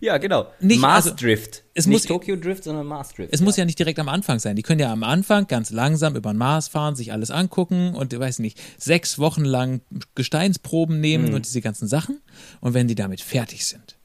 ja, 0.00 0.18
genau. 0.18 0.46
Nicht- 0.60 0.80
Mars 0.80 1.04
also, 1.06 1.16
Drift. 1.16 1.62
es 1.74 1.86
Nicht 1.86 1.94
muss- 1.94 2.02
Tokyo 2.06 2.36
Drift, 2.36 2.64
sondern 2.64 2.86
Mars 2.86 3.14
Drift. 3.14 3.32
Es 3.32 3.40
muss 3.40 3.56
ja 3.56 3.64
nicht 3.64 3.78
direkt 3.78 3.98
am 3.98 4.08
Anfang 4.08 4.38
sein. 4.38 4.56
Die 4.56 4.62
können 4.62 4.80
ja 4.80 4.92
am 4.92 5.04
Anfang 5.04 5.46
ganz 5.46 5.70
langsam 5.70 6.16
über 6.16 6.32
den 6.32 6.38
Mars 6.38 6.68
fahren, 6.68 6.96
sich 6.96 7.12
alles 7.12 7.30
angucken 7.30 7.94
und, 7.94 8.18
weiß 8.18 8.40
nicht, 8.40 8.60
sechs 8.78 9.18
Wochen 9.18 9.44
lang 9.44 9.80
Gesteinsproben 10.14 11.00
nehmen 11.00 11.34
und 11.34 11.46
diese 11.46 11.60
ganzen 11.60 11.88
Sachen. 11.88 12.20
Und 12.60 12.74
wenn 12.74 12.88
die 12.88 12.94
damit 12.96 13.20
fertig 13.20 13.64
sind, 13.66 13.96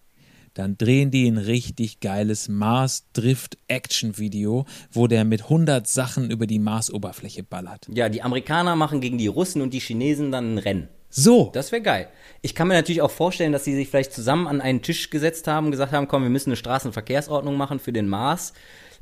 dann 0.57 0.77
drehen 0.77 1.11
die 1.11 1.27
ein 1.27 1.37
richtig 1.37 1.99
geiles 1.99 2.47
Mars-Drift-Action-Video, 2.49 4.65
wo 4.91 5.07
der 5.07 5.25
mit 5.25 5.43
100 5.43 5.87
Sachen 5.87 6.31
über 6.31 6.47
die 6.47 6.59
Marsoberfläche 6.59 7.43
ballert. 7.43 7.87
Ja, 7.93 8.09
die 8.09 8.23
Amerikaner 8.23 8.75
machen 8.75 9.01
gegen 9.01 9.17
die 9.17 9.27
Russen 9.27 9.61
und 9.61 9.73
die 9.73 9.79
Chinesen 9.79 10.31
dann 10.31 10.55
ein 10.55 10.57
Rennen. 10.57 10.87
So. 11.09 11.51
Das 11.53 11.71
wäre 11.71 11.81
geil. 11.81 12.09
Ich 12.41 12.53
kann 12.53 12.67
mir 12.67 12.73
natürlich 12.73 13.01
auch 13.01 13.11
vorstellen, 13.11 13.51
dass 13.51 13.63
sie 13.63 13.75
sich 13.75 13.87
vielleicht 13.87 14.13
zusammen 14.13 14.47
an 14.47 14.61
einen 14.61 14.81
Tisch 14.81 15.09
gesetzt 15.09 15.47
haben, 15.47 15.71
gesagt 15.71 15.93
haben, 15.93 16.07
komm, 16.07 16.23
wir 16.23 16.29
müssen 16.29 16.49
eine 16.49 16.57
Straßenverkehrsordnung 16.57 17.55
machen 17.55 17.79
für 17.79 17.93
den 17.93 18.09
Mars. 18.09 18.53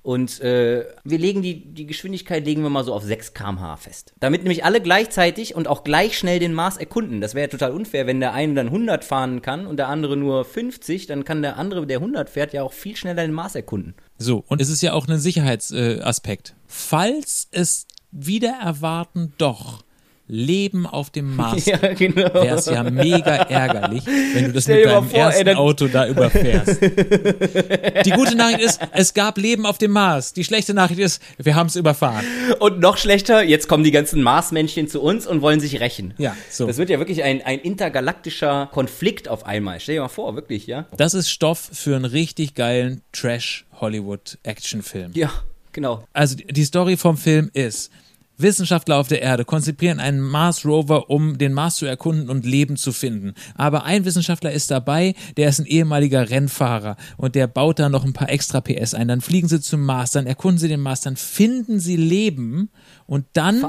Und 0.06 0.40
äh, 0.42 0.86
wir 1.04 1.18
legen 1.18 1.42
die, 1.42 1.74
die 1.74 1.88
Geschwindigkeit 1.88 2.46
legen 2.46 2.62
wir 2.62 2.70
mal 2.70 2.84
so 2.84 2.94
auf 2.94 3.02
6 3.02 3.34
km/h 3.34 3.78
fest. 3.78 4.14
Damit 4.20 4.44
nämlich 4.44 4.64
alle 4.64 4.80
gleichzeitig 4.80 5.56
und 5.56 5.68
auch 5.68 5.84
gleich 5.84 6.16
schnell 6.16 6.38
den 6.38 6.54
Mars 6.54 6.78
erkunden. 6.78 7.22
Das 7.22 7.34
wäre 7.34 7.48
ja 7.48 7.50
total 7.50 7.72
unfair, 7.72 8.06
wenn 8.06 8.20
der 8.20 8.32
eine 8.32 8.54
dann 8.54 8.68
100 8.68 9.04
fahren 9.04 9.42
kann 9.42 9.66
und 9.66 9.78
der 9.78 9.88
andere 9.88 10.16
nur 10.16 10.46
50, 10.46 11.08
dann 11.08 11.24
kann 11.26 11.42
der 11.42 11.58
andere, 11.58 11.88
der 11.88 11.98
100 11.98 12.30
fährt, 12.30 12.54
ja 12.54 12.62
auch 12.62 12.72
viel 12.72 12.96
schneller 12.96 13.24
den 13.24 13.34
Mars 13.34 13.56
erkunden. 13.56 13.96
So, 14.20 14.44
und 14.48 14.62
es 14.62 14.70
ist 14.70 14.84
ja 14.84 14.94
auch 14.94 15.08
ein 15.08 15.18
Sicherheitsaspekt. 15.18 16.54
Falls 16.68 17.48
es 17.50 17.88
wieder 18.12 18.60
erwarten 18.62 19.34
doch 19.40 19.84
Leben 20.28 20.88
auf 20.88 21.12
dem 21.12 21.36
Mars 21.36 21.66
Ja, 21.68 21.78
genau. 21.78 22.34
wäre 22.34 22.56
es 22.56 22.66
ja 22.66 22.82
mega 22.84 23.36
ärgerlich, 23.36 24.04
wenn 24.34 24.46
du 24.46 24.54
das 24.54 24.64
Stell 24.64 24.78
mit 24.78 24.86
deinem 24.88 25.08
vor, 25.10 25.20
ey, 25.20 25.26
ersten 25.26 25.46
dann- 25.46 25.58
Auto 25.58 25.88
da 25.88 26.08
überfährst. 26.08 26.82
Die 28.06 28.10
gute 28.12 28.36
Nachricht 28.36 28.62
ist, 28.62 28.80
es 28.94 29.14
gab 29.14 29.38
Leben 29.38 29.66
auf 29.68 29.78
dem 29.78 29.92
Mars. 29.92 30.34
Die 30.34 30.44
schlechte 30.44 30.74
Nachricht 30.74 31.00
ist, 31.00 31.22
wir 31.38 31.54
haben 31.56 31.68
es 31.68 31.76
überfahren. 31.76 32.26
Und 32.60 32.80
noch 32.80 32.98
schlechter, 32.98 33.44
jetzt 33.44 33.68
kommen 33.68 33.84
die 33.84 33.92
ganzen 33.92 34.24
Marsmännchen 34.24 34.88
zu 34.88 35.02
uns 35.02 35.28
und 35.28 35.42
wollen 35.42 35.60
sich 35.60 35.80
rächen. 35.80 36.14
Ja, 36.18 36.36
so. 36.50 36.66
Das 36.66 36.78
wird 36.78 36.90
ja 36.90 36.98
wirklich 37.00 37.24
ein, 37.24 37.42
ein 37.44 37.60
intergalaktischer 37.60 38.70
Konflikt 38.72 39.28
auf 39.28 39.46
einmal. 39.46 39.80
Stell 39.80 39.96
dir 39.96 40.02
mal 40.02 40.08
vor, 40.08 40.36
wirklich, 40.36 40.66
ja? 40.68 40.86
Das 40.98 41.14
ist 41.14 41.30
Stoff 41.30 41.70
für 41.72 41.96
einen 41.96 42.06
richtig 42.06 42.56
geilen 42.56 43.02
Trash-Hollywood-Actionfilm. 43.12 45.12
Ja, 45.14 45.32
genau. 45.72 46.04
Also 46.14 46.36
die 46.36 46.64
Story 46.64 46.98
vom 46.98 47.18
Film 47.18 47.50
ist, 47.54 47.92
Wissenschaftler 48.38 48.98
auf 48.98 49.08
der 49.08 49.22
Erde 49.22 49.46
konzipieren 49.46 50.00
einen 50.00 50.20
Mars 50.20 50.66
Rover, 50.66 51.10
um 51.10 51.38
den 51.38 51.54
Mars 51.54 51.78
zu 51.78 51.86
erkunden 51.86 52.30
und 52.30 52.46
Leben 52.46 52.78
zu 52.78 52.92
finden. 52.92 53.34
Aber 53.56 53.86
ein 53.86 54.06
Wissenschaftler 54.06 54.52
ist 54.52 54.72
dabei, 54.72 55.16
der 55.38 55.50
ist 55.50 55.60
ein 55.60 55.66
ehemaliger 55.66 56.30
Rennfahrer 56.30 56.98
und 57.18 57.36
der 57.36 57.48
baut 57.48 57.80
da 57.80 57.90
noch 57.90 58.06
ein 58.06 58.14
paar 58.14 58.30
extra 58.30 58.62
PS 58.62 58.94
ein. 58.94 59.08
Dann 59.08 59.22
fliegen 59.22 59.48
sie 59.48 59.62
zum 59.62 59.82
Mars, 59.82 60.12
dann 60.12 60.28
erkunden 60.28 60.60
sie 60.60 60.68
den 60.68 60.82
Mars, 60.82 61.02
dann 61.02 61.16
finden 61.16 61.80
sie 61.80 61.96
Leben 61.96 62.70
und 63.06 63.26
dann 63.34 63.62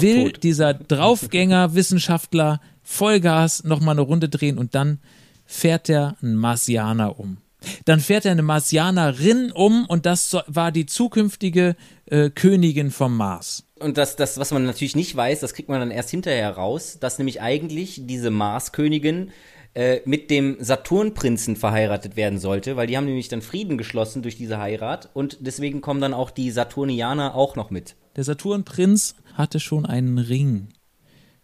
will 0.00 0.32
tot. 0.32 0.42
dieser 0.42 0.74
Draufgänger 0.74 1.74
Wissenschaftler 1.74 2.60
Vollgas 2.82 3.64
nochmal 3.64 3.94
eine 3.94 4.02
Runde 4.02 4.28
drehen 4.28 4.58
und 4.58 4.74
dann 4.74 4.98
fährt 5.46 5.88
er 5.88 6.16
einen 6.22 6.36
Marsianer 6.36 7.18
um. 7.18 7.38
Dann 7.84 8.00
fährt 8.00 8.24
er 8.24 8.32
eine 8.32 8.42
Marsianerin 8.42 9.52
um 9.52 9.86
und 9.86 10.06
das 10.06 10.36
war 10.46 10.72
die 10.72 10.86
zukünftige 10.86 11.76
äh, 12.06 12.30
Königin 12.30 12.90
vom 12.90 13.16
Mars. 13.16 13.64
Und 13.78 13.98
das, 13.98 14.16
das, 14.16 14.38
was 14.38 14.50
man 14.50 14.64
natürlich 14.64 14.96
nicht 14.96 15.14
weiß, 15.14 15.40
das 15.40 15.54
kriegt 15.54 15.68
man 15.68 15.80
dann 15.80 15.90
erst 15.90 16.10
hinterher 16.10 16.50
raus, 16.50 16.98
dass 17.00 17.18
nämlich 17.18 17.40
eigentlich 17.42 18.02
diese 18.04 18.30
Marskönigin 18.30 19.30
äh, 19.74 20.00
mit 20.04 20.30
dem 20.30 20.56
Saturnprinzen 20.60 21.56
verheiratet 21.56 22.16
werden 22.16 22.38
sollte, 22.38 22.76
weil 22.76 22.86
die 22.86 22.96
haben 22.96 23.06
nämlich 23.06 23.28
dann 23.28 23.42
Frieden 23.42 23.76
geschlossen 23.76 24.22
durch 24.22 24.36
diese 24.36 24.58
Heirat 24.58 25.10
und 25.14 25.38
deswegen 25.40 25.80
kommen 25.80 26.00
dann 26.00 26.14
auch 26.14 26.30
die 26.30 26.52
Saturnianer 26.52 27.34
auch 27.34 27.56
noch 27.56 27.70
mit. 27.70 27.96
Der 28.14 28.22
Saturnprinz 28.22 29.16
hatte 29.34 29.58
schon 29.58 29.84
einen 29.84 30.18
Ring 30.18 30.68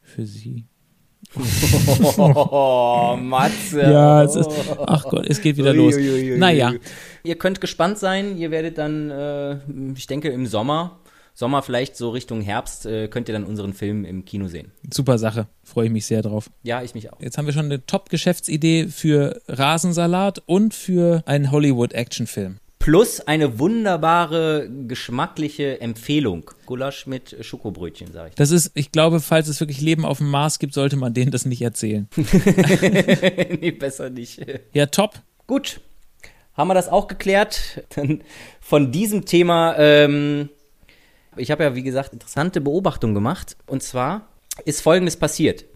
für 0.00 0.26
sie. 0.26 0.69
Oh, 1.36 3.16
Matze. 3.20 3.82
Ja, 3.82 4.22
es 4.22 4.36
ist, 4.36 4.50
ach 4.86 5.04
Gott, 5.04 5.26
es 5.28 5.40
geht 5.40 5.56
wieder 5.56 5.72
los. 5.72 5.94
Uiuiui. 5.94 6.38
Naja, 6.38 6.72
Ihr 7.22 7.36
könnt 7.36 7.60
gespannt 7.60 7.98
sein, 7.98 8.38
ihr 8.38 8.50
werdet 8.50 8.78
dann, 8.78 9.10
äh, 9.10 9.58
ich 9.94 10.06
denke 10.06 10.28
im 10.30 10.46
Sommer, 10.46 10.98
Sommer 11.34 11.62
vielleicht 11.62 11.96
so 11.96 12.10
Richtung 12.10 12.40
Herbst, 12.40 12.86
äh, 12.86 13.08
könnt 13.08 13.28
ihr 13.28 13.32
dann 13.34 13.44
unseren 13.44 13.72
Film 13.74 14.04
im 14.04 14.24
Kino 14.24 14.48
sehen. 14.48 14.72
super 14.92 15.18
Sache. 15.18 15.46
Freue 15.62 15.86
ich 15.86 15.92
mich 15.92 16.06
sehr 16.06 16.22
drauf. 16.22 16.50
Ja, 16.62 16.82
ich 16.82 16.94
mich 16.94 17.12
auch. 17.12 17.20
Jetzt 17.20 17.38
haben 17.38 17.46
wir 17.46 17.52
schon 17.52 17.66
eine 17.66 17.84
Top-Geschäftsidee 17.86 18.88
für 18.88 19.40
Rasensalat 19.48 20.42
und 20.46 20.74
für 20.74 21.22
einen 21.26 21.50
Hollywood-Actionfilm. 21.52 22.58
Plus 22.80 23.20
eine 23.20 23.58
wunderbare, 23.58 24.70
geschmackliche 24.88 25.82
Empfehlung. 25.82 26.50
Gulasch 26.64 27.06
mit 27.06 27.36
Schokobrötchen, 27.42 28.10
sag 28.10 28.30
ich. 28.30 28.34
Das 28.36 28.50
ist, 28.50 28.72
ich 28.74 28.90
glaube, 28.90 29.20
falls 29.20 29.48
es 29.48 29.60
wirklich 29.60 29.82
Leben 29.82 30.06
auf 30.06 30.16
dem 30.16 30.30
Mars 30.30 30.58
gibt, 30.58 30.72
sollte 30.72 30.96
man 30.96 31.12
denen 31.12 31.30
das 31.30 31.44
nicht 31.44 31.60
erzählen. 31.60 32.08
nee, 32.16 33.70
besser 33.70 34.08
nicht. 34.08 34.46
Ja, 34.72 34.86
top. 34.86 35.20
Gut, 35.46 35.82
haben 36.54 36.68
wir 36.68 36.74
das 36.74 36.88
auch 36.88 37.06
geklärt. 37.06 37.84
Dann 37.94 38.22
von 38.62 38.90
diesem 38.90 39.26
Thema, 39.26 39.76
ähm, 39.76 40.48
ich 41.36 41.50
habe 41.50 41.64
ja, 41.64 41.74
wie 41.74 41.82
gesagt, 41.82 42.14
interessante 42.14 42.62
Beobachtungen 42.62 43.14
gemacht. 43.14 43.58
Und 43.66 43.82
zwar 43.82 44.26
ist 44.64 44.80
Folgendes 44.80 45.18
passiert. 45.18 45.66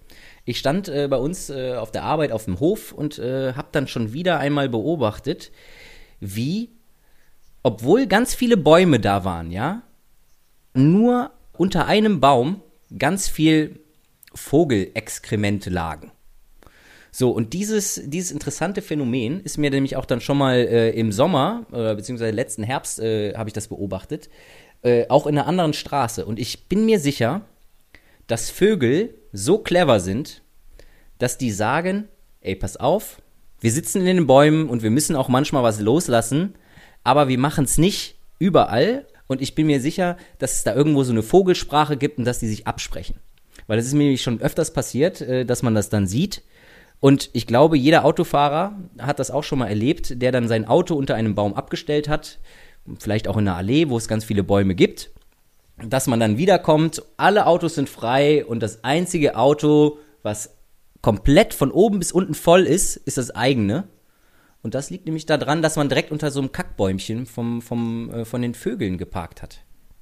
Ich 0.47 0.59
stand 0.59 0.89
äh, 0.89 1.07
bei 1.09 1.19
uns 1.19 1.51
äh, 1.51 1.75
auf 1.75 1.93
der 1.93 2.05
Arbeit 2.05 2.33
auf 2.33 2.47
dem 2.47 2.61
Hof 2.61 2.93
und 2.93 3.19
äh, 3.19 3.53
habe 3.53 3.69
dann 3.73 3.89
schon 3.89 4.15
wieder 4.15 4.39
einmal 4.39 4.71
beobachtet, 4.71 5.53
wie, 6.21 6.71
obwohl 7.65 8.07
ganz 8.07 8.35
viele 8.35 8.57
Bäume 8.57 9.01
da 9.01 9.25
waren, 9.25 9.51
ja, 9.51 9.83
nur 10.75 11.33
unter 11.57 11.87
einem 11.87 12.21
Baum 12.21 12.63
ganz 12.97 13.27
viel 13.27 13.81
Vogelexkremente 14.35 15.71
lagen. 15.71 16.13
So, 17.11 17.31
und 17.31 17.53
dieses, 17.53 18.03
dieses 18.05 18.33
interessante 18.33 18.83
Phänomen 18.83 19.41
ist 19.41 19.57
mir 19.57 19.71
nämlich 19.71 19.97
auch 19.97 20.05
dann 20.05 20.21
schon 20.21 20.37
mal 20.37 20.57
äh, 20.57 20.91
im 20.91 21.11
Sommer, 21.11 21.65
äh, 21.73 21.95
beziehungsweise 21.95 22.33
letzten 22.33 22.65
Herbst, 22.65 23.01
äh, 23.01 23.35
habe 23.35 23.49
ich 23.49 23.55
das 23.55 23.69
beobachtet, 23.69 24.29
äh, 24.83 25.09
auch 25.09 25.27
in 25.27 25.39
einer 25.39 25.47
anderen 25.47 25.73
Straße. 25.73 26.27
Und 26.27 26.39
ich 26.39 26.69
bin 26.69 26.85
mir 26.85 26.99
sicher, 26.99 27.43
dass 28.27 28.51
Vögel 28.51 29.15
so 29.33 29.59
clever 29.59 30.01
sind, 30.01 30.43
dass 31.19 31.39
die 31.39 31.53
sagen, 31.53 32.09
ey, 32.41 32.57
pass 32.57 32.77
auf, 32.77 33.23
wir 33.61 33.71
sitzen 33.71 34.01
in 34.01 34.07
den 34.07 34.27
Bäumen 34.27 34.69
und 34.69 34.83
wir 34.83 34.91
müssen 34.91 35.17
auch 35.17 35.29
manchmal 35.29 35.63
was 35.63 35.81
loslassen, 35.81 36.57
aber 37.05 37.29
wir 37.29 37.39
machen 37.39 37.65
es 37.65 37.79
nicht 37.79 38.17
überall. 38.39 39.07
Und 39.27 39.41
ich 39.41 39.55
bin 39.55 39.67
mir 39.67 39.81
sicher, 39.81 40.17
dass 40.39 40.53
es 40.53 40.65
da 40.65 40.75
irgendwo 40.75 41.03
so 41.03 41.13
eine 41.13 41.23
Vogelsprache 41.23 41.97
gibt 41.97 42.19
und 42.19 42.25
dass 42.25 42.41
die 42.41 42.49
sich 42.49 42.67
absprechen. 42.67 43.17
Weil 43.67 43.79
das 43.79 43.87
ist 43.87 43.95
mir 43.95 44.05
nämlich 44.05 44.23
schon 44.23 44.41
öfters 44.41 44.73
passiert, 44.73 45.21
äh, 45.21 45.47
dass 45.47 45.63
man 45.63 45.75
das 45.75 45.89
dann 45.89 46.07
sieht. 46.07 46.43
Und 47.01 47.31
ich 47.33 47.47
glaube, 47.47 47.77
jeder 47.77 48.05
Autofahrer 48.05 48.79
hat 48.99 49.19
das 49.19 49.31
auch 49.31 49.45
schon 49.45 49.59
mal 49.59 49.69
erlebt, 49.69 50.21
der 50.23 50.33
dann 50.33 50.49
sein 50.49 50.67
Auto 50.67 50.95
unter 50.95 51.15
einem 51.15 51.35
Baum 51.35 51.55
abgestellt 51.55 52.09
hat, 52.09 52.39
vielleicht 52.99 53.29
auch 53.29 53.37
in 53.37 53.49
einer 53.49 53.57
Allee, 53.57 53.89
wo 53.89 53.97
es 53.97 54.09
ganz 54.09 54.25
viele 54.25 54.43
Bäume 54.43 54.75
gibt, 54.75 55.11
dass 55.77 56.07
man 56.07 56.21
dann 56.21 56.39
wiederkommt, 56.39 57.03
alle 57.17 57.47
Autos 57.47 57.75
sind 57.75 57.89
frei 57.89 58.45
und 58.45 58.63
das 58.63 58.85
einzige 58.85 59.37
Auto, 59.37 59.99
was 60.23 60.57
komplett 61.03 61.53
von 61.53 61.71
oben 61.71 61.99
bis 61.99 62.13
unten 62.13 62.35
voll 62.35 62.63
ist, 62.63 62.97
ist 62.97 63.19
das 63.19 63.31
eigene. 63.31 63.85
Und 64.65 64.75
das 64.75 64.89
liegt 64.89 65.05
nämlich 65.05 65.27
daran, 65.27 65.61
dass 65.61 65.77
man 65.77 65.91
direkt 65.91 66.11
unter 66.11 66.31
so 66.31 66.41
einem 66.41 66.51
Kackbäumchen 66.51 67.27
vom, 67.27 67.61
vom, 67.61 68.11
äh, 68.11 68.25
von 68.25 68.41
den 68.41 68.55
Vögeln 68.55 68.97
geparkt 68.97 69.43
hat. 69.43 69.59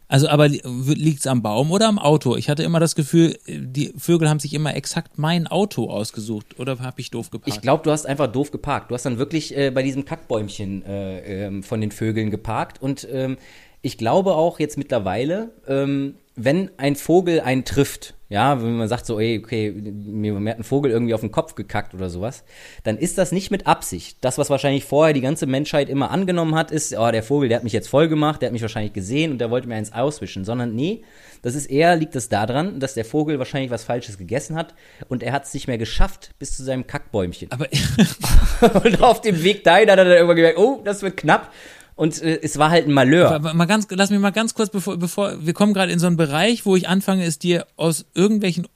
Also, 0.06 0.28
aber 0.28 0.46
liegt 0.46 1.20
es 1.20 1.26
am 1.26 1.42
Baum 1.42 1.72
oder 1.72 1.88
am 1.88 1.98
Auto? 1.98 2.36
Ich 2.36 2.48
hatte 2.48 2.62
immer 2.62 2.78
das 2.78 2.94
Gefühl, 2.94 3.36
die 3.48 3.92
Vögel 3.96 4.28
haben 4.28 4.38
sich 4.38 4.54
immer 4.54 4.76
exakt 4.76 5.18
mein 5.18 5.46
Auto 5.46 5.90
ausgesucht. 5.90 6.60
Oder 6.60 6.78
habe 6.78 7.00
ich 7.00 7.10
doof 7.10 7.30
geparkt? 7.30 7.56
Ich 7.56 7.60
glaube, 7.60 7.82
du 7.82 7.90
hast 7.90 8.06
einfach 8.06 8.28
doof 8.28 8.52
geparkt. 8.52 8.90
Du 8.90 8.94
hast 8.94 9.04
dann 9.04 9.18
wirklich 9.18 9.56
äh, 9.56 9.70
bei 9.70 9.82
diesem 9.82 10.04
Kackbäumchen 10.04 10.84
äh, 10.84 11.46
ähm, 11.46 11.62
von 11.62 11.80
den 11.80 11.90
Vögeln 11.90 12.30
geparkt. 12.30 12.80
Und 12.80 13.08
ähm, 13.10 13.38
ich 13.80 13.98
glaube 13.98 14.34
auch 14.34 14.60
jetzt 14.60 14.78
mittlerweile, 14.78 15.50
ähm, 15.66 16.14
wenn 16.36 16.70
ein 16.76 16.94
Vogel 16.94 17.40
einen 17.40 17.64
trifft, 17.64 18.14
ja, 18.32 18.62
wenn 18.62 18.78
man 18.78 18.88
sagt 18.88 19.04
so, 19.04 19.20
ey, 19.20 19.38
okay, 19.38 19.70
mir, 19.70 20.32
mir 20.32 20.50
hat 20.52 20.58
ein 20.58 20.64
Vogel 20.64 20.90
irgendwie 20.90 21.12
auf 21.12 21.20
den 21.20 21.30
Kopf 21.30 21.54
gekackt 21.54 21.92
oder 21.92 22.08
sowas, 22.08 22.44
dann 22.82 22.96
ist 22.96 23.18
das 23.18 23.30
nicht 23.30 23.50
mit 23.50 23.66
Absicht. 23.66 24.16
Das, 24.22 24.38
was 24.38 24.48
wahrscheinlich 24.48 24.86
vorher 24.86 25.12
die 25.12 25.20
ganze 25.20 25.44
Menschheit 25.44 25.90
immer 25.90 26.10
angenommen 26.10 26.54
hat, 26.54 26.70
ist, 26.70 26.96
oh, 26.96 27.10
der 27.10 27.22
Vogel, 27.22 27.50
der 27.50 27.56
hat 27.56 27.64
mich 27.64 27.74
jetzt 27.74 27.90
voll 27.90 28.08
gemacht, 28.08 28.40
der 28.40 28.46
hat 28.46 28.54
mich 28.54 28.62
wahrscheinlich 28.62 28.94
gesehen 28.94 29.32
und 29.32 29.38
der 29.38 29.50
wollte 29.50 29.68
mir 29.68 29.74
eins 29.74 29.92
auswischen. 29.92 30.46
Sondern 30.46 30.74
nee, 30.74 31.02
das 31.42 31.54
ist 31.54 31.66
eher, 31.66 31.94
liegt 31.94 32.16
es 32.16 32.30
daran, 32.30 32.80
dass 32.80 32.94
der 32.94 33.04
Vogel 33.04 33.38
wahrscheinlich 33.38 33.70
was 33.70 33.84
Falsches 33.84 34.16
gegessen 34.16 34.56
hat 34.56 34.74
und 35.08 35.22
er 35.22 35.32
hat 35.32 35.44
es 35.44 35.52
nicht 35.52 35.68
mehr 35.68 35.76
geschafft 35.76 36.30
bis 36.38 36.56
zu 36.56 36.64
seinem 36.64 36.86
Kackbäumchen. 36.86 37.50
aber 37.50 37.66
Und 38.84 39.02
auf 39.02 39.20
dem 39.20 39.42
Weg 39.42 39.64
dahin 39.64 39.90
hat 39.90 39.98
er 39.98 40.04
dann 40.04 40.14
irgendwann 40.14 40.36
gemerkt, 40.36 40.58
oh, 40.58 40.80
das 40.84 41.02
wird 41.02 41.16
knapp. 41.16 41.52
Und 41.94 42.22
äh, 42.22 42.40
es 42.42 42.58
war 42.58 42.70
halt 42.70 42.86
ein 42.86 42.92
Malheur. 42.92 43.38
Mal 43.38 43.66
ganz, 43.66 43.86
lass 43.90 44.10
mich 44.10 44.20
mal 44.20 44.30
ganz 44.30 44.54
kurz, 44.54 44.70
bevor, 44.70 44.96
bevor 44.96 45.44
wir 45.44 45.52
kommen 45.52 45.74
gerade 45.74 45.92
in 45.92 45.98
so 45.98 46.06
einen 46.06 46.16
Bereich, 46.16 46.64
wo 46.64 46.76
ich 46.76 46.88
anfange, 46.88 47.24
es 47.24 47.38
dir 47.38 47.66
aus 47.76 48.06
irgendwelchen 48.14 48.66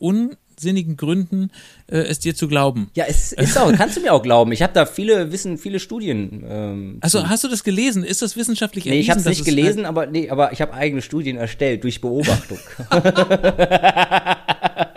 unsinnigen 0.59 0.97
Gründen 0.97 1.51
äh, 1.87 1.99
es 1.99 2.19
dir 2.19 2.35
zu 2.35 2.49
glauben. 2.49 2.91
Ja, 2.95 3.05
es 3.07 3.33
ist 3.33 3.59
auch, 3.59 3.71
kannst 3.75 3.97
du 3.97 4.01
mir 4.01 4.13
auch 4.13 4.23
glauben. 4.23 4.53
Ich 4.53 4.63
habe 4.63 4.73
da 4.73 4.87
viele 4.87 5.31
Wissen, 5.33 5.59
viele 5.59 5.79
Studien. 5.81 6.45
Ähm, 6.49 6.99
Also 7.03 7.29
hast 7.29 7.45
du 7.45 7.49
das 7.49 7.63
gelesen? 7.63 8.05
Ist 8.05 8.23
das 8.23 8.37
wissenschaftlich 8.37 8.87
nee, 8.87 8.99
ich 8.99 9.11
habe 9.11 9.21
es 9.21 9.27
nicht 9.27 9.45
gelesen, 9.45 9.85
aber 9.85 10.07
nee, 10.07 10.31
aber 10.31 10.53
ich 10.53 10.61
habe 10.63 10.73
eigene 10.73 11.03
Studien 11.03 11.37
erstellt 11.37 11.85
durch 11.85 12.01
Beobachtung. 12.01 12.59
Äh, 12.91 14.35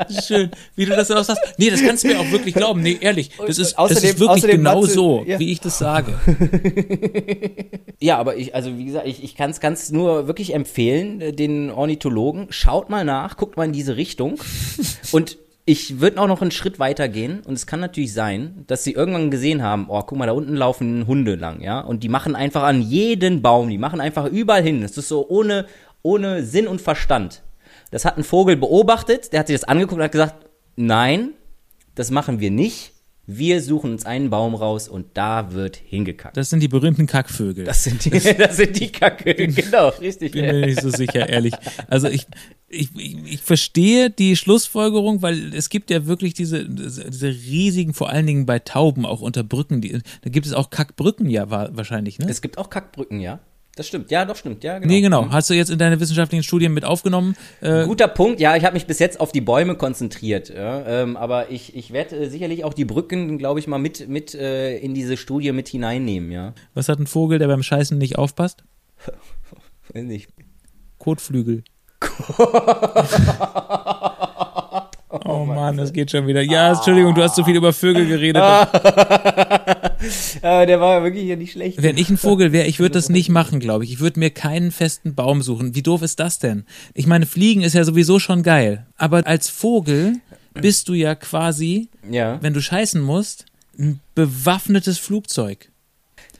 schön, 0.26 0.50
wie 0.76 0.86
du 0.86 0.95
das 0.95 1.12
auch 1.12 1.24
sagst. 1.24 1.41
Nee, 1.58 1.69
das 1.69 1.82
kannst 1.82 2.04
du 2.04 2.08
mir 2.08 2.19
auch 2.19 2.32
wirklich 2.32 2.56
glauben. 2.56 2.82
Nee, 2.82 2.98
ehrlich, 3.02 3.32
das 3.45 3.60
ist, 3.60 3.74
das 3.74 3.78
außerdem- 3.78 4.10
ist 4.13 4.19
wirklich 4.19 4.43
genau 4.52 4.82
Matze- 4.82 4.93
so, 4.93 5.24
ja. 5.28 5.39
wie 5.39 5.52
ich 5.52 5.60
das 5.60 5.78
sage. 5.78 6.13
ja, 8.00 8.17
aber 8.17 8.38
ich, 8.38 8.56
also 8.56 8.78
wie 8.78 8.86
gesagt, 8.86 9.08
ich, 9.08 9.24
ich 9.24 9.36
kann 9.36 9.52
es 9.52 9.91
nur 9.91 10.28
wirklich 10.28 10.54
empfehlen, 10.54 11.22
äh, 11.22 11.34
den 11.34 11.69
Ornithologen, 11.69 12.48
schaut 12.50 12.89
mal 12.89 13.04
nach, 13.06 13.38
guckt 13.38 13.58
mal 13.58 13.65
in 13.65 13.74
diese 13.74 13.98
Richtung 13.98 14.39
und 15.12 15.38
ich 15.70 16.02
würde 16.02 16.20
auch 16.20 16.26
noch 16.26 16.42
einen 16.42 16.50
Schritt 16.50 16.80
weiter 16.80 17.08
gehen 17.08 17.42
und 17.46 17.54
es 17.54 17.68
kann 17.68 17.80
natürlich 17.80 18.12
sein, 18.12 18.64
dass 18.66 18.84
sie 18.84 18.94
irgendwann 18.94 19.30
gesehen 19.30 19.62
haben, 19.62 19.86
oh, 19.88 20.02
guck 20.02 20.18
mal, 20.18 20.26
da 20.26 20.32
unten 20.32 20.56
laufen 20.56 21.06
Hunde 21.06 21.36
lang, 21.36 21.62
ja, 21.62 21.80
und 21.80 22.02
die 22.02 22.10
machen 22.10 22.36
einfach 22.36 22.64
an 22.64 22.82
jeden 22.82 23.44
Baum, 23.44 23.70
die 23.70 23.78
machen 23.78 24.02
einfach 24.02 24.26
überall 24.26 24.64
hin. 24.64 24.82
Das 24.82 24.98
ist 24.98 25.08
so 25.08 25.30
ohne, 25.30 25.68
ohne 26.02 26.44
Sinn 26.44 26.68
und 26.68 26.82
Verstand. 26.82 27.44
Das 27.92 28.04
hat 28.04 28.18
ein 28.18 28.24
Vogel 28.24 28.58
beobachtet, 28.58 29.32
der 29.32 29.42
hat 29.42 29.48
sich 29.48 29.60
das 29.60 29.70
angeguckt 29.70 30.00
und 30.00 30.04
hat 30.04 30.12
gesagt, 30.12 30.48
nein, 30.76 31.34
das 31.94 32.10
machen 32.10 32.40
wir 32.40 32.50
nicht. 32.50 32.94
Wir 33.32 33.62
suchen 33.62 33.92
uns 33.92 34.06
einen 34.08 34.32
Baum 34.32 34.56
raus 34.56 34.88
und 34.88 35.06
da 35.13 35.52
wird 35.54 35.76
hingekackt. 35.76 36.36
Das 36.36 36.50
sind 36.50 36.62
die 36.62 36.68
berühmten 36.68 37.06
Kackvögel. 37.06 37.63
Das 37.63 37.84
sind 37.84 38.04
die, 38.04 38.10
das 38.10 38.58
sind 38.58 38.80
die 38.80 38.92
Kacke. 38.92 39.36
Genau, 39.36 39.89
richtig. 39.89 40.32
bin 40.32 40.46
mir 40.46 40.65
nicht 40.65 40.82
so 40.82 40.89
sicher, 40.89 41.30
ehrlich. 41.30 41.54
Also 41.88 42.08
ich, 42.08 42.26
ich, 42.68 42.89
ich, 42.98 43.42
verstehe 43.42 44.10
die 44.10 44.36
Schlussfolgerung, 44.36 45.22
weil 45.22 45.54
es 45.54 45.70
gibt 45.70 45.92
ja 45.92 46.08
wirklich 46.08 46.34
diese, 46.34 46.68
diese 46.68 47.28
riesigen, 47.28 47.94
vor 47.94 48.10
allen 48.10 48.26
Dingen 48.26 48.48
bei 48.48 48.58
Tauben, 48.58 49.06
auch 49.06 49.22
unter 49.22 49.44
Brücken, 49.44 49.80
die, 49.82 50.00
da 50.22 50.30
gibt 50.32 50.48
es 50.48 50.54
auch 50.54 50.72
Kackbrücken 50.72 51.30
ja 51.30 51.52
wa- 51.52 51.70
wahrscheinlich, 51.72 52.18
ne? 52.18 52.28
Es 52.30 52.42
gibt 52.42 52.58
auch 52.58 52.72
Kackbrücken, 52.72 53.20
ja. 53.20 53.38
Das 53.80 53.88
stimmt. 53.88 54.12
Ja, 54.12 54.26
doch 54.26 54.36
stimmt. 54.36 54.62
Ja, 54.65 54.78
genau. 54.78 54.92
nee, 54.92 55.00
genau. 55.00 55.32
Hast 55.32 55.50
du 55.50 55.54
jetzt 55.54 55.70
in 55.70 55.80
deine 55.80 56.02
wissenschaftlichen 56.02 56.44
Studien 56.44 56.74
mit 56.74 56.84
aufgenommen? 56.84 57.38
Äh, 57.62 57.86
Guter 57.86 58.10
Punkt. 58.10 58.42
Ja, 58.42 58.58
ich 58.58 58.65
habe 58.65 58.74
mich 58.74 58.88
bis 58.88 59.00
jetzt 59.00 59.22
auf 59.22 59.32
die 59.32 59.39
Bäume 59.39 59.76
konzentriert. 59.76 60.50
Ja, 60.50 60.86
ähm, 60.86 61.15
aber 61.15 61.50
ich, 61.50 61.78
ich 61.78 61.94
werde 61.94 62.18
äh, 62.18 62.30
sicherlich 62.30 62.65
auch 62.65 62.74
die 62.74 62.84
Brücken, 62.84 63.38
glaube 63.38 63.62
ich, 63.62 63.68
mal 63.68 63.78
mit, 63.78 64.10
mit 64.10 64.36
äh, 64.36 64.78
in 64.80 64.94
diese 64.94 65.15
Studie 65.15 65.54
mit 65.54 65.70
hineinnehmen, 65.70 66.30
ja. 66.30 66.54
was 66.74 66.89
hat 66.89 67.00
ein 67.00 67.08
Vogel, 67.08 67.39
der 67.39 67.48
beim 67.48 67.63
Scheißen 67.63 67.98
nicht 67.98 68.18
aufpasst? 68.18 68.65
Weiß 69.94 70.04
nicht. 70.04 70.28
Kotflügel. 70.98 71.63
Oh 75.26 75.46
Mann, 75.46 75.78
das 75.78 75.94
geht 75.94 76.12
schon 76.12 76.28
wieder. 76.28 76.42
Ja, 76.42 76.74
Entschuldigung, 76.74 77.14
du 77.16 77.22
hast 77.24 77.36
zu 77.36 77.44
viel 77.44 77.56
über 77.56 77.74
Vögel 77.74 78.06
geredet. 78.08 78.42
Äh, 80.42 80.66
der 80.66 80.80
war 80.80 81.04
wirklich 81.04 81.26
ja 81.26 81.36
nicht 81.36 81.52
schlecht. 81.52 81.82
Wenn 81.84 81.98
ich 81.98 82.10
ein 82.10 82.18
Vogel 82.18 82.54
wäre, 82.54 82.68
ich 82.68 82.80
würde 82.80 82.94
das 82.94 83.10
nicht 83.10 83.28
machen, 83.28 83.60
glaube 83.60 83.84
ich. 83.84 83.92
Ich 83.92 84.00
würde 84.00 84.18
mir 84.20 84.30
keinen 84.30 84.72
festen 84.72 85.14
Baum 85.14 85.42
suchen. 85.42 85.76
Wie 85.76 85.82
doof 85.84 86.02
ist 86.04 86.22
das 86.22 86.40
denn? 86.40 86.64
Ich 86.94 87.06
meine, 87.06 87.26
Fliegen 87.26 87.62
ist 87.64 87.74
ja 87.74 87.84
sowieso 87.84 88.18
schon 88.18 88.42
geil. 88.42 88.86
Aber 88.96 89.28
als 89.28 89.50
Vogel 89.50 90.14
bist 90.54 90.88
du 90.88 90.94
ja 90.94 91.16
quasi, 91.16 91.90
Ja. 92.10 92.42
wenn 92.42 92.54
du 92.54 92.62
scheißen 92.62 93.02
musst, 93.02 93.46
ein 93.78 94.00
bewaffnetes 94.16 94.98
Flugzeug. 95.00 95.70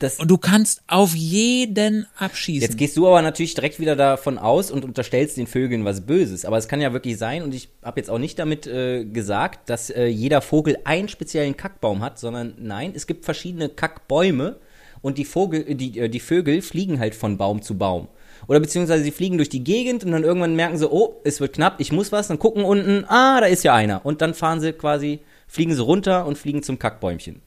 Das, 0.00 0.18
Und 0.18 0.28
du 0.28 0.38
kannst 0.38 0.82
auf 0.86 1.14
jeden 1.14 2.06
abschießen. 2.16 2.62
Jetzt 2.62 2.78
gehst 2.78 2.96
du 2.96 3.06
aber 3.06 3.20
natürlich 3.20 3.52
direkt 3.54 3.78
wieder 3.78 3.96
davon 3.96 4.38
aus 4.38 4.70
und 4.70 4.82
unterstellst 4.82 5.36
den 5.36 5.46
Vögeln 5.46 5.84
was 5.84 6.00
Böses. 6.06 6.46
Aber 6.46 6.56
es 6.56 6.68
kann 6.68 6.80
ja 6.80 6.94
wirklich 6.94 7.18
sein, 7.18 7.42
und 7.42 7.54
ich 7.54 7.68
habe 7.82 8.00
jetzt 8.00 8.08
auch 8.08 8.18
nicht 8.18 8.38
damit 8.38 8.66
äh, 8.66 9.04
gesagt, 9.04 9.68
dass 9.68 9.90
äh, 9.90 10.06
jeder 10.06 10.40
Vogel 10.40 10.78
einen 10.84 11.08
speziellen 11.08 11.54
Kackbaum 11.54 12.00
hat, 12.02 12.18
sondern 12.18 12.54
nein, 12.58 12.92
es 12.96 13.06
gibt 13.06 13.26
verschiedene 13.26 13.68
Kackbäume 13.68 14.56
und 15.02 15.18
die, 15.18 15.26
Vogel, 15.26 15.68
äh, 15.68 15.74
die, 15.74 15.98
äh, 15.98 16.08
die 16.08 16.20
Vögel 16.20 16.62
fliegen 16.62 16.98
halt 16.98 17.14
von 17.14 17.36
Baum 17.36 17.60
zu 17.60 17.76
Baum. 17.76 18.08
Oder 18.48 18.58
beziehungsweise 18.58 19.04
sie 19.04 19.10
fliegen 19.10 19.36
durch 19.36 19.50
die 19.50 19.62
Gegend 19.62 20.02
und 20.02 20.12
dann 20.12 20.24
irgendwann 20.24 20.56
merken 20.56 20.78
sie, 20.78 20.90
oh, 20.90 21.20
es 21.24 21.42
wird 21.42 21.52
knapp, 21.52 21.78
ich 21.78 21.92
muss 21.92 22.10
was, 22.10 22.28
dann 22.28 22.38
gucken 22.38 22.64
unten, 22.64 23.04
ah, 23.06 23.38
da 23.38 23.46
ist 23.46 23.64
ja 23.64 23.74
einer. 23.74 24.06
Und 24.06 24.22
dann 24.22 24.32
fahren 24.32 24.62
sie 24.62 24.72
quasi, 24.72 25.20
fliegen 25.46 25.74
sie 25.74 25.82
runter 25.82 26.24
und 26.24 26.38
fliegen 26.38 26.62
zum 26.62 26.78
Kackbäumchen. 26.78 27.42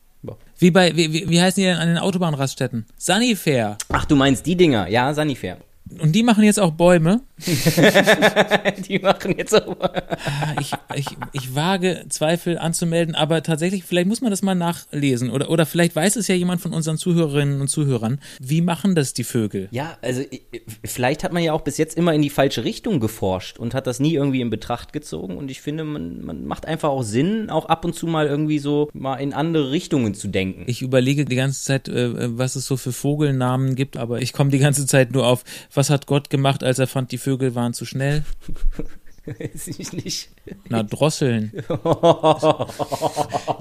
Wie 0.58 0.72
bei, 0.72 0.96
wie, 0.96 1.12
wie 1.12 1.30
wie 1.30 1.42
heißen 1.42 1.62
die 1.62 1.68
denn 1.68 1.78
an 1.78 1.88
den 1.88 1.98
Autobahnraststätten? 1.98 2.86
Sanifair. 2.98 3.78
Ach, 3.90 4.06
du 4.06 4.16
meinst 4.16 4.46
die 4.46 4.56
Dinger, 4.56 4.88
ja, 4.88 5.14
Sanifair. 5.14 5.58
Und 6.00 6.14
die 6.14 6.24
machen 6.24 6.44
jetzt 6.44 6.60
auch 6.60 6.72
Bäume. 6.72 7.22
die 8.88 9.00
machen 9.00 9.36
jetzt. 9.38 9.54
Ah, 9.54 10.56
Ich, 10.60 10.72
ich, 10.96 11.06
ich 11.34 11.56
wage 11.56 12.06
Zweifel 12.10 12.58
anzumelden, 12.58 13.16
aber 13.16 13.44
tatsächlich, 13.44 13.84
vielleicht 13.84 14.08
muss 14.08 14.22
man 14.22 14.32
das 14.32 14.42
mal 14.42 14.56
nachlesen. 14.56 15.30
Oder, 15.30 15.50
oder 15.50 15.66
vielleicht 15.66 15.96
weiß 15.96 16.16
es 16.16 16.28
ja 16.28 16.36
jemand 16.36 16.62
von 16.62 16.74
unseren 16.74 16.98
Zuhörerinnen 16.98 17.62
und 17.62 17.68
Zuhörern. 17.68 18.20
Wie 18.40 18.62
machen 18.62 18.96
das 18.96 19.14
die 19.14 19.24
Vögel? 19.24 19.68
Ja, 19.72 19.98
also 20.02 20.22
i- 20.22 20.42
vielleicht 20.86 21.24
hat 21.24 21.34
man 21.34 21.44
ja 21.44 21.54
auch 21.54 21.62
bis 21.62 21.78
jetzt 21.78 21.98
immer 21.98 22.14
in 22.14 22.22
die 22.22 22.30
falsche 22.30 22.64
Richtung 22.64 23.00
geforscht 23.00 23.60
und 23.60 23.74
hat 23.74 23.88
das 23.88 24.00
nie 24.00 24.14
irgendwie 24.14 24.42
in 24.42 24.50
Betracht 24.50 24.94
gezogen. 24.94 25.38
Und 25.38 25.52
ich 25.52 25.62
finde, 25.62 25.84
man, 25.84 26.24
man 26.24 26.46
macht 26.46 26.66
einfach 26.66 26.90
auch 26.90 27.04
Sinn, 27.04 27.50
auch 27.50 27.66
ab 27.66 27.86
und 27.86 27.94
zu 27.96 28.08
mal 28.08 28.28
irgendwie 28.28 28.60
so 28.60 28.90
mal 28.94 29.16
in 29.18 29.34
andere 29.34 29.72
Richtungen 29.72 30.14
zu 30.14 30.28
denken. 30.28 30.64
Ich 30.68 30.82
überlege 30.82 31.26
die 31.26 31.36
ganze 31.36 31.64
Zeit, 31.64 31.88
äh, 31.88 32.38
was 32.38 32.56
es 32.56 32.66
so 32.66 32.78
für 32.78 32.92
Vogelnamen 32.92 33.76
gibt, 33.76 33.98
aber 33.98 34.22
ich 34.22 34.34
komme 34.34 34.50
die 34.50 34.60
ganze 34.60 34.86
Zeit 34.86 35.12
nur 35.12 35.26
auf, 35.28 35.44
was 35.74 35.90
hat 35.90 36.06
Gott 36.08 36.30
gemacht, 36.30 36.64
als 36.64 36.80
er 36.80 36.88
fand, 36.88 37.12
die 37.12 37.18
Vögel 37.18 37.33
waren 37.56 37.74
zu 37.74 37.86
schnell? 37.86 38.24
Weiß 39.26 39.68
ich 39.68 39.94
nicht. 39.94 40.30
Na, 40.68 40.84
Drosseln. 40.84 41.54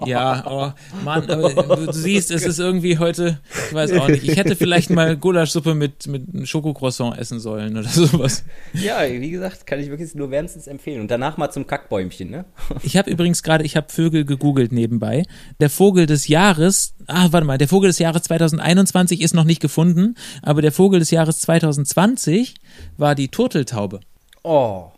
ja, 0.07 0.45
oh, 0.51 0.73
Mann, 1.05 1.29
du 1.29 1.93
siehst, 1.93 2.33
es 2.33 2.45
ist 2.45 2.59
irgendwie 2.59 2.99
heute, 2.99 3.39
ich 3.69 3.75
weiß 3.75 3.93
auch 3.93 4.09
nicht, 4.09 4.25
ich 4.25 4.37
hätte 4.37 4.57
vielleicht 4.57 4.91
mal 4.91 5.17
Gulaschsuppe 5.17 5.77
mit, 5.77 6.09
mit 6.09 6.49
Schokocroissant 6.49 7.17
essen 7.17 7.39
sollen 7.39 7.77
oder 7.77 7.89
sowas. 7.89 8.43
Ja, 8.73 9.09
wie 9.09 9.31
gesagt, 9.31 9.65
kann 9.65 9.79
ich 9.79 9.89
wirklich 9.89 10.13
nur 10.17 10.33
wärmstens 10.33 10.67
empfehlen. 10.67 11.01
Und 11.01 11.13
danach 11.13 11.37
mal 11.37 11.51
zum 11.51 11.67
Kackbäumchen, 11.67 12.31
ne? 12.31 12.45
Ich 12.83 12.97
habe 12.97 13.11
übrigens 13.11 13.45
gerade, 13.45 13.65
ich 13.65 13.77
habe 13.77 13.87
Vögel 13.89 14.25
gegoogelt 14.25 14.73
nebenbei. 14.73 15.23
Der 15.61 15.71
Vogel 15.71 16.07
des 16.07 16.27
Jahres, 16.27 16.95
ah, 17.07 17.29
warte 17.31 17.47
mal, 17.47 17.59
der 17.59 17.69
Vogel 17.69 17.89
des 17.89 18.01
Jahres 18.01 18.23
2021 18.23 19.21
ist 19.21 19.35
noch 19.35 19.45
nicht 19.45 19.61
gefunden, 19.61 20.17
aber 20.43 20.61
der 20.61 20.73
Vogel 20.73 20.99
des 20.99 21.13
Jahres 21.13 21.39
2020 21.39 22.55
war 22.97 23.15
die 23.15 23.29
Turteltaube. 23.29 24.01
Oh. 24.43 24.91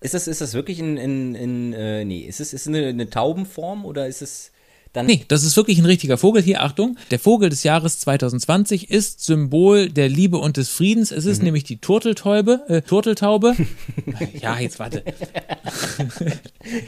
Ist 0.00 0.14
das, 0.14 0.26
ist 0.26 0.40
das 0.40 0.54
wirklich 0.54 0.78
in, 0.78 0.96
in, 0.96 1.34
in 1.34 1.72
äh, 1.72 2.04
nee, 2.04 2.20
ist 2.20 2.40
es, 2.40 2.52
ist 2.52 2.68
eine, 2.68 2.86
eine 2.88 3.08
Taubenform 3.08 3.84
oder 3.86 4.06
ist 4.06 4.22
es 4.22 4.52
dann. 4.96 5.06
Nee, 5.06 5.24
das 5.28 5.44
ist 5.44 5.56
wirklich 5.56 5.78
ein 5.78 5.84
richtiger 5.84 6.16
Vogel. 6.16 6.42
Hier, 6.42 6.62
Achtung, 6.62 6.96
der 7.10 7.18
Vogel 7.18 7.50
des 7.50 7.62
Jahres 7.62 8.00
2020 8.00 8.90
ist 8.90 9.24
Symbol 9.24 9.88
der 9.88 10.08
Liebe 10.08 10.38
und 10.38 10.56
des 10.56 10.70
Friedens. 10.70 11.10
Es 11.12 11.26
ist 11.26 11.42
nämlich 11.42 11.64
die 11.64 11.78
Turteltaube, 11.78 12.62
äh, 12.68 12.82
Turteltaube. 12.82 13.54
ja, 14.40 14.58
jetzt 14.58 14.78
warte. 14.78 15.02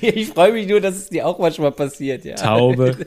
Ich 0.01 0.29
freue 0.29 0.53
mich 0.53 0.66
nur, 0.68 0.81
dass 0.81 0.97
es 0.97 1.09
dir 1.09 1.27
auch 1.27 1.38
manchmal 1.38 1.73
passiert, 1.73 2.25
ja. 2.25 2.35
Taube. 2.35 2.97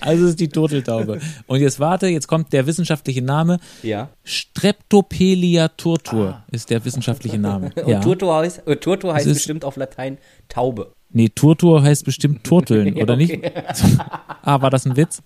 also 0.00 0.24
es 0.24 0.30
ist 0.30 0.40
die 0.40 0.48
Turteltaube. 0.48 1.20
Und 1.46 1.60
jetzt 1.60 1.78
warte, 1.78 2.06
jetzt 2.08 2.26
kommt 2.26 2.52
der 2.52 2.66
wissenschaftliche 2.66 3.22
Name. 3.22 3.58
Ja. 3.82 4.10
Streptopelia 4.24 5.68
turtur 5.68 6.42
ist 6.50 6.70
der 6.70 6.84
wissenschaftliche 6.84 7.38
Name. 7.38 7.70
Und 7.76 7.88
Ja. 7.88 8.00
Turtur 8.00 8.34
heißt, 8.36 8.66
äh, 8.66 8.76
Turtur 8.76 9.14
heißt 9.14 9.28
bestimmt 9.28 9.64
auf 9.64 9.76
Latein 9.76 10.18
Taube. 10.48 10.94
Nee, 11.12 11.28
Turtur 11.28 11.82
heißt 11.82 12.04
bestimmt 12.04 12.44
Turteln, 12.44 12.94
oder 13.02 13.16
nicht? 13.16 13.38
ah, 14.42 14.62
war 14.62 14.70
das 14.70 14.86
ein 14.86 14.96
Witz? 14.96 15.22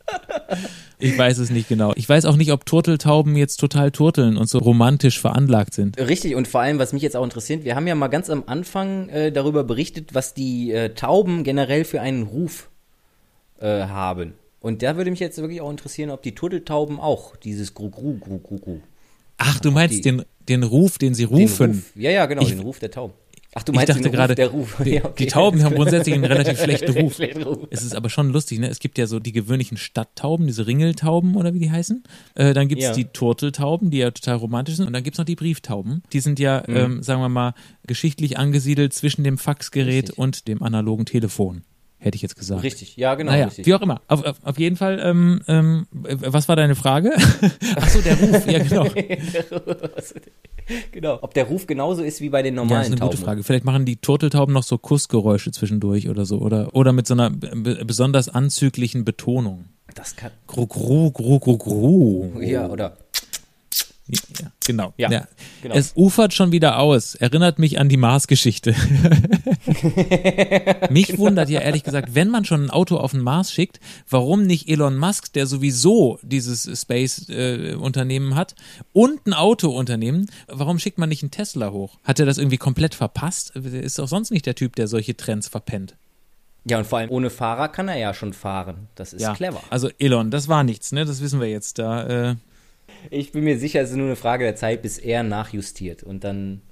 Ich 0.98 1.16
weiß 1.16 1.38
es 1.38 1.50
nicht 1.50 1.68
genau. 1.68 1.92
Ich 1.96 2.08
weiß 2.08 2.24
auch 2.24 2.36
nicht, 2.36 2.52
ob 2.52 2.66
Turteltauben 2.66 3.36
jetzt 3.36 3.58
total 3.58 3.90
turteln 3.90 4.36
und 4.36 4.48
so 4.48 4.58
romantisch 4.58 5.20
veranlagt 5.20 5.74
sind. 5.74 5.98
Richtig, 5.98 6.34
und 6.34 6.48
vor 6.48 6.60
allem, 6.60 6.78
was 6.78 6.92
mich 6.92 7.02
jetzt 7.02 7.16
auch 7.16 7.24
interessiert, 7.24 7.64
wir 7.64 7.76
haben 7.76 7.86
ja 7.86 7.94
mal 7.94 8.08
ganz 8.08 8.30
am 8.30 8.44
Anfang 8.46 9.08
äh, 9.10 9.30
darüber 9.32 9.64
berichtet, 9.64 10.14
was 10.14 10.34
die 10.34 10.72
äh, 10.72 10.90
Tauben 10.94 11.44
generell 11.44 11.84
für 11.84 12.00
einen 12.00 12.22
Ruf 12.24 12.70
äh, 13.60 13.66
haben. 13.84 14.34
Und 14.60 14.82
da 14.82 14.96
würde 14.96 15.10
mich 15.10 15.20
jetzt 15.20 15.38
wirklich 15.38 15.60
auch 15.60 15.70
interessieren, 15.70 16.10
ob 16.10 16.22
die 16.22 16.34
Turteltauben 16.34 16.98
auch 16.98 17.36
dieses 17.36 17.74
Gru-Gru, 17.74 18.18
Gru-Gru-Gru. 18.18 18.78
Ach, 19.38 19.60
du 19.60 19.70
meinst 19.70 19.96
die- 19.96 20.00
den, 20.00 20.22
den 20.48 20.62
Ruf, 20.62 20.98
den 20.98 21.14
sie 21.14 21.26
Den 21.26 21.36
rufen. 21.36 21.66
Ruf. 21.72 21.92
Ja, 21.94 22.10
ja, 22.10 22.26
genau, 22.26 22.42
Ich- 22.42 22.48
den 22.48 22.60
Ruf 22.60 22.78
der 22.78 22.90
Tauben. 22.90 23.12
Ach, 23.58 23.62
du 23.62 23.72
Ich 23.72 23.76
meinst 23.76 23.88
dachte 23.88 24.02
den 24.02 24.12
gerade, 24.12 24.34
der 24.34 24.48
Ruf. 24.48 24.76
Die, 24.84 24.90
Ja, 24.96 25.04
okay. 25.06 25.14
die 25.24 25.26
Tauben 25.28 25.64
haben 25.64 25.74
grundsätzlich 25.74 26.14
einen 26.14 26.24
relativ 26.26 26.60
schlechten 26.62 26.92
Ruf. 26.92 27.14
Schlechten 27.14 27.42
Ruf. 27.42 27.66
Es 27.70 27.82
ist 27.82 27.94
aber 27.94 28.10
schon 28.10 28.28
lustig, 28.30 28.58
ne? 28.58 28.68
Es 28.68 28.80
gibt 28.80 28.98
ja 28.98 29.06
so 29.06 29.18
die 29.18 29.32
gewöhnlichen 29.32 29.78
Stadttauben, 29.78 30.46
diese 30.46 30.66
Ringeltauben 30.66 31.36
oder 31.36 31.54
wie 31.54 31.58
die 31.58 31.70
heißen. 31.70 32.04
Äh, 32.34 32.52
dann 32.52 32.68
gibt's 32.68 32.84
Ja. 32.84 32.92
die 32.92 33.06
Turteltauben, 33.06 33.90
die 33.90 33.98
ja 33.98 34.10
total 34.10 34.36
romantisch 34.36 34.76
sind. 34.76 34.86
Und 34.86 34.92
dann 34.92 35.02
gibt's 35.02 35.18
noch 35.18 35.24
die 35.24 35.36
Brieftauben. 35.36 36.02
Die 36.12 36.20
sind 36.20 36.38
ja, 36.38 36.62
Mhm. 36.66 36.76
ähm, 36.76 37.02
sagen 37.02 37.22
wir 37.22 37.30
mal, 37.30 37.54
geschichtlich 37.86 38.36
angesiedelt 38.38 38.92
zwischen 38.92 39.24
dem 39.24 39.38
Faxgerät 39.38 40.08
Richtig. 40.10 40.18
und 40.18 40.48
dem 40.48 40.62
analogen 40.62 41.06
Telefon. 41.06 41.62
Hätte 41.98 42.16
ich 42.16 42.22
jetzt 42.22 42.36
gesagt. 42.36 42.62
Richtig, 42.62 42.96
ja, 42.96 43.14
genau. 43.14 43.32
Naja, 43.32 43.46
richtig. 43.46 43.66
wie 43.66 43.74
auch 43.74 43.80
immer. 43.80 44.02
Auf, 44.06 44.22
auf, 44.24 44.36
auf 44.42 44.58
jeden 44.58 44.76
Fall, 44.76 45.00
ähm, 45.02 45.40
ähm, 45.48 45.86
äh, 46.04 46.16
was 46.20 46.48
war 46.48 46.54
deine 46.54 46.74
Frage? 46.74 47.12
Ach 47.76 47.88
so, 47.88 48.00
der 48.02 48.20
Ruf, 48.20 48.46
ja 48.46 48.58
genau. 48.62 48.84
genau. 50.92 51.18
Ob 51.22 51.34
der 51.34 51.44
Ruf 51.44 51.66
genauso 51.66 52.02
ist 52.02 52.20
wie 52.20 52.28
bei 52.28 52.42
den 52.42 52.54
Ja, 52.54 52.60
normalen 52.62 52.82
ist 52.82 52.86
eine 52.88 52.96
Tauben. 52.96 53.10
gute 53.12 53.22
Frage. 53.22 53.42
Vielleicht 53.42 53.64
machen 53.64 53.86
die 53.86 53.96
Turteltauben 53.96 54.52
noch 54.52 54.62
so 54.62 54.78
Kussgeräusche 54.78 55.50
zwischendurch 55.52 56.08
oder 56.08 56.26
so. 56.26 56.38
Oder, 56.38 56.74
oder 56.74 56.92
mit 56.92 57.06
so 57.06 57.14
einer 57.14 57.30
be 57.30 57.84
besonders 57.84 58.28
anzüglichen 58.28 59.04
Betonung. 59.04 59.66
Das 59.94 60.16
kann. 60.16 60.32
Gru, 60.46 60.66
gru, 60.66 61.10
gru, 61.10 61.38
gru, 61.38 61.56
gru. 61.56 62.40
Ja, 62.40 62.68
oder? 62.68 62.96
Ja, 64.08 64.52
genau. 64.64 64.94
Ja, 64.96 65.26
genau. 65.62 65.74
Es 65.74 65.92
ufert 65.96 66.32
schon 66.32 66.52
wieder 66.52 66.78
aus. 66.78 67.16
Erinnert 67.16 67.58
mich 67.58 67.80
an 67.80 67.88
die 67.88 67.96
Mars-Geschichte. 67.96 68.70
mich 70.90 71.18
wundert 71.18 71.48
ja 71.48 71.60
ehrlich 71.60 71.82
gesagt, 71.82 72.14
wenn 72.14 72.30
man 72.30 72.44
schon 72.44 72.66
ein 72.66 72.70
Auto 72.70 72.98
auf 72.98 73.10
den 73.10 73.20
Mars 73.20 73.52
schickt, 73.52 73.80
warum 74.08 74.44
nicht 74.44 74.68
Elon 74.68 74.96
Musk, 74.96 75.32
der 75.32 75.46
sowieso 75.46 76.20
dieses 76.22 76.80
Space-Unternehmen 76.80 78.36
hat, 78.36 78.54
und 78.92 79.26
ein 79.26 79.34
Autounternehmen, 79.34 80.30
warum 80.46 80.78
schickt 80.78 80.98
man 80.98 81.08
nicht 81.08 81.22
einen 81.22 81.32
Tesla 81.32 81.72
hoch? 81.72 81.98
Hat 82.04 82.20
er 82.20 82.26
das 82.26 82.38
irgendwie 82.38 82.58
komplett 82.58 82.94
verpasst? 82.94 83.52
Er 83.56 83.64
Ist 83.64 83.98
doch 83.98 84.08
sonst 84.08 84.30
nicht 84.30 84.46
der 84.46 84.54
Typ, 84.54 84.76
der 84.76 84.86
solche 84.86 85.16
Trends 85.16 85.48
verpennt. 85.48 85.96
Ja, 86.68 86.78
und 86.78 86.86
vor 86.86 86.98
allem 86.98 87.10
ohne 87.10 87.30
Fahrer 87.30 87.68
kann 87.68 87.88
er 87.88 87.96
ja 87.96 88.12
schon 88.12 88.32
fahren. 88.32 88.88
Das 88.96 89.12
ist 89.12 89.22
ja, 89.22 89.34
clever. 89.34 89.60
Also 89.70 89.88
Elon, 89.98 90.32
das 90.32 90.48
war 90.48 90.64
nichts, 90.64 90.90
ne? 90.90 91.04
Das 91.04 91.20
wissen 91.20 91.40
wir 91.40 91.48
jetzt. 91.48 91.78
Da, 91.78 92.30
äh, 92.30 92.34
Ich 93.10 93.32
bin 93.32 93.44
mir 93.44 93.58
sicher, 93.58 93.80
es 93.80 93.90
ist 93.90 93.96
nur 93.96 94.06
eine 94.06 94.16
Frage 94.16 94.44
der 94.44 94.56
Zeit, 94.56 94.82
bis 94.82 94.98
er 94.98 95.22
nachjustiert 95.22 96.02
und 96.02 96.24
dann 96.24 96.62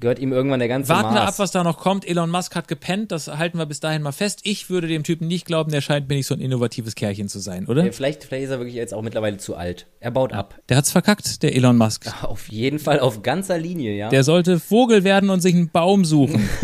gehört 0.00 0.18
ihm 0.18 0.32
irgendwann 0.32 0.58
der 0.58 0.68
ganze 0.68 0.88
Warten 0.88 1.14
wir 1.14 1.22
ab, 1.22 1.38
was 1.38 1.50
da 1.50 1.62
noch 1.62 1.78
kommt. 1.78 2.08
Elon 2.08 2.30
Musk 2.30 2.56
hat 2.56 2.68
gepennt, 2.68 3.12
das 3.12 3.28
halten 3.28 3.58
wir 3.58 3.66
bis 3.66 3.80
dahin 3.80 4.02
mal 4.02 4.12
fest. 4.12 4.40
Ich 4.44 4.70
würde 4.70 4.88
dem 4.88 5.04
Typen 5.04 5.28
nicht 5.28 5.46
glauben, 5.46 5.70
der 5.70 5.80
scheint 5.80 6.08
mir 6.08 6.16
nicht 6.16 6.26
so 6.26 6.34
ein 6.34 6.40
innovatives 6.40 6.94
Kerlchen 6.94 7.28
zu 7.28 7.38
sein, 7.38 7.66
oder? 7.66 7.84
Ja, 7.84 7.92
vielleicht, 7.92 8.24
vielleicht 8.24 8.44
ist 8.44 8.50
er 8.50 8.58
wirklich 8.58 8.74
jetzt 8.74 8.94
auch 8.94 9.02
mittlerweile 9.02 9.36
zu 9.36 9.56
alt. 9.56 9.86
Er 10.00 10.10
baut 10.10 10.32
ab. 10.32 10.58
Der 10.68 10.78
hat's 10.78 10.90
verkackt, 10.90 11.42
der 11.42 11.54
Elon 11.54 11.76
Musk. 11.76 12.06
Auf 12.22 12.48
jeden 12.48 12.78
Fall 12.78 13.00
auf 13.00 13.22
ganzer 13.22 13.58
Linie, 13.58 13.94
ja. 13.94 14.08
Der 14.08 14.24
sollte 14.24 14.58
Vogel 14.58 15.04
werden 15.04 15.30
und 15.30 15.40
sich 15.40 15.54
einen 15.54 15.70
Baum 15.70 16.04
suchen. 16.04 16.48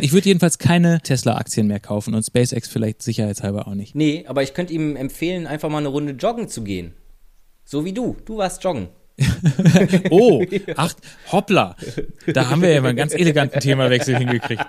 ich 0.00 0.12
würde 0.12 0.28
jedenfalls 0.28 0.58
keine 0.58 1.00
Tesla-Aktien 1.00 1.66
mehr 1.66 1.80
kaufen 1.80 2.14
und 2.14 2.24
SpaceX 2.24 2.68
vielleicht 2.68 3.02
sicherheitshalber 3.02 3.68
auch 3.68 3.74
nicht. 3.74 3.94
nee, 3.94 4.24
aber 4.26 4.42
ich 4.42 4.54
könnte 4.54 4.72
ihm 4.72 4.96
empfehlen, 4.96 5.46
einfach 5.46 5.68
mal 5.68 5.78
eine 5.78 5.88
Runde 5.88 6.12
joggen 6.12 6.48
zu 6.48 6.62
gehen. 6.64 6.94
So 7.64 7.84
wie 7.84 7.92
du. 7.92 8.16
Du 8.24 8.38
warst 8.38 8.62
joggen. 8.62 8.88
Oh, 10.10 10.44
ach, 10.76 10.94
hoppla. 11.30 11.76
Da 12.32 12.50
haben 12.50 12.62
wir 12.62 12.70
ja 12.70 12.80
mal 12.80 12.88
einen 12.88 12.96
ganz 12.96 13.14
eleganten 13.14 13.60
Themawechsel 13.60 14.16
hingekriegt. 14.16 14.64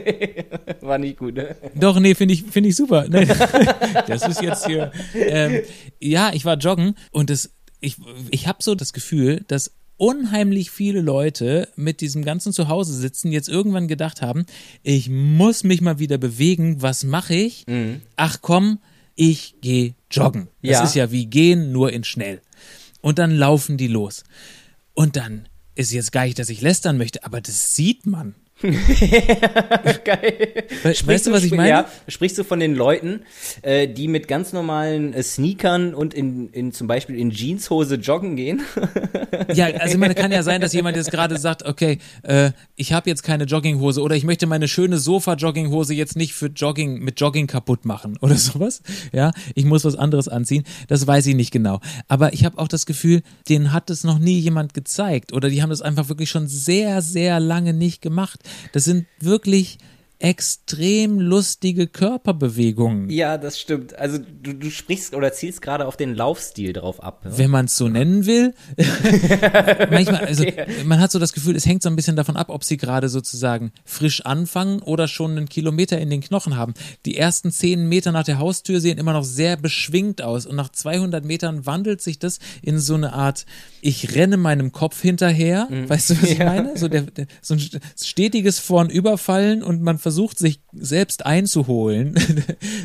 War 0.80 0.98
nicht 0.98 1.18
gut, 1.18 1.34
ne? 1.34 1.56
Doch, 1.74 1.98
nee, 2.00 2.14
finde 2.14 2.34
ich, 2.34 2.44
finde 2.44 2.70
ich 2.70 2.76
super. 2.76 3.06
Nee, 3.08 3.26
das 4.06 4.26
ist 4.26 4.40
jetzt 4.40 4.66
hier. 4.66 4.92
Ähm, 5.14 5.62
ja, 6.00 6.32
ich 6.32 6.44
war 6.44 6.56
joggen 6.56 6.94
und 7.10 7.30
das, 7.30 7.50
ich, 7.80 7.96
ich 8.30 8.46
habe 8.46 8.62
so 8.62 8.74
das 8.74 8.92
Gefühl, 8.92 9.44
dass 9.48 9.72
unheimlich 9.96 10.70
viele 10.70 11.00
Leute 11.00 11.68
mit 11.76 12.00
diesem 12.00 12.24
ganzen 12.24 12.52
Zuhause 12.52 12.94
sitzen 12.94 13.32
jetzt 13.32 13.48
irgendwann 13.48 13.88
gedacht 13.88 14.22
haben, 14.22 14.46
ich 14.82 15.08
muss 15.08 15.64
mich 15.64 15.80
mal 15.80 15.98
wieder 15.98 16.18
bewegen. 16.18 16.82
Was 16.82 17.04
mache 17.04 17.34
ich? 17.34 17.64
Ach 18.16 18.38
komm, 18.40 18.78
ich 19.14 19.56
gehe 19.60 19.94
joggen. 20.16 20.48
Das 20.62 20.70
Ja. 20.70 20.84
ist 20.84 20.94
ja 20.94 21.10
wie 21.10 21.26
gehen, 21.26 21.72
nur 21.72 21.92
in 21.92 22.04
schnell. 22.04 22.40
Und 23.00 23.18
dann 23.18 23.30
laufen 23.32 23.76
die 23.76 23.88
los. 23.88 24.24
Und 24.94 25.16
dann 25.16 25.48
ist 25.74 25.92
jetzt 25.92 26.12
gar 26.12 26.24
nicht, 26.24 26.38
dass 26.38 26.48
ich 26.48 26.60
lästern 26.60 26.96
möchte, 26.98 27.24
aber 27.24 27.40
das 27.40 27.74
sieht 27.74 28.06
man. 28.06 28.34
Geil. 30.04 30.64
Weißt 30.84 31.26
du, 31.26 31.32
was 31.32 31.42
ich 31.42 31.52
meine? 31.52 31.68
Ja, 31.68 31.88
sprichst 32.08 32.38
du 32.38 32.44
von 32.44 32.60
den 32.60 32.74
Leuten, 32.74 33.22
äh, 33.62 33.88
die 33.88 34.06
mit 34.06 34.28
ganz 34.28 34.52
normalen 34.52 35.12
äh, 35.12 35.22
Sneakern 35.22 35.92
und 35.92 36.14
in, 36.14 36.50
in 36.50 36.72
zum 36.72 36.86
Beispiel 36.86 37.16
in 37.16 37.30
Jeanshose 37.30 37.96
joggen 37.96 38.36
gehen? 38.36 38.62
Ja, 39.52 39.66
also 39.66 39.94
ich 39.94 39.98
meine, 39.98 40.14
kann 40.14 40.30
ja 40.30 40.42
sein, 40.42 40.60
dass 40.60 40.72
jemand 40.74 40.96
jetzt 40.96 41.10
gerade 41.10 41.36
sagt, 41.36 41.64
okay, 41.64 41.98
äh, 42.22 42.52
ich 42.76 42.92
habe 42.92 43.10
jetzt 43.10 43.24
keine 43.24 43.44
Jogginghose 43.44 44.00
oder 44.00 44.14
ich 44.14 44.24
möchte 44.24 44.46
meine 44.46 44.68
schöne 44.68 44.98
Sofa-Jogginghose 44.98 45.92
jetzt 45.92 46.16
nicht 46.16 46.32
für 46.32 46.46
Jogging 46.46 47.00
mit 47.00 47.20
Jogging 47.20 47.48
kaputt 47.48 47.84
machen 47.84 48.16
oder 48.20 48.36
sowas. 48.36 48.82
Ja, 49.12 49.32
ich 49.54 49.64
muss 49.64 49.84
was 49.84 49.96
anderes 49.96 50.28
anziehen. 50.28 50.64
Das 50.86 51.06
weiß 51.06 51.26
ich 51.26 51.34
nicht 51.34 51.50
genau. 51.50 51.80
Aber 52.06 52.32
ich 52.32 52.44
habe 52.44 52.58
auch 52.58 52.68
das 52.68 52.86
Gefühl, 52.86 53.22
denen 53.48 53.72
hat 53.72 53.90
es 53.90 54.04
noch 54.04 54.20
nie 54.20 54.38
jemand 54.38 54.74
gezeigt 54.74 55.32
oder 55.32 55.48
die 55.48 55.60
haben 55.60 55.70
das 55.70 55.82
einfach 55.82 56.08
wirklich 56.08 56.30
schon 56.30 56.46
sehr, 56.46 57.02
sehr 57.02 57.40
lange 57.40 57.74
nicht 57.74 58.00
gemacht. 58.00 58.40
Das 58.72 58.84
sind 58.84 59.06
wirklich 59.20 59.78
extrem 60.24 61.20
lustige 61.20 61.86
Körperbewegungen. 61.86 63.10
ja, 63.10 63.36
das 63.36 63.60
stimmt. 63.60 63.98
Also 63.98 64.18
du, 64.18 64.54
du 64.54 64.70
sprichst 64.70 65.14
oder 65.14 65.32
zielst 65.34 65.60
gerade 65.60 65.86
auf 65.86 65.98
den 65.98 66.14
Laufstil 66.14 66.72
drauf 66.72 67.02
ab. 67.02 67.24
Ne? 67.24 67.38
wenn 67.38 67.50
man 67.50 67.66
es 67.66 67.76
so 67.76 67.88
nennen 67.88 68.24
will. 68.24 68.54
Manchmal, 69.90 70.24
also 70.24 70.46
man 70.86 70.98
hat 70.98 71.12
so 71.12 71.18
das 71.18 71.34
Gefühl, 71.34 71.56
es 71.56 71.66
hängt 71.66 71.82
so 71.82 71.90
ein 71.90 71.96
bisschen 71.96 72.16
davon 72.16 72.38
ab, 72.38 72.48
ob 72.48 72.64
sie 72.64 72.78
gerade 72.78 73.10
sozusagen 73.10 73.72
frisch 73.84 74.24
anfangen 74.24 74.80
oder 74.80 75.08
schon 75.08 75.32
einen 75.32 75.48
Kilometer 75.48 75.98
in 75.98 76.08
den 76.08 76.22
Knochen 76.22 76.56
haben. 76.56 76.72
Die 77.04 77.18
ersten 77.18 77.50
zehn 77.50 77.86
Meter 77.86 78.10
nach 78.10 78.24
der 78.24 78.38
Haustür 78.38 78.80
sehen 78.80 78.96
immer 78.96 79.12
noch 79.12 79.24
sehr 79.24 79.58
beschwingt 79.58 80.22
aus 80.22 80.46
und 80.46 80.56
nach 80.56 80.70
200 80.70 81.22
Metern 81.22 81.66
wandelt 81.66 82.00
sich 82.00 82.18
das 82.18 82.38
in 82.62 82.78
so 82.78 82.94
eine 82.94 83.12
Art, 83.12 83.44
ich 83.82 84.14
renne 84.14 84.38
meinem 84.38 84.72
Kopf 84.72 85.02
hinterher. 85.02 85.68
Weißt 85.86 86.10
du, 86.10 86.22
was 86.22 86.30
ich 86.30 86.38
meine? 86.38 86.78
So, 86.78 86.88
der, 86.88 87.02
der, 87.02 87.26
so 87.42 87.54
ein 87.54 87.60
stetiges 88.00 88.58
Vorn-Überfallen 88.58 89.62
und 89.62 89.82
man 89.82 89.98
versucht 89.98 90.13
sich 90.38 90.60
selbst 90.72 91.26
einzuholen. 91.26 92.14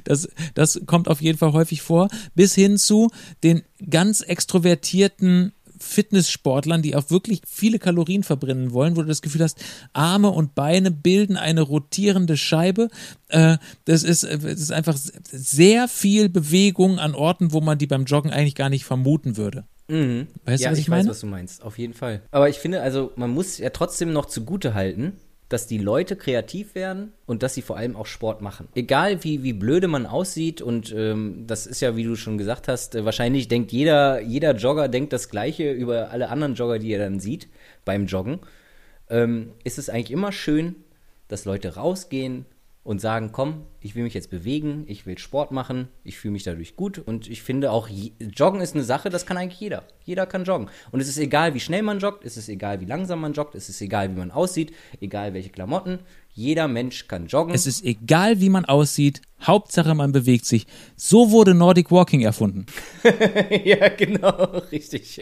Das, 0.06 0.28
das 0.56 0.82
kommt 0.86 1.08
auf 1.08 1.22
jeden 1.22 1.38
Fall 1.38 1.54
häufig 1.54 1.82
vor. 1.82 2.10
Bis 2.34 2.56
hin 2.56 2.78
zu 2.78 3.12
den 3.44 3.64
ganz 3.90 4.22
extrovertierten 4.22 5.54
Fitnesssportlern, 5.78 6.82
die 6.82 6.96
auch 6.96 7.10
wirklich 7.10 7.42
viele 7.48 7.80
Kalorien 7.80 8.24
verbrennen 8.24 8.74
wollen, 8.74 8.96
wo 8.96 9.02
du 9.02 9.08
das 9.08 9.22
Gefühl 9.22 9.44
hast, 9.44 9.64
Arme 9.94 10.30
und 10.30 10.56
Beine 10.56 10.92
bilden 10.92 11.38
eine 11.38 11.62
rotierende 11.62 12.38
Scheibe. 12.38 12.90
Äh, 13.30 13.58
das, 13.86 14.04
ist, 14.04 14.24
äh, 14.24 14.38
das 14.38 14.60
ist 14.60 14.72
einfach 14.72 14.98
sehr 14.98 15.88
viel 15.88 16.30
Bewegung 16.30 17.00
an 17.00 17.16
Orten, 17.16 17.54
wo 17.54 17.62
man 17.62 17.78
die 17.78 17.88
beim 17.88 18.06
Joggen 18.06 18.32
eigentlich 18.32 18.56
gar 18.56 18.70
nicht 18.70 18.86
vermuten 18.86 19.38
würde. 19.38 19.66
Weißt 19.90 20.64
ja, 20.64 20.70
du, 20.70 20.74
was 20.74 20.80
ich, 20.80 20.86
ich, 20.86 20.90
weiß, 20.92 20.98
meine? 20.98 21.10
was 21.10 21.20
du 21.20 21.28
meinst. 21.28 21.64
Auf 21.64 21.80
jeden 21.80 21.96
Fall. 21.96 22.22
Aber 22.30 22.48
ich 22.48 22.58
finde, 22.58 22.82
also 22.82 23.12
man 23.16 23.32
muss 23.32 23.58
ja 23.58 23.72
trotzdem 23.72 24.14
noch 24.14 24.28
zugute 24.28 24.76
halten, 24.76 25.14
dass 25.50 25.66
die 25.66 25.80
Leute 25.80 26.16
kreativ 26.16 26.76
werden 26.76 27.12
und 27.26 27.42
dass 27.42 27.56
sie 27.56 27.64
vor 27.64 27.76
allem 27.76 27.96
auch 27.96 28.06
Sport 28.06 28.42
machen. 28.42 28.68
Egal 28.76 29.24
wie, 29.24 29.42
wie 29.44 29.54
blöde 29.54 29.88
man 29.88 30.06
aussieht 30.06 30.62
und 30.62 30.94
ähm, 30.96 31.46
das 31.48 31.66
ist 31.66 31.82
ja, 31.82 31.96
wie 31.96 32.04
du 32.04 32.16
schon 32.16 32.38
gesagt 32.38 32.68
hast, 32.68 32.94
äh, 32.94 33.04
wahrscheinlich 33.04 33.48
denkt 33.48 33.72
jeder, 33.72 34.22
jeder 34.22 34.56
Jogger 34.56 34.88
denkt 34.88 35.12
das 35.12 35.30
Gleiche 35.30 35.72
über 35.72 36.12
alle 36.12 36.30
anderen 36.30 36.54
Jogger, 36.54 36.78
die 36.78 36.92
er 36.92 37.00
dann 37.00 37.20
sieht 37.20 37.48
beim 37.84 38.06
Joggen. 38.06 38.40
Ähm, 39.10 39.52
ist 39.64 39.80
es 39.80 39.90
eigentlich 39.90 40.12
immer 40.12 40.32
schön, 40.32 40.76
dass 41.28 41.46
Leute 41.46 41.76
rausgehen 41.76 42.46
und 42.84 43.02
sagen, 43.02 43.32
komm, 43.32 43.66
ich 43.82 43.96
will 43.96 44.04
mich 44.04 44.14
jetzt 44.14 44.30
bewegen, 44.30 44.84
ich 44.88 45.06
will 45.06 45.18
Sport 45.18 45.52
machen, 45.52 45.88
ich 46.04 46.18
fühle 46.18 46.34
mich 46.34 46.44
dadurch 46.44 46.76
gut 46.76 47.00
und 47.00 47.30
ich 47.30 47.42
finde 47.42 47.72
auch, 47.72 47.90
Joggen 48.20 48.62
ist 48.62 48.76
eine 48.76 48.84
Sache, 48.84 49.10
das 49.10 49.26
kann 49.26 49.38
eigentlich 49.38 49.60
jeder. 49.60 49.84
Jeder 50.04 50.26
kann 50.26 50.44
joggen. 50.44 50.70
Und 50.92 51.00
es 51.00 51.08
ist 51.08 51.18
egal, 51.18 51.54
wie 51.54 51.60
schnell 51.60 51.84
man 51.84 52.00
joggt, 52.00 52.26
es 52.26 52.36
ist 52.36 52.50
egal, 52.50 52.82
wie 52.82 52.86
langsam 52.86 53.22
man 53.22 53.34
joggt, 53.34 53.56
es 53.56 53.70
ist 53.70 53.82
egal, 53.82 54.10
wie 54.12 54.20
man 54.20 54.32
aussieht, 54.32 54.74
egal 55.00 55.34
welche 55.34 55.50
Klamotten. 55.50 56.00
Jeder 56.34 56.68
Mensch 56.68 57.08
kann 57.08 57.28
joggen. 57.28 57.54
Es 57.54 57.68
ist 57.68 57.84
egal, 57.84 58.40
wie 58.40 58.50
man 58.50 58.64
aussieht, 58.66 59.22
Hauptsache 59.42 59.94
man 59.96 60.12
bewegt 60.12 60.46
sich. 60.46 60.68
So 60.96 61.32
wurde 61.32 61.54
Nordic 61.54 61.92
Walking 61.92 62.22
erfunden. 62.22 62.66
ja, 63.64 63.90
genau, 63.90 64.62
richtig. 64.72 65.22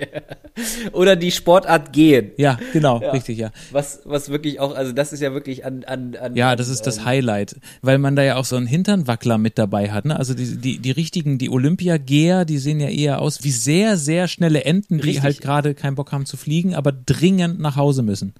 Oder 0.91 1.15
die 1.15 1.31
Sportart 1.31 1.93
gehen. 1.93 2.31
Ja, 2.37 2.59
genau, 2.73 2.97
richtig, 2.97 3.37
ja. 3.37 3.51
Was, 3.71 4.01
was 4.05 4.29
wirklich 4.29 4.59
auch, 4.59 4.75
also 4.75 4.91
das 4.91 5.13
ist 5.13 5.21
ja 5.21 5.33
wirklich 5.33 5.65
an, 5.65 5.83
an, 5.85 6.15
an 6.15 6.35
Ja, 6.35 6.55
das 6.55 6.67
ist 6.67 6.83
das 6.83 7.05
Highlight, 7.05 7.57
weil 7.81 7.99
man 7.99 8.15
da 8.15 8.23
ja 8.23 8.35
auch 8.37 8.45
so 8.49 8.55
einen 8.55 8.67
Hinternwackler 8.67 9.37
mit 9.37 9.57
dabei 9.57 9.91
hat. 9.91 10.05
Ne? 10.05 10.17
Also 10.17 10.33
die, 10.33 10.57
die, 10.57 10.79
die 10.79 10.91
richtigen, 10.91 11.37
die 11.37 11.49
Olympiageher, 11.49 12.45
die 12.45 12.57
sehen 12.57 12.79
ja 12.79 12.89
eher 12.89 13.21
aus 13.21 13.43
wie 13.43 13.51
sehr, 13.51 13.97
sehr 13.97 14.27
schnelle 14.27 14.63
Enten, 14.65 14.97
die 14.97 15.03
Richtig. 15.03 15.23
halt 15.23 15.41
gerade 15.41 15.73
keinen 15.73 15.95
Bock 15.95 16.11
haben 16.11 16.25
zu 16.25 16.37
fliegen, 16.37 16.75
aber 16.75 16.91
dringend 16.91 17.59
nach 17.59 17.75
Hause 17.75 18.03
müssen. 18.03 18.33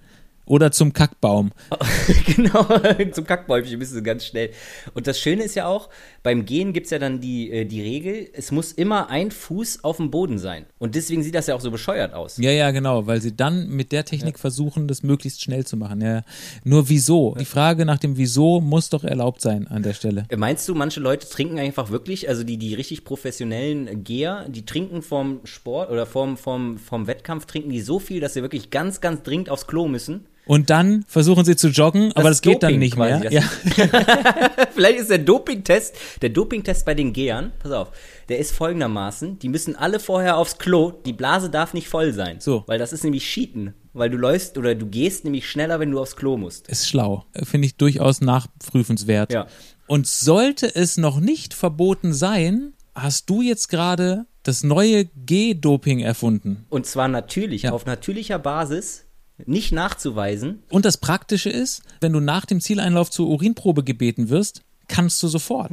Oder 0.48 0.72
zum 0.72 0.94
Kackbaum. 0.94 1.52
genau, 2.36 2.64
zum 3.12 3.26
Kackbäumchen 3.26 3.80
bist 3.80 3.94
du 3.94 4.02
ganz 4.02 4.26
schnell. 4.26 4.52
Und 4.94 5.06
das 5.06 5.20
Schöne 5.20 5.44
ist 5.44 5.56
ja 5.56 5.68
auch, 5.68 5.90
beim 6.28 6.44
Gehen 6.44 6.74
gibt's 6.74 6.90
ja 6.90 7.00
dann 7.00 7.22
die, 7.22 7.50
äh, 7.50 7.64
die 7.64 7.82
Regel, 7.82 8.28
es 8.34 8.52
muss 8.52 8.74
immer 8.74 9.10
ein 9.10 9.32
Fuß 9.32 9.86
auf 9.86 9.96
dem 9.96 10.12
Boden 10.12 10.40
sein. 10.40 10.66
Und 10.78 10.94
deswegen 10.96 11.24
sieht 11.24 11.34
das 11.34 11.48
ja 11.48 11.56
auch 11.56 11.62
so 11.62 11.72
bescheuert 11.72 12.14
aus. 12.14 12.38
Ja, 12.38 12.52
ja, 12.52 12.72
genau, 12.72 13.08
weil 13.08 13.22
sie 13.22 13.34
dann 13.34 13.70
mit 13.70 13.94
der 13.94 14.04
Technik 14.04 14.38
versuchen, 14.38 14.90
das 14.90 15.04
möglichst 15.04 15.42
schnell 15.42 15.66
zu 15.66 15.78
machen. 15.78 16.02
Ja. 16.02 16.24
Nur 16.66 16.90
wieso? 16.90 17.34
Die 17.40 17.46
Frage 17.46 17.86
nach 17.86 17.98
dem 17.98 18.18
Wieso 18.18 18.60
muss 18.60 18.90
doch 18.90 19.06
erlaubt 19.06 19.40
sein 19.40 19.68
an 19.68 19.84
der 19.84 19.94
Stelle. 19.94 20.26
Meinst 20.36 20.68
du, 20.68 20.76
manche 20.76 21.00
Leute 21.00 21.30
trinken 21.30 21.60
einfach 21.60 21.92
wirklich, 21.92 22.28
also 22.28 22.44
die, 22.44 22.58
die 22.58 22.74
richtig 22.74 23.06
professionellen 23.06 24.04
Geher, 24.04 24.50
die 24.50 24.66
trinken 24.66 25.04
vom 25.04 25.40
Sport 25.46 25.92
oder 25.92 26.06
vom, 26.06 26.36
vom, 26.36 26.78
vom 26.78 27.08
Wettkampf, 27.08 27.46
trinken 27.46 27.70
die 27.70 27.80
so 27.80 28.00
viel, 28.00 28.20
dass 28.20 28.34
sie 28.34 28.42
wirklich 28.42 28.70
ganz, 28.70 29.00
ganz 29.00 29.24
dringend 29.24 29.50
aufs 29.50 29.66
Klo 29.66 29.88
müssen? 29.88 30.26
Und 30.48 30.70
dann 30.70 31.04
versuchen 31.08 31.46
sie 31.46 31.56
zu 31.56 31.68
joggen, 31.70 32.12
aber 32.16 32.30
das 32.30 32.42
geht 32.42 32.64
dann 32.64 32.78
nicht 32.80 32.98
mehr. 32.98 33.20
quasi, 33.22 33.36
Ja. 33.36 33.42
Vielleicht 34.74 35.00
ist 35.00 35.10
der 35.10 35.20
Dopingtest, 35.20 35.96
der 36.22 36.30
Dopingtest 36.30 36.86
bei 36.86 36.94
den 36.94 37.14
Gehern, 37.14 37.52
pass 37.60 37.72
auf, 37.72 37.92
der 38.30 38.40
ist 38.40 38.52
folgendermaßen, 38.52 39.40
die 39.40 39.50
müssen 39.50 39.76
alle 39.76 40.00
vorher 40.00 40.38
aufs 40.38 40.58
Klo, 40.58 40.92
die 41.06 41.14
Blase 41.14 41.50
darf 41.50 41.74
nicht 41.74 41.88
voll 41.90 42.14
sein. 42.14 42.38
So. 42.40 42.64
Weil 42.68 42.80
das 42.80 42.94
ist 42.94 43.04
nämlich 43.04 43.24
Cheaten, 43.26 43.74
weil 43.94 44.10
du 44.10 44.18
läufst 44.18 44.58
oder 44.58 44.76
du 44.76 44.86
gehst 44.88 45.24
nämlich 45.24 45.50
schneller, 45.50 45.80
wenn 45.80 45.92
du 45.92 46.00
aufs 46.00 46.16
Klo 46.16 46.38
musst. 46.38 46.68
Ist 46.68 46.88
schlau. 46.88 47.26
Finde 47.44 47.68
ich 47.68 47.76
durchaus 47.78 48.22
nachprüfenswert. 48.22 49.32
Ja. 49.34 49.48
Und 49.88 50.08
sollte 50.08 50.74
es 50.76 50.98
noch 50.98 51.20
nicht 51.20 51.54
verboten 51.54 52.14
sein, 52.14 52.74
hast 52.94 53.30
du 53.30 53.42
jetzt 53.42 53.70
gerade 53.70 54.26
das 54.44 54.64
neue 54.64 55.06
G-Doping 55.06 56.00
erfunden. 56.00 56.66
Und 56.70 56.86
zwar 56.86 57.08
natürlich, 57.08 57.64
Ja. 57.64 57.72
auf 57.72 57.86
natürlicher 57.86 58.40
Basis, 58.40 59.06
nicht 59.46 59.72
nachzuweisen. 59.72 60.64
Und 60.70 60.86
das 60.86 60.98
Praktische 60.98 61.50
ist, 61.50 61.84
wenn 62.02 62.14
du 62.14 62.20
nach 62.20 62.46
dem 62.46 62.62
Zieleinlauf 62.62 63.12
zur 63.12 63.28
Urinprobe 63.28 63.84
gebeten 63.84 64.30
wirst, 64.30 64.64
kannst 64.88 65.22
du 65.22 65.28
sofort. 65.28 65.72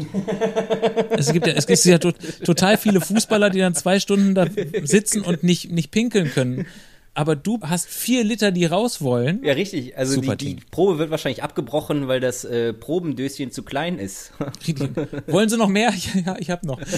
es 1.11 1.33
gibt 1.33 1.47
ja, 1.47 1.55
es 1.55 1.67
gibt 1.67 1.85
ja 1.85 1.99
to 1.99 2.13
total 2.45 2.77
viele 2.77 3.01
Fußballer, 3.01 3.51
die 3.51 3.61
dann 3.61 3.75
zwei 3.75 4.01
Stunden 4.01 4.35
da 4.35 4.47
sitzen 4.83 5.23
und 5.23 5.43
nicht, 5.43 5.71
nicht 5.71 5.91
pinkeln 5.91 6.31
können. 6.31 6.67
Aber 7.15 7.37
du 7.37 7.61
hast 7.63 7.89
vier 7.89 8.25
Liter, 8.25 8.51
die 8.51 8.65
raus 8.65 9.01
wollen. 9.01 9.43
Ja, 9.45 9.53
richtig. 9.55 9.97
Also 9.97 10.21
die, 10.21 10.37
die. 10.37 10.57
Probe 10.71 10.99
wird 10.99 11.11
wahrscheinlich 11.11 11.43
abgebrochen, 11.43 12.09
weil 12.09 12.21
das 12.21 12.45
äh, 12.45 12.73
Probendöschen 12.73 13.53
zu 13.53 13.63
klein 13.63 13.99
ist. 13.99 14.33
Wollen 15.29 15.49
sie 15.49 15.57
noch 15.57 15.69
mehr? 15.69 15.93
Ja, 16.25 16.37
ich 16.39 16.51
habe 16.51 16.67
noch. 16.67 16.81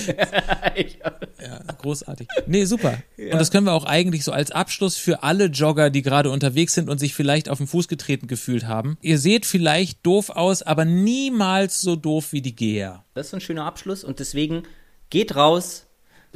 Ja, 1.38 1.60
großartig. 1.78 2.28
Nee, 2.46 2.64
super. 2.64 2.98
Und 3.18 3.34
das 3.34 3.50
können 3.50 3.66
wir 3.66 3.72
auch 3.72 3.84
eigentlich 3.84 4.24
so 4.24 4.32
als 4.32 4.50
Abschluss 4.50 4.96
für 4.96 5.22
alle 5.22 5.46
Jogger, 5.46 5.90
die 5.90 6.02
gerade 6.02 6.30
unterwegs 6.30 6.74
sind 6.74 6.88
und 6.88 6.98
sich 6.98 7.14
vielleicht 7.14 7.48
auf 7.48 7.58
den 7.58 7.66
Fuß 7.66 7.88
getreten 7.88 8.26
gefühlt 8.26 8.66
haben. 8.66 8.96
Ihr 9.00 9.18
seht 9.18 9.46
vielleicht 9.46 10.04
doof 10.04 10.30
aus, 10.30 10.62
aber 10.62 10.84
niemals 10.84 11.80
so 11.80 11.96
doof 11.96 12.32
wie 12.32 12.42
die 12.42 12.56
Geher. 12.56 13.04
Das 13.14 13.28
ist 13.28 13.34
ein 13.34 13.40
schöner 13.40 13.64
Abschluss 13.64 14.02
und 14.04 14.18
deswegen 14.18 14.62
geht 15.10 15.36
raus. 15.36 15.85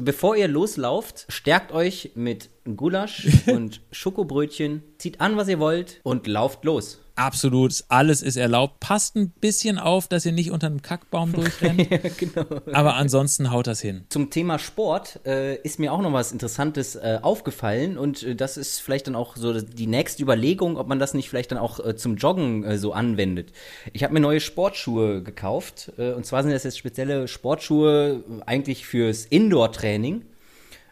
Bevor 0.03 0.35
ihr 0.35 0.49
loslauft, 0.49 1.27
stärkt 1.29 1.73
euch 1.73 2.13
mit 2.15 2.49
Gulasch 2.65 3.29
und 3.47 3.83
Schokobrötchen, 3.93 4.83
zieht 4.97 5.21
an, 5.21 5.37
was 5.37 5.49
ihr 5.49 5.59
wollt 5.59 6.01
und 6.05 6.27
lauft 6.27 6.65
los. 6.65 7.01
Absolut, 7.21 7.85
alles 7.89 8.23
ist 8.23 8.37
erlaubt. 8.37 8.81
Passt 8.81 9.15
ein 9.15 9.29
bisschen 9.29 9.79
auf, 9.79 10.09
dass 10.09 10.25
ihr 10.25 10.33
nicht 10.33 10.51
unter 10.51 10.69
einem 10.69 10.81
Kackbaum 10.81 11.33
durchrennt. 11.35 11.89
genau. 12.17 12.47
Aber 12.73 12.95
ansonsten 12.95 13.51
haut 13.51 13.67
das 13.67 13.81
hin. 13.81 14.05
Zum 14.09 14.31
Thema 14.31 14.59
Sport 14.59 15.21
äh, 15.27 15.57
ist 15.57 15.79
mir 15.79 15.93
auch 15.93 16.01
noch 16.01 16.15
was 16.15 16.33
Interessantes 16.33 16.97
äh, 16.97 17.19
aufgefallen 17.21 17.99
und 17.99 18.23
äh, 18.23 18.35
das 18.35 18.57
ist 18.57 18.81
vielleicht 18.81 19.07
dann 19.07 19.17
auch 19.17 19.37
so 19.37 19.61
die 19.61 19.87
nächste 19.87 20.23
Überlegung, 20.23 20.79
ob 20.79 20.89
man 20.89 20.99
das 20.99 21.13
nicht 21.13 21.29
vielleicht 21.29 21.53
dann 21.53 21.59
auch 21.59 21.85
äh, 21.85 21.95
zum 21.95 22.17
Joggen 22.17 22.65
äh, 22.65 22.79
so 22.79 22.95
anwendet. 22.95 23.53
Ich 23.93 24.03
habe 24.03 24.15
mir 24.15 24.21
neue 24.21 24.41
Sportschuhe 24.41 25.23
gekauft 25.23 25.93
äh, 25.99 26.13
und 26.13 26.25
zwar 26.25 26.43
sind 26.43 26.53
das 26.53 26.65
jetzt 26.65 26.79
spezielle 26.79 27.29
Sportschuhe 27.29 28.25
eigentlich 28.47 28.87
fürs 28.87 29.27
Indoor-Training. 29.27 30.25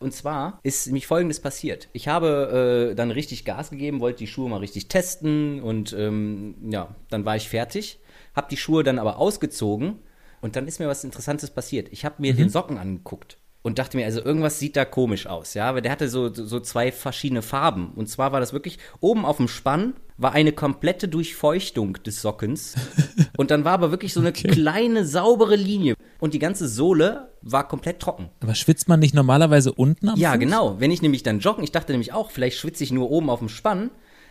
Und 0.01 0.12
zwar 0.12 0.61
ist 0.62 0.86
nämlich 0.86 1.07
folgendes 1.07 1.40
passiert. 1.40 1.88
Ich 1.92 2.09
habe 2.09 2.90
äh, 2.90 2.94
dann 2.94 3.11
richtig 3.11 3.44
Gas 3.44 3.70
gegeben, 3.70 4.01
wollte 4.01 4.18
die 4.18 4.26
Schuhe 4.26 4.49
mal 4.49 4.59
richtig 4.59 4.88
testen 4.88 5.62
und 5.62 5.92
ähm, 5.92 6.55
ja, 6.70 6.94
dann 7.11 7.24
war 7.24 7.36
ich 7.36 7.49
fertig, 7.49 8.01
habe 8.34 8.49
die 8.51 8.57
Schuhe 8.57 8.84
dann 8.84 8.99
aber 8.99 9.18
ausgezogen 9.18 9.99
und 10.40 10.57
dann 10.57 10.68
ist 10.68 10.78
mir 10.78 10.88
was 10.88 11.05
Interessantes 11.05 11.51
passiert. 11.51 11.88
Ich 11.90 12.05
habe 12.05 12.16
mir 12.18 12.34
den 12.34 12.49
Socken 12.49 12.78
angeguckt 12.78 13.38
und 13.62 13.78
dachte 13.78 13.96
mir, 13.96 14.07
also 14.07 14.24
irgendwas 14.24 14.59
sieht 14.59 14.76
da 14.76 14.84
komisch 14.84 15.26
aus, 15.26 15.55
ja, 15.55 15.74
weil 15.74 15.82
der 15.82 15.92
hatte 15.92 16.09
so, 16.09 16.32
so 16.32 16.61
zwei 16.61 16.92
verschiedene 16.92 17.42
Farben. 17.42 17.92
Und 17.94 18.09
zwar 18.09 18.32
war 18.32 18.40
das 18.40 18.53
wirklich, 18.53 18.78
oben 19.01 19.24
auf 19.24 19.38
dem 19.38 19.49
Spann 19.49 19.94
war 20.18 20.32
eine 20.32 20.52
komplette 20.52 21.08
Durchfeuchtung 21.08 21.94
des 22.02 22.20
Sockens. 22.20 22.74
und 23.38 23.50
dann 23.50 23.64
war 23.64 23.72
aber 23.72 23.90
wirklich 23.90 24.12
so 24.12 24.20
eine 24.20 24.32
kleine, 24.32 25.06
saubere 25.06 25.56
Linie. 25.56 25.94
Und 26.20 26.34
die 26.34 26.38
ganze 26.40 26.68
Sohle 26.68 27.30
war 27.40 27.66
komplett 27.68 28.00
trocken. 28.00 28.28
Aber 28.42 28.54
schwitzt 28.56 28.88
man 28.88 29.00
nicht 29.00 29.14
normalerweise 29.14 29.72
unten 29.72 30.08
am 30.10 30.18
Ja, 30.18 30.32
Fuß? 30.32 30.40
genau. 30.40 30.80
Wenn 30.80 30.90
ich 30.90 31.00
nämlich 31.02 31.22
dann 31.22 31.38
joggen, 31.38 31.62
ich 31.64 31.72
dachte 31.72 31.92
nämlich 31.92 32.12
auch, 32.12 32.30
vielleicht 32.30 32.58
schwitze 32.58 32.82
ich 32.84 32.90
nur 32.92 33.10
oben 33.10 33.30
auf 33.30 33.38
dem 33.38 33.48
Spann. 33.48 33.90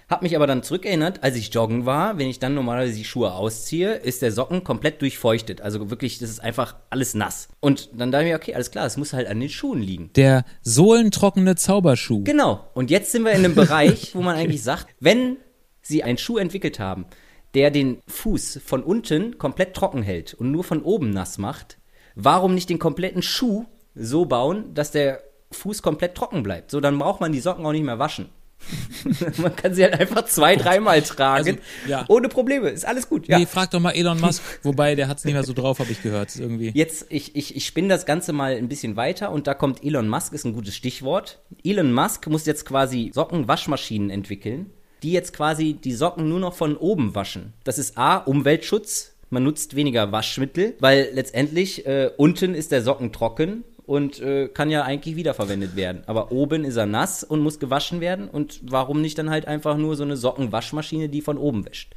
Hab 0.09 0.21
mich 0.21 0.37
aber 0.37 0.47
dann 0.47 0.63
zurückerinnert, 0.63 1.21
als 1.21 1.35
ich 1.35 1.53
joggen 1.53 1.85
war, 1.85 2.17
wenn 2.17 2.29
ich 2.29 2.39
dann 2.39 2.53
normalerweise 2.53 2.95
die 2.95 3.03
Schuhe 3.03 3.33
ausziehe, 3.33 3.93
ist 3.93 4.21
der 4.21 4.31
Socken 4.31 4.63
komplett 4.63 5.01
durchfeuchtet. 5.01 5.59
Also 5.59 5.89
wirklich, 5.89 6.17
das 6.19 6.29
ist 6.29 6.39
einfach 6.39 6.75
alles 6.89 7.13
nass. 7.13 7.49
Und 7.59 7.89
dann 7.93 8.11
dachte 8.13 8.23
ich 8.25 8.31
mir, 8.31 8.37
okay, 8.37 8.55
alles 8.55 8.71
klar, 8.71 8.85
es 8.85 8.95
muss 8.95 9.11
halt 9.11 9.27
an 9.27 9.39
den 9.41 9.49
Schuhen 9.49 9.81
liegen. 9.81 10.09
Der 10.15 10.45
sohlentrockene 10.61 11.55
Zauberschuh. 11.57 12.23
Genau. 12.23 12.69
Und 12.73 12.89
jetzt 12.89 13.11
sind 13.11 13.23
wir 13.25 13.31
in 13.33 13.43
einem 13.43 13.55
Bereich, 13.55 14.15
wo 14.15 14.21
man 14.21 14.37
eigentlich 14.37 14.63
sagt, 14.63 14.87
wenn 15.01 15.35
sie 15.87 16.03
einen 16.03 16.17
Schuh 16.17 16.37
entwickelt 16.37 16.79
haben, 16.79 17.05
der 17.53 17.71
den 17.71 18.01
Fuß 18.07 18.59
von 18.63 18.83
unten 18.83 19.37
komplett 19.37 19.73
trocken 19.73 20.03
hält 20.03 20.33
und 20.33 20.51
nur 20.51 20.63
von 20.63 20.81
oben 20.83 21.09
nass 21.09 21.37
macht, 21.37 21.77
warum 22.15 22.53
nicht 22.53 22.69
den 22.69 22.79
kompletten 22.79 23.21
Schuh 23.21 23.65
so 23.95 24.25
bauen, 24.25 24.73
dass 24.73 24.91
der 24.91 25.23
Fuß 25.51 25.81
komplett 25.81 26.15
trocken 26.15 26.43
bleibt? 26.43 26.71
So, 26.71 26.81
dann 26.81 26.99
braucht 26.99 27.21
man 27.21 27.31
die 27.31 27.39
Socken 27.39 27.65
auch 27.65 27.71
nicht 27.71 27.85
mehr 27.85 27.99
waschen. 27.99 28.29
man 29.37 29.55
kann 29.55 29.73
sie 29.73 29.83
halt 29.83 29.99
einfach 29.99 30.25
zwei, 30.25 30.55
dreimal 30.55 31.01
tragen. 31.01 31.47
Also, 31.47 31.59
ja. 31.87 32.05
Ohne 32.07 32.27
Probleme. 32.27 32.69
Ist 32.69 32.85
alles 32.85 33.07
gut. 33.07 33.27
Ja. 33.27 33.39
Nee, 33.39 33.45
frag 33.45 33.71
doch 33.71 33.79
mal 33.79 33.91
Elon 33.91 34.19
Musk. 34.19 34.41
Wobei, 34.63 34.95
der 34.95 35.07
hat's 35.07 35.25
nicht 35.25 35.33
mehr 35.33 35.43
so 35.43 35.53
drauf, 35.53 35.79
habe 35.79 35.91
ich 35.91 36.01
gehört. 36.01 36.35
Irgendwie. 36.35 36.71
Jetzt, 36.73 37.05
ich, 37.09 37.35
ich, 37.35 37.55
ich 37.55 37.65
spinne 37.65 37.87
das 37.89 38.05
Ganze 38.05 38.33
mal 38.33 38.55
ein 38.55 38.67
bisschen 38.67 38.95
weiter 38.95 39.31
und 39.31 39.47
da 39.47 39.53
kommt 39.53 39.83
Elon 39.83 40.09
Musk, 40.09 40.33
ist 40.33 40.45
ein 40.45 40.53
gutes 40.53 40.75
Stichwort. 40.75 41.39
Elon 41.63 41.93
Musk 41.93 42.27
muss 42.27 42.45
jetzt 42.45 42.65
quasi 42.65 43.11
Sockenwaschmaschinen 43.13 44.09
entwickeln, 44.09 44.71
die 45.03 45.11
jetzt 45.11 45.33
quasi 45.33 45.73
die 45.73 45.93
Socken 45.93 46.29
nur 46.29 46.39
noch 46.39 46.53
von 46.53 46.77
oben 46.77 47.15
waschen. 47.15 47.53
Das 47.63 47.77
ist 47.77 47.97
A, 47.97 48.17
Umweltschutz. 48.17 49.13
Man 49.29 49.43
nutzt 49.43 49.75
weniger 49.75 50.11
Waschmittel, 50.11 50.75
weil 50.79 51.09
letztendlich 51.13 51.85
äh, 51.85 52.11
unten 52.15 52.55
ist 52.55 52.71
der 52.71 52.81
Socken 52.81 53.11
trocken 53.11 53.65
und 53.85 54.21
äh, 54.21 54.47
kann 54.47 54.69
ja 54.69 54.83
eigentlich 54.83 55.15
wiederverwendet 55.15 55.75
werden. 55.75 56.03
Aber 56.05 56.31
oben 56.31 56.63
ist 56.63 56.75
er 56.75 56.85
nass 56.85 57.23
und 57.23 57.41
muss 57.41 57.59
gewaschen 57.59 57.99
werden. 58.01 58.29
Und 58.29 58.59
warum 58.63 59.01
nicht 59.01 59.17
dann 59.17 59.29
halt 59.29 59.47
einfach 59.47 59.77
nur 59.77 59.95
so 59.95 60.03
eine 60.03 60.17
Sockenwaschmaschine, 60.17 61.09
die 61.09 61.21
von 61.21 61.37
oben 61.37 61.65
wäscht? 61.65 61.93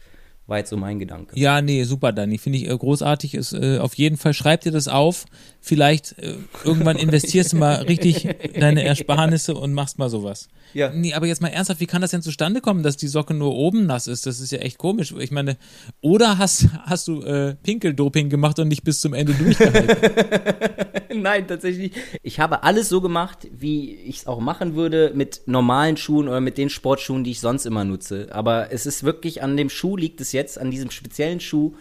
War 0.50 0.58
jetzt 0.58 0.70
so 0.70 0.76
mein 0.76 0.98
Gedanke. 0.98 1.38
Ja, 1.38 1.62
nee, 1.62 1.84
super, 1.84 2.10
Dani. 2.10 2.36
Finde 2.36 2.58
ich 2.58 2.68
äh, 2.68 2.76
großartig. 2.76 3.34
Ist, 3.34 3.52
äh, 3.52 3.78
auf 3.78 3.94
jeden 3.94 4.16
Fall 4.16 4.34
schreib 4.34 4.62
dir 4.62 4.72
das 4.72 4.88
auf. 4.88 5.26
Vielleicht 5.60 6.18
äh, 6.18 6.34
irgendwann 6.64 6.96
investierst 6.98 7.52
du 7.52 7.58
mal 7.58 7.82
richtig 7.82 8.28
deine 8.58 8.82
Ersparnisse 8.82 9.54
und 9.54 9.72
machst 9.72 10.00
mal 10.00 10.10
sowas. 10.10 10.48
Ja. 10.74 10.90
Nee, 10.92 11.14
aber 11.14 11.26
jetzt 11.26 11.40
mal 11.40 11.48
ernsthaft, 11.48 11.80
wie 11.80 11.86
kann 11.86 12.02
das 12.02 12.10
denn 12.10 12.22
zustande 12.22 12.60
kommen, 12.60 12.82
dass 12.82 12.96
die 12.96 13.06
Socke 13.06 13.32
nur 13.32 13.54
oben 13.54 13.86
nass 13.86 14.08
ist? 14.08 14.26
Das 14.26 14.40
ist 14.40 14.50
ja 14.50 14.58
echt 14.58 14.78
komisch. 14.78 15.14
Ich 15.16 15.30
meine, 15.30 15.56
oder 16.00 16.38
hast, 16.38 16.66
hast 16.82 17.06
du 17.06 17.22
äh, 17.22 17.54
Pinkeldoping 17.62 18.28
gemacht 18.28 18.58
und 18.58 18.66
nicht 18.66 18.82
bis 18.82 19.00
zum 19.00 19.14
Ende 19.14 19.34
durchgehalten? 19.34 19.96
Nein, 21.22 21.48
tatsächlich. 21.48 21.92
Ich 22.22 22.38
habe 22.40 22.62
alles 22.62 22.88
so 22.88 23.00
gemacht, 23.00 23.48
wie 23.52 23.94
ich 23.94 24.18
es 24.18 24.26
auch 24.26 24.40
machen 24.40 24.74
würde 24.74 25.12
mit 25.14 25.42
normalen 25.46 25.96
Schuhen 25.96 26.28
oder 26.28 26.40
mit 26.40 26.56
den 26.56 26.70
Sportschuhen, 26.70 27.24
die 27.24 27.32
ich 27.32 27.40
sonst 27.40 27.66
immer 27.66 27.84
nutze. 27.84 28.28
Aber 28.30 28.72
es 28.72 28.86
ist 28.86 29.02
wirklich 29.02 29.42
an 29.42 29.56
dem 29.56 29.70
Schuh 29.70 29.96
liegt 29.96 30.20
es 30.20 30.32
jetzt, 30.32 30.39
an 30.58 30.70
diesem 30.70 30.90
speziellen 30.90 31.40
Schuh, 31.40 31.74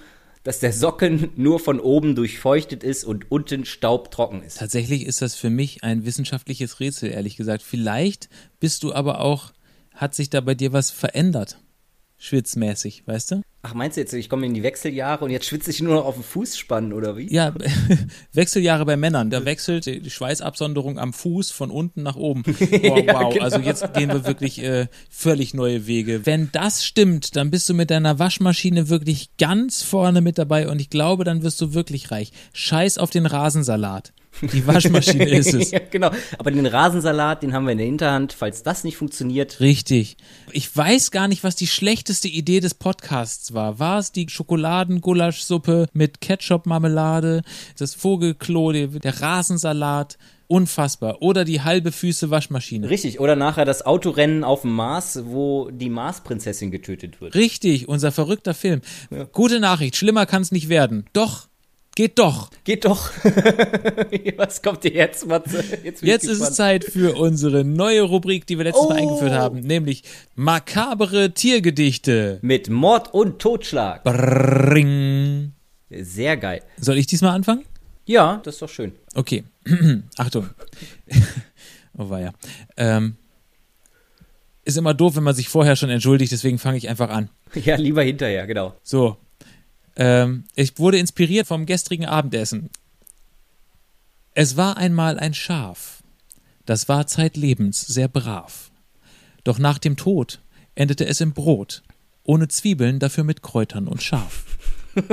dass 0.44 0.60
der 0.60 0.74
Socken 0.74 1.32
nur 1.36 1.60
von 1.60 1.80
oben 1.80 2.16
durchfeuchtet 2.16 2.84
ist 2.84 3.04
und 3.04 3.30
unten 3.32 3.66
staubtrocken 3.66 4.42
ist. 4.42 4.60
Tatsächlich 4.60 5.06
ist 5.06 5.22
das 5.22 5.36
für 5.36 5.50
mich 5.50 5.84
ein 5.84 6.06
wissenschaftliches 6.06 6.80
Rätsel, 6.80 7.12
ehrlich 7.12 7.36
gesagt. 7.36 7.62
Vielleicht 7.62 8.30
bist 8.60 8.84
du 8.84 8.94
aber 8.94 9.22
auch, 9.22 9.52
hat 9.94 10.16
sich 10.16 10.30
da 10.30 10.42
bei 10.42 10.56
dir 10.56 10.72
was 10.72 10.92
verändert? 10.92 11.60
Schwitzmäßig, 12.18 13.06
weißt 13.06 13.32
du? 13.32 13.42
Ach, 13.62 13.74
meinst 13.74 13.98
du 13.98 14.02
jetzt, 14.02 14.14
ich 14.14 14.30
komme 14.30 14.46
in 14.46 14.54
die 14.54 14.64
Wechseljahre 14.64 15.26
und 15.26 15.32
jetzt 15.32 15.46
schwitze 15.46 15.70
ich 15.70 15.82
nur 15.82 15.96
noch 15.96 16.06
auf 16.06 16.14
dem 16.16 16.24
Fußspann 16.24 16.94
oder 16.94 17.18
wie? 17.18 17.32
Ja, 17.34 17.54
Wechseljahre 18.34 18.86
bei 18.86 18.96
Männern. 18.96 19.30
Da 19.30 19.44
wechselt 19.44 19.86
die 19.86 20.10
Schweißabsonderung 20.10 20.98
am 20.98 21.12
Fuß 21.12 21.52
von 21.52 21.70
unten 21.70 22.04
nach 22.04 22.16
oben. 22.16 22.44
Wow, 22.60 23.04
Ja, 23.06 23.14
wow. 23.22 23.34
genau. 23.34 23.44
Also 23.44 23.60
jetzt 23.60 23.94
gehen 23.94 24.10
wir 24.10 24.26
wirklich 24.26 24.64
äh, 24.64 24.88
völlig 25.10 25.54
neue 25.54 25.88
Wege. 25.88 26.26
Wenn 26.26 26.50
das 26.54 26.86
stimmt, 26.86 27.36
dann 27.36 27.52
bist 27.52 27.68
du 27.68 27.74
mit 27.74 27.90
deiner 27.92 28.18
Waschmaschine 28.20 28.88
wirklich 28.88 29.36
ganz 29.38 29.84
vorne 29.84 30.22
mit 30.22 30.38
dabei 30.38 30.70
und 30.70 30.80
ich 30.80 30.90
glaube, 30.90 31.26
dann 31.26 31.44
wirst 31.44 31.60
du 31.60 31.74
wirklich 31.74 32.12
reich. 32.12 32.32
Scheiß 32.54 32.98
auf 32.98 33.10
den 33.10 33.26
Rasensalat. 33.26 34.14
Die 34.54 34.66
Waschmaschine 34.66 35.28
ist 35.30 35.54
es. 35.54 35.72
ja, 35.72 35.80
genau. 35.80 36.12
Aber 36.38 36.52
den 36.52 36.66
Rasensalat, 36.66 37.44
den 37.44 37.54
haben 37.54 37.66
wir 37.66 37.72
in 37.74 37.78
der 37.78 37.88
Hinterhand. 37.88 38.34
Falls 38.34 38.64
das 38.64 38.84
nicht 38.84 38.98
funktioniert, 38.98 39.60
Richtig. 39.60 40.18
Ich 40.52 40.76
weiß 40.76 41.12
gar 41.12 41.28
nicht, 41.28 41.44
was 41.44 41.56
die 41.56 41.68
schlechteste 41.68 42.28
Idee 42.28 42.60
des 42.60 42.74
Podcasts 42.74 43.54
war. 43.54 43.80
War 43.80 44.00
es 44.00 44.12
die 44.12 44.28
Schokoladengulaschsuppe 44.30 45.88
mit 45.94 46.22
Ketchup-Marmelade, 46.22 47.42
das 47.78 47.94
Vogelklo, 47.96 48.72
der, 48.72 48.88
der 48.88 49.22
Rasensalat? 49.22 50.18
Unfassbar. 50.48 51.22
Oder 51.22 51.46
die 51.46 51.62
halbe 51.62 51.92
Füße 51.92 52.32
Waschmaschine. 52.32 52.90
richtig. 52.90 53.20
Oder 53.20 53.36
nachher 53.36 53.66
das 53.66 53.86
Autorennen 53.86 54.44
auf 54.44 54.62
dem 54.62 54.72
Mars, 54.72 55.22
wo 55.26 55.70
die 55.70 55.92
Marsprinzessin 55.92 56.72
getötet 56.72 57.22
wird. 57.22 57.36
Richtig, 57.36 57.88
unser 57.88 58.12
verrückter 58.12 58.56
Film. 58.56 58.82
Gute 59.32 59.60
Nachricht, 59.60 59.96
schlimmer 59.96 60.26
kann 60.26 60.42
es 60.42 60.52
nicht 60.52 60.68
werden. 60.68 61.06
Doch, 61.14 61.49
geht 61.96 62.18
doch. 62.20 62.50
Geht 62.64 62.86
doch. 62.86 63.10
Was 64.38 64.62
kommt 64.62 64.84
dir 64.84 64.92
jetzt, 64.94 65.28
Matze? 65.28 65.64
Jetzt, 65.84 66.02
Jetzt 66.04 66.24
ist 66.26 66.40
es. 66.42 66.54
Zeit 66.56 66.84
für 66.86 67.16
unsere 67.18 67.64
neue 67.64 68.02
Rubrik, 68.04 68.46
die 68.48 68.58
wir 68.58 68.66
letztes 68.66 68.88
Mal 68.88 68.96
Oh. 69.00 69.02
eingeführt 69.02 69.34
haben, 69.34 69.60
nämlich 69.62 70.04
makabere 70.36 71.34
Tiergedichte. 71.34 72.40
Mit 72.42 72.70
Mord 72.70 73.14
und 73.14 73.40
Totschlag. 73.40 74.02
Ring. 74.06 75.54
Sehr 75.90 76.38
geil. 76.38 76.62
Soll 76.78 76.98
ich 76.98 77.08
diesmal 77.08 77.32
anfangen? 77.36 77.66
Ja, 78.06 78.42
das 78.44 78.56
ist 78.56 78.62
doch 78.62 78.70
schön. 78.70 78.94
Okay, 79.16 79.44
Achtung. 80.18 80.50
oh 81.98 82.10
weia. 82.10 82.32
Ähm, 82.78 83.16
ist 84.66 84.78
immer 84.78 84.94
doof, 84.94 85.16
wenn 85.16 85.24
man 85.24 85.36
sich 85.36 85.50
vorher 85.50 85.76
schon 85.76 85.90
entschuldigt, 85.90 86.32
deswegen 86.32 86.60
fange 86.60 86.78
ich 86.78 86.88
einfach 86.90 87.10
an. 87.10 87.30
Ja, 87.56 87.76
lieber 87.76 88.04
hinterher, 88.04 88.46
genau. 88.48 88.76
So. 88.84 89.18
Ähm, 89.96 90.46
ich 90.56 90.78
wurde 90.80 91.00
inspiriert 91.00 91.48
vom 91.48 91.66
gestrigen 91.66 92.06
Abendessen. 92.06 92.70
Es 94.34 94.58
war 94.58 94.78
einmal 94.78 95.20
ein 95.20 95.34
Schaf. 95.34 96.04
Das 96.66 96.88
war 96.88 97.08
zeitlebens 97.08 97.82
sehr 97.82 98.08
brav. 98.08 98.72
Doch 99.44 99.60
nach 99.60 99.80
dem 99.80 99.98
Tod 99.98 100.40
endete 100.76 101.06
es 101.06 101.22
im 101.22 101.34
Brot. 101.34 101.84
Ohne 102.24 102.48
Zwiebeln, 102.48 103.00
dafür 103.00 103.24
mit 103.24 103.42
Kräutern 103.42 103.88
und 103.88 104.04
Schaf. 104.04 104.49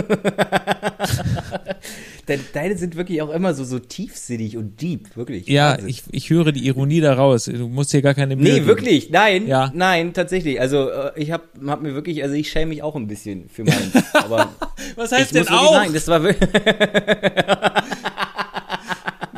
De- 2.28 2.40
Deine 2.52 2.76
sind 2.76 2.96
wirklich 2.96 3.22
auch 3.22 3.30
immer 3.30 3.54
so, 3.54 3.62
so 3.64 3.78
tiefsinnig 3.78 4.56
und 4.56 4.80
deep, 4.82 5.16
wirklich. 5.16 5.46
Ja, 5.46 5.72
Wahnsinn. 5.74 5.88
ich, 5.88 6.02
ich 6.10 6.30
höre 6.30 6.50
die 6.52 6.66
Ironie 6.66 7.00
daraus. 7.00 7.44
Du 7.44 7.68
musst 7.68 7.92
hier 7.92 8.02
gar 8.02 8.14
keine 8.14 8.34
Mühe 8.36 8.44
Nee, 8.48 8.54
geben. 8.54 8.66
wirklich, 8.66 9.10
nein, 9.10 9.46
Ja. 9.46 9.70
nein, 9.74 10.12
tatsächlich. 10.12 10.60
Also 10.60 10.90
äh, 10.90 11.12
ich 11.16 11.30
hab, 11.30 11.42
hab 11.66 11.82
mir 11.82 11.94
wirklich, 11.94 12.22
also 12.24 12.34
ich 12.34 12.50
schäme 12.50 12.66
mich 12.70 12.82
auch 12.82 12.96
ein 12.96 13.06
bisschen 13.06 13.48
für 13.48 13.62
meinen. 13.64 13.92
aber 14.12 14.52
Was 14.96 15.12
heißt 15.12 15.34
denn 15.34 15.46
auch? 15.48 15.72
sagen, 15.74 15.92
das 15.94 16.08
war 16.08 16.22
wirklich. 16.22 16.50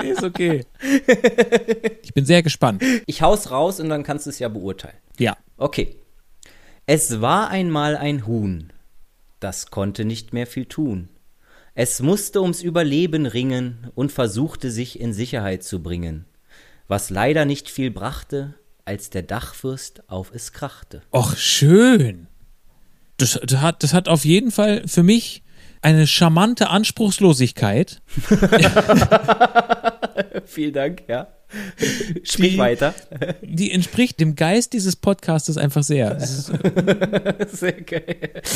Nee, 0.00 0.10
ist 0.10 0.22
okay. 0.22 0.64
ich 2.02 2.14
bin 2.14 2.24
sehr 2.24 2.42
gespannt. 2.44 2.82
Ich 3.06 3.20
hau's 3.20 3.50
raus 3.50 3.80
und 3.80 3.88
dann 3.88 4.04
kannst 4.04 4.26
du 4.26 4.30
es 4.30 4.38
ja 4.38 4.48
beurteilen. 4.48 4.94
Ja. 5.18 5.36
Okay. 5.56 5.96
Es 6.86 7.20
war 7.20 7.50
einmal 7.50 7.96
ein 7.96 8.24
Huhn, 8.24 8.72
das 9.40 9.70
konnte 9.70 10.04
nicht 10.04 10.32
mehr 10.32 10.46
viel 10.46 10.66
tun. 10.66 11.08
Es 11.74 12.00
musste 12.00 12.42
ums 12.42 12.62
Überleben 12.62 13.26
ringen 13.26 13.90
und 13.94 14.10
versuchte 14.10 14.70
sich 14.70 14.98
in 14.98 15.12
Sicherheit 15.12 15.62
zu 15.62 15.82
bringen, 15.82 16.24
was 16.88 17.10
leider 17.10 17.44
nicht 17.44 17.70
viel 17.70 17.90
brachte, 17.90 18.54
als 18.84 19.10
der 19.10 19.22
Dachfürst 19.22 20.08
auf 20.08 20.32
es 20.34 20.52
krachte. 20.52 21.02
Och, 21.12 21.36
schön. 21.36 22.26
Das, 23.16 23.38
das, 23.44 23.60
hat, 23.60 23.82
das 23.82 23.94
hat 23.94 24.08
auf 24.08 24.24
jeden 24.24 24.50
Fall 24.50 24.86
für 24.86 25.02
mich 25.02 25.42
eine 25.82 26.06
charmante 26.06 26.68
Anspruchslosigkeit. 26.68 27.98
Vielen 30.46 30.72
Dank, 30.72 31.04
ja. 31.08 31.28
Sprich 32.22 32.52
Die- 32.52 32.58
weiter. 32.58 32.94
Die 33.42 33.70
entspricht 33.72 34.20
dem 34.20 34.36
Geist 34.36 34.72
dieses 34.72 34.96
Podcastes 34.96 35.56
einfach 35.56 35.82
sehr. 35.82 36.16
Ist, 36.18 36.52
Sehr 37.52 37.72
geil. 37.72 38.04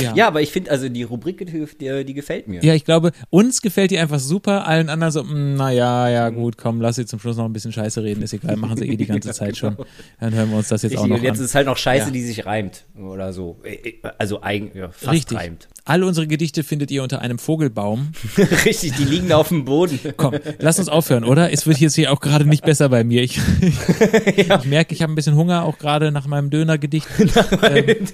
Ja. 0.01 0.15
Ja. 0.15 0.27
aber 0.29 0.43
ich 0.43 0.51
finde, 0.51 0.71
also 0.71 0.89
die 0.89 1.03
Rubrik, 1.03 1.39
die, 1.79 2.05
die, 2.05 2.15
gefällt 2.15 2.49
mir. 2.49 2.63
ja, 2.63 2.75
ich 2.75 2.85
glaube, 2.85 3.13
uns 3.31 3.63
gefällt 3.63 3.91
die 3.91 3.99
einfach 3.99 4.19
super, 4.19 4.67
allen 4.67 4.89
anderen 4.89 5.13
so, 5.13 5.23
"Mm, 5.25 5.55
na 5.57 5.71
ja, 5.71 6.09
ja 6.09 6.29
gut, 6.31 6.59
komm, 6.59 6.81
lass 6.81 6.97
sie 6.97 7.07
zum 7.07 7.19
Schluss 7.19 7.37
noch 7.37 7.45
ein 7.47 7.53
bisschen 7.53 7.73
Scheiße 7.73 8.03
reden, 8.03 8.23
ist 8.23 8.33
egal, 8.35 8.57
machen 8.57 8.77
sie 8.77 8.89
eh 8.89 8.97
die 8.97 9.07
ganze 9.07 9.33
Zeit 9.33 9.57
schon. 9.57 9.77
Dann 10.21 10.35
hören 10.35 10.51
wir 10.51 10.59
uns 10.59 10.69
das 10.69 10.83
jetzt 10.83 10.97
auch 10.97 11.05
Richtig, 11.05 11.11
noch 11.11 11.19
und 11.19 11.25
jetzt 11.25 11.39
an. 11.39 11.45
ist 11.45 11.55
halt 11.55 11.67
noch 11.67 11.77
Scheiße, 11.77 12.07
Ja. 12.07 12.11
die 12.11 12.23
sich 12.23 12.47
reimt 12.47 12.85
oder 12.99 13.33
so. 13.33 13.61
Äh, 13.65 13.93
Also 14.19 14.43
eigen, 14.43 14.71
ja, 14.77 14.89
fast 14.91 15.13
Richtig. 15.13 15.39
reimt. 15.39 15.69
Alle 15.85 16.07
unsere 16.07 16.29
Gedichte 16.29 16.63
findet 16.63 16.91
ihr 16.93 17.03
unter 17.03 17.21
einem 17.23 17.39
Vogelbaum. 17.41 18.13
Richtig, 18.65 18.93
die 18.95 19.05
liegen 19.05 19.33
auf 19.33 19.49
dem 19.49 19.65
Boden. 19.65 19.99
Komm, 20.17 20.35
lass 20.61 20.79
uns 20.79 20.89
aufhören, 20.89 21.25
oder? 21.25 21.53
Es 21.53 21.67
wird 21.67 21.79
jetzt 21.79 21.97
hier 21.97 22.13
auch 22.13 22.21
gerade 22.21 22.45
nicht 22.45 22.65
besser 22.65 22.82
bei 22.89 23.05
mir. 23.05 23.23
Ich, 23.23 23.39
ich 24.37 24.65
merke, 24.65 24.95
ich 24.95 25.03
habe 25.03 25.13
ein 25.13 25.15
bisschen 25.15 25.37
Hunger, 25.37 25.65
auch 25.65 25.79
gerade 25.79 26.13
nach 26.13 26.27
meinem 26.27 26.51
Dönergedicht. 26.51 27.07
ähm, 27.19 28.07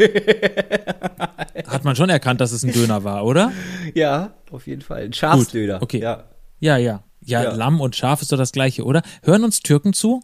hat 1.67 1.85
man 1.85 1.97
schon 1.97 2.11
erkannt, 2.11 2.41
dass 2.41 2.53
es 2.53 2.63
ein 2.63 2.73
Döner 2.73 3.05
war, 3.05 3.25
oder? 3.25 3.53
Ja, 3.95 4.35
auf 4.51 4.67
jeden 4.67 4.83
Fall. 4.83 5.05
Ein 5.05 5.13
Schafsdöner. 5.13 5.75
Gut, 5.75 5.83
okay. 5.83 6.01
Ja. 6.01 6.25
Ja, 6.61 6.77
ja, 6.77 7.03
ja. 7.25 7.43
Ja. 7.43 7.53
Lamm 7.55 7.81
und 7.81 7.97
Schaf 7.97 8.23
ist 8.23 8.33
doch 8.33 8.37
das 8.37 8.53
gleiche, 8.53 8.85
oder? 8.85 9.03
Hören 9.23 9.45
uns 9.45 9.61
Türken 9.61 9.93
zu? 9.93 10.23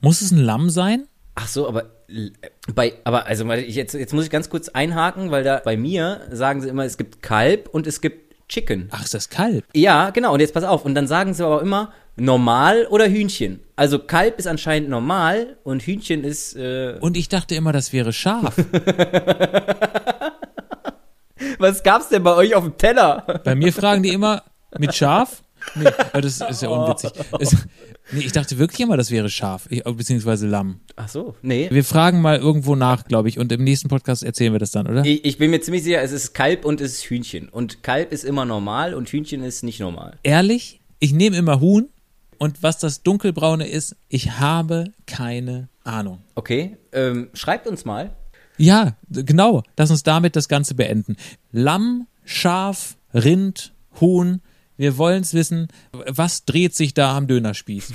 Muss 0.00 0.20
es 0.20 0.30
ein 0.30 0.38
Lamm 0.38 0.70
sein? 0.70 1.06
Ach 1.34 1.48
so, 1.48 1.68
aber 1.68 1.84
äh, 2.08 2.30
bei, 2.74 2.94
aber 3.04 3.26
also 3.26 3.50
ich 3.52 3.76
jetzt, 3.76 3.94
jetzt 3.94 4.12
muss 4.12 4.24
ich 4.24 4.30
ganz 4.30 4.50
kurz 4.50 4.68
einhaken, 4.68 5.30
weil 5.30 5.44
da 5.44 5.60
bei 5.64 5.76
mir 5.76 6.22
sagen 6.30 6.60
sie 6.60 6.68
immer, 6.68 6.84
es 6.84 6.98
gibt 6.98 7.22
Kalb 7.22 7.68
und 7.68 7.86
es 7.86 8.00
gibt 8.00 8.28
Chicken. 8.48 8.88
Ach, 8.90 9.04
ist 9.04 9.14
das 9.14 9.28
Kalb? 9.28 9.64
Ja, 9.74 10.10
genau. 10.10 10.32
Und 10.32 10.40
jetzt 10.40 10.54
pass 10.54 10.64
auf. 10.64 10.84
Und 10.84 10.94
dann 10.94 11.06
sagen 11.06 11.34
sie 11.34 11.44
aber 11.44 11.60
immer 11.60 11.92
normal 12.20 12.86
oder 12.90 13.08
Hühnchen. 13.08 13.60
Also 13.76 13.98
Kalb 13.98 14.38
ist 14.38 14.46
anscheinend 14.46 14.88
normal 14.90 15.56
und 15.64 15.82
Hühnchen 15.82 16.24
ist. 16.24 16.56
Äh, 16.56 16.96
Und 17.00 17.16
ich 17.16 17.28
dachte 17.28 17.54
immer, 17.54 17.72
das 17.72 17.92
wäre 17.92 18.12
Schaf. 18.12 18.54
was 21.58 21.82
gab's 21.82 22.08
denn 22.08 22.22
bei 22.22 22.34
euch 22.34 22.54
auf 22.54 22.64
dem 22.64 22.76
Teller? 22.76 23.40
Bei 23.44 23.54
mir 23.54 23.72
fragen 23.72 24.02
die 24.02 24.10
immer, 24.10 24.42
mit 24.78 24.94
Schaf? 24.94 25.42
Nee, 25.74 25.84
das 26.12 26.40
ist 26.40 26.62
ja 26.62 26.68
unwitzig. 26.68 27.10
Es, 27.40 27.52
nee, 28.12 28.20
ich 28.20 28.32
dachte 28.32 28.58
wirklich 28.58 28.80
immer, 28.80 28.96
das 28.96 29.10
wäre 29.10 29.28
Schaf, 29.28 29.66
ich- 29.70 29.82
beziehungsweise 29.84 30.46
Lamm. 30.46 30.80
Ach 30.96 31.08
so, 31.08 31.34
nee. 31.42 31.68
Wir 31.70 31.84
fragen 31.84 32.20
mal 32.20 32.38
irgendwo 32.38 32.74
nach, 32.76 33.04
glaube 33.04 33.28
ich, 33.28 33.38
und 33.38 33.50
im 33.52 33.64
nächsten 33.64 33.88
Podcast 33.88 34.22
erzählen 34.22 34.52
wir 34.52 34.60
das 34.60 34.70
dann, 34.70 34.86
oder? 34.86 35.04
Ich, 35.04 35.24
ich 35.24 35.36
bin 35.38 35.50
mir 35.50 35.60
ziemlich 35.60 35.82
sicher, 35.82 36.00
es 36.00 36.12
ist 36.12 36.32
Kalb 36.32 36.64
und 36.64 36.80
es 36.80 36.92
ist 36.94 37.02
Hühnchen. 37.04 37.48
Und 37.48 37.82
Kalb 37.82 38.12
ist 38.12 38.24
immer 38.24 38.44
normal 38.44 38.94
und 38.94 39.08
Hühnchen 39.08 39.42
ist 39.42 39.62
nicht 39.62 39.80
normal. 39.80 40.16
Ehrlich, 40.22 40.80
ich 41.00 41.12
nehme 41.12 41.36
immer 41.36 41.60
Huhn 41.60 41.88
und 42.38 42.62
was 42.62 42.78
das 42.78 43.02
dunkelbraune 43.02 43.66
ist, 43.66 43.96
ich 44.08 44.38
habe 44.38 44.92
keine 45.06 45.68
Ahnung. 45.84 46.22
Okay, 46.34 46.76
ähm, 46.92 47.30
schreibt 47.34 47.66
uns 47.66 47.84
mal. 47.84 48.16
Ja, 48.56 48.96
genau. 49.08 49.62
Lass 49.76 49.90
uns 49.90 50.02
damit 50.02 50.34
das 50.36 50.48
Ganze 50.48 50.74
beenden. 50.74 51.16
Lamm, 51.52 52.06
Schaf, 52.24 52.96
Rind, 53.14 53.72
Huhn. 54.00 54.40
Wir 54.78 54.96
wollen 54.96 55.22
es 55.22 55.34
wissen. 55.34 55.66
Was 55.92 56.44
dreht 56.44 56.74
sich 56.74 56.94
da 56.94 57.16
am 57.16 57.26
Dönerspieß? 57.26 57.92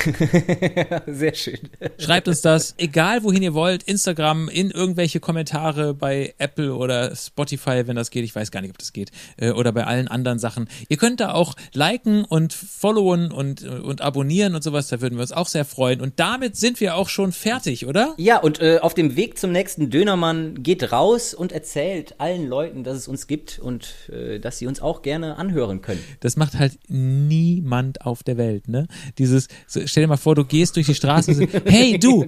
Sehr 1.08 1.34
schön. 1.34 1.60
Schreibt 1.98 2.28
uns 2.28 2.42
das, 2.42 2.76
egal 2.78 3.24
wohin 3.24 3.42
ihr 3.42 3.54
wollt, 3.54 3.84
Instagram, 3.84 4.50
in 4.50 4.70
irgendwelche 4.70 5.22
Kommentare 5.22 5.94
bei 5.94 6.36
Apple 6.40 6.76
oder 6.76 7.16
Spotify, 7.16 7.88
wenn 7.88 7.96
das 7.96 8.12
geht. 8.12 8.26
Ich 8.26 8.36
weiß 8.36 8.52
gar 8.52 8.60
nicht, 8.60 8.72
ob 8.72 8.78
das 8.78 8.92
geht. 8.92 9.12
Äh, 9.38 9.52
Oder 9.52 9.72
bei 9.72 9.86
allen 9.86 10.10
anderen 10.10 10.40
Sachen. 10.40 10.68
Ihr 10.90 10.98
könnt 10.98 11.22
da 11.22 11.34
auch 11.34 11.56
liken 11.72 12.26
und 12.26 12.52
followen 12.52 13.32
und, 13.32 13.64
und 13.64 14.02
abonnieren 14.02 14.54
und 14.54 14.62
sowas. 14.62 14.90
Da 14.90 15.00
würden 15.00 15.16
wir 15.16 15.22
uns 15.22 15.32
auch 15.32 15.48
sehr 15.48 15.64
freuen. 15.64 16.02
Und 16.02 16.20
damit 16.20 16.58
sind 16.58 16.82
wir 16.82 16.96
auch 16.96 17.08
schon 17.08 17.32
fertig, 17.32 17.86
oder? 17.86 18.14
Ja, 18.18 18.40
und 18.40 18.62
äh, 18.62 18.80
auf 18.80 18.94
dem 18.94 19.16
Weg 19.16 19.38
zum 19.38 19.54
nächsten 19.54 19.90
Dönermann 19.90 20.62
geht 20.62 20.92
raus 20.92 21.34
und 21.34 21.54
erzählt 21.54 22.20
allen 22.20 22.50
Leuten, 22.50 22.84
dass 22.84 22.98
es 22.98 23.08
uns 23.08 23.28
gibt 23.28 23.60
und 23.60 24.10
äh, 24.10 24.40
dass 24.40 24.58
sie 24.58 24.68
uns 24.68 24.82
auch 24.82 25.02
gerne 25.02 25.38
anhören 25.38 25.82
können. 25.82 26.04
Das 26.20 26.36
macht 26.36 26.56
halt 26.56 26.72
niemand 26.88 28.01
auf 28.05 28.24
der 28.24 28.38
Welt, 28.38 28.67
ne? 28.67 28.88
Dieses, 29.17 29.47
stell 29.67 30.03
dir 30.03 30.07
mal 30.07 30.17
vor, 30.17 30.36
du 30.36 30.45
gehst 30.45 30.76
durch 30.76 30.88
die 30.88 30.95
Straße 30.95 31.32
und 31.32 31.38
so, 31.38 31.47
hey 31.65 31.97
du, 31.97 32.26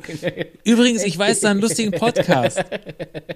übrigens, 0.63 1.03
ich 1.03 1.17
weiß 1.17 1.41
da 1.41 1.51
einen 1.51 1.61
lustigen 1.61 1.91
Podcast. 1.91 2.63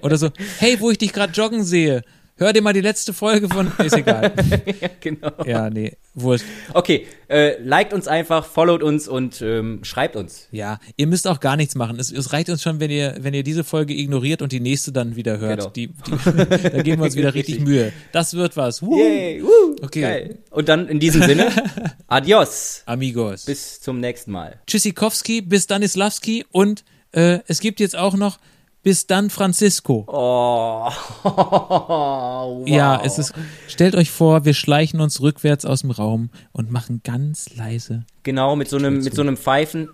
Oder 0.02 0.16
so, 0.16 0.30
hey, 0.58 0.78
wo 0.80 0.90
ich 0.90 0.98
dich 0.98 1.12
gerade 1.12 1.32
joggen 1.32 1.64
sehe, 1.64 2.02
hör 2.40 2.52
dir 2.52 2.62
mal 2.62 2.72
die 2.72 2.80
letzte 2.80 3.12
Folge 3.12 3.48
von, 3.48 3.70
ist 3.84 3.96
egal. 3.96 4.32
Ja, 4.80 4.88
genau. 4.98 5.32
Ja, 5.46 5.70
nee, 5.70 5.92
wurscht. 6.14 6.44
Okay, 6.74 7.06
äh, 7.28 7.60
liked 7.62 7.92
uns 7.92 8.08
einfach, 8.08 8.44
followt 8.46 8.82
uns 8.82 9.06
und 9.06 9.40
ähm, 9.42 9.84
schreibt 9.84 10.16
uns. 10.16 10.48
Ja, 10.50 10.80
ihr 10.96 11.06
müsst 11.06 11.28
auch 11.28 11.38
gar 11.38 11.56
nichts 11.56 11.74
machen. 11.74 11.98
Es, 12.00 12.10
es 12.10 12.32
reicht 12.32 12.48
uns 12.48 12.62
schon, 12.62 12.80
wenn 12.80 12.90
ihr, 12.90 13.16
wenn 13.20 13.34
ihr 13.34 13.42
diese 13.42 13.62
Folge 13.62 13.94
ignoriert 13.94 14.42
und 14.42 14.50
die 14.52 14.60
nächste 14.60 14.90
dann 14.90 15.14
wieder 15.16 15.38
hört. 15.38 15.58
Genau. 15.60 15.70
Die, 15.70 15.88
die, 15.88 15.90
da 16.70 16.82
geben 16.82 17.00
wir 17.00 17.04
uns 17.04 17.16
wieder 17.16 17.34
richtig 17.34 17.56
Richtig. 17.56 17.68
Mühe. 17.68 17.92
Das 18.12 18.34
wird 18.34 18.56
was. 18.56 18.82
Woo. 18.82 18.98
Yay, 18.98 19.42
woo, 19.42 19.76
Okay. 19.82 20.00
geil. 20.00 20.38
Und 20.50 20.68
dann 20.68 20.88
in 20.88 20.98
diesem 21.00 21.22
Sinne, 21.22 21.50
adios. 22.06 22.82
Amigos. 22.86 23.44
Bis 23.44 23.80
zum 23.80 24.00
nächsten 24.00 24.30
Mal. 24.32 24.60
Tschüssikowski, 24.66 25.42
bis 25.42 25.64
Stanislavski 25.64 26.44
und 26.50 26.84
äh, 27.12 27.40
es 27.46 27.60
gibt 27.60 27.80
jetzt 27.80 27.96
auch 27.96 28.14
noch 28.14 28.38
bis 28.82 29.06
dann 29.06 29.30
Francisco. 29.30 30.04
Oh. 30.06 30.90
wow. 31.22 32.68
Ja, 32.68 33.00
es 33.04 33.18
ist. 33.18 33.34
Stellt 33.68 33.94
euch 33.94 34.10
vor, 34.10 34.44
wir 34.44 34.54
schleichen 34.54 35.00
uns 35.00 35.20
rückwärts 35.20 35.64
aus 35.64 35.80
dem 35.82 35.90
Raum 35.90 36.30
und 36.52 36.70
machen 36.70 37.00
ganz 37.04 37.54
leise. 37.56 38.04
Genau, 38.22 38.56
mit 38.56 38.68
so 38.68 38.76
einem, 38.76 39.02
mit 39.02 39.14
so 39.14 39.22
einem 39.22 39.36
Pfeifen. 39.36 39.88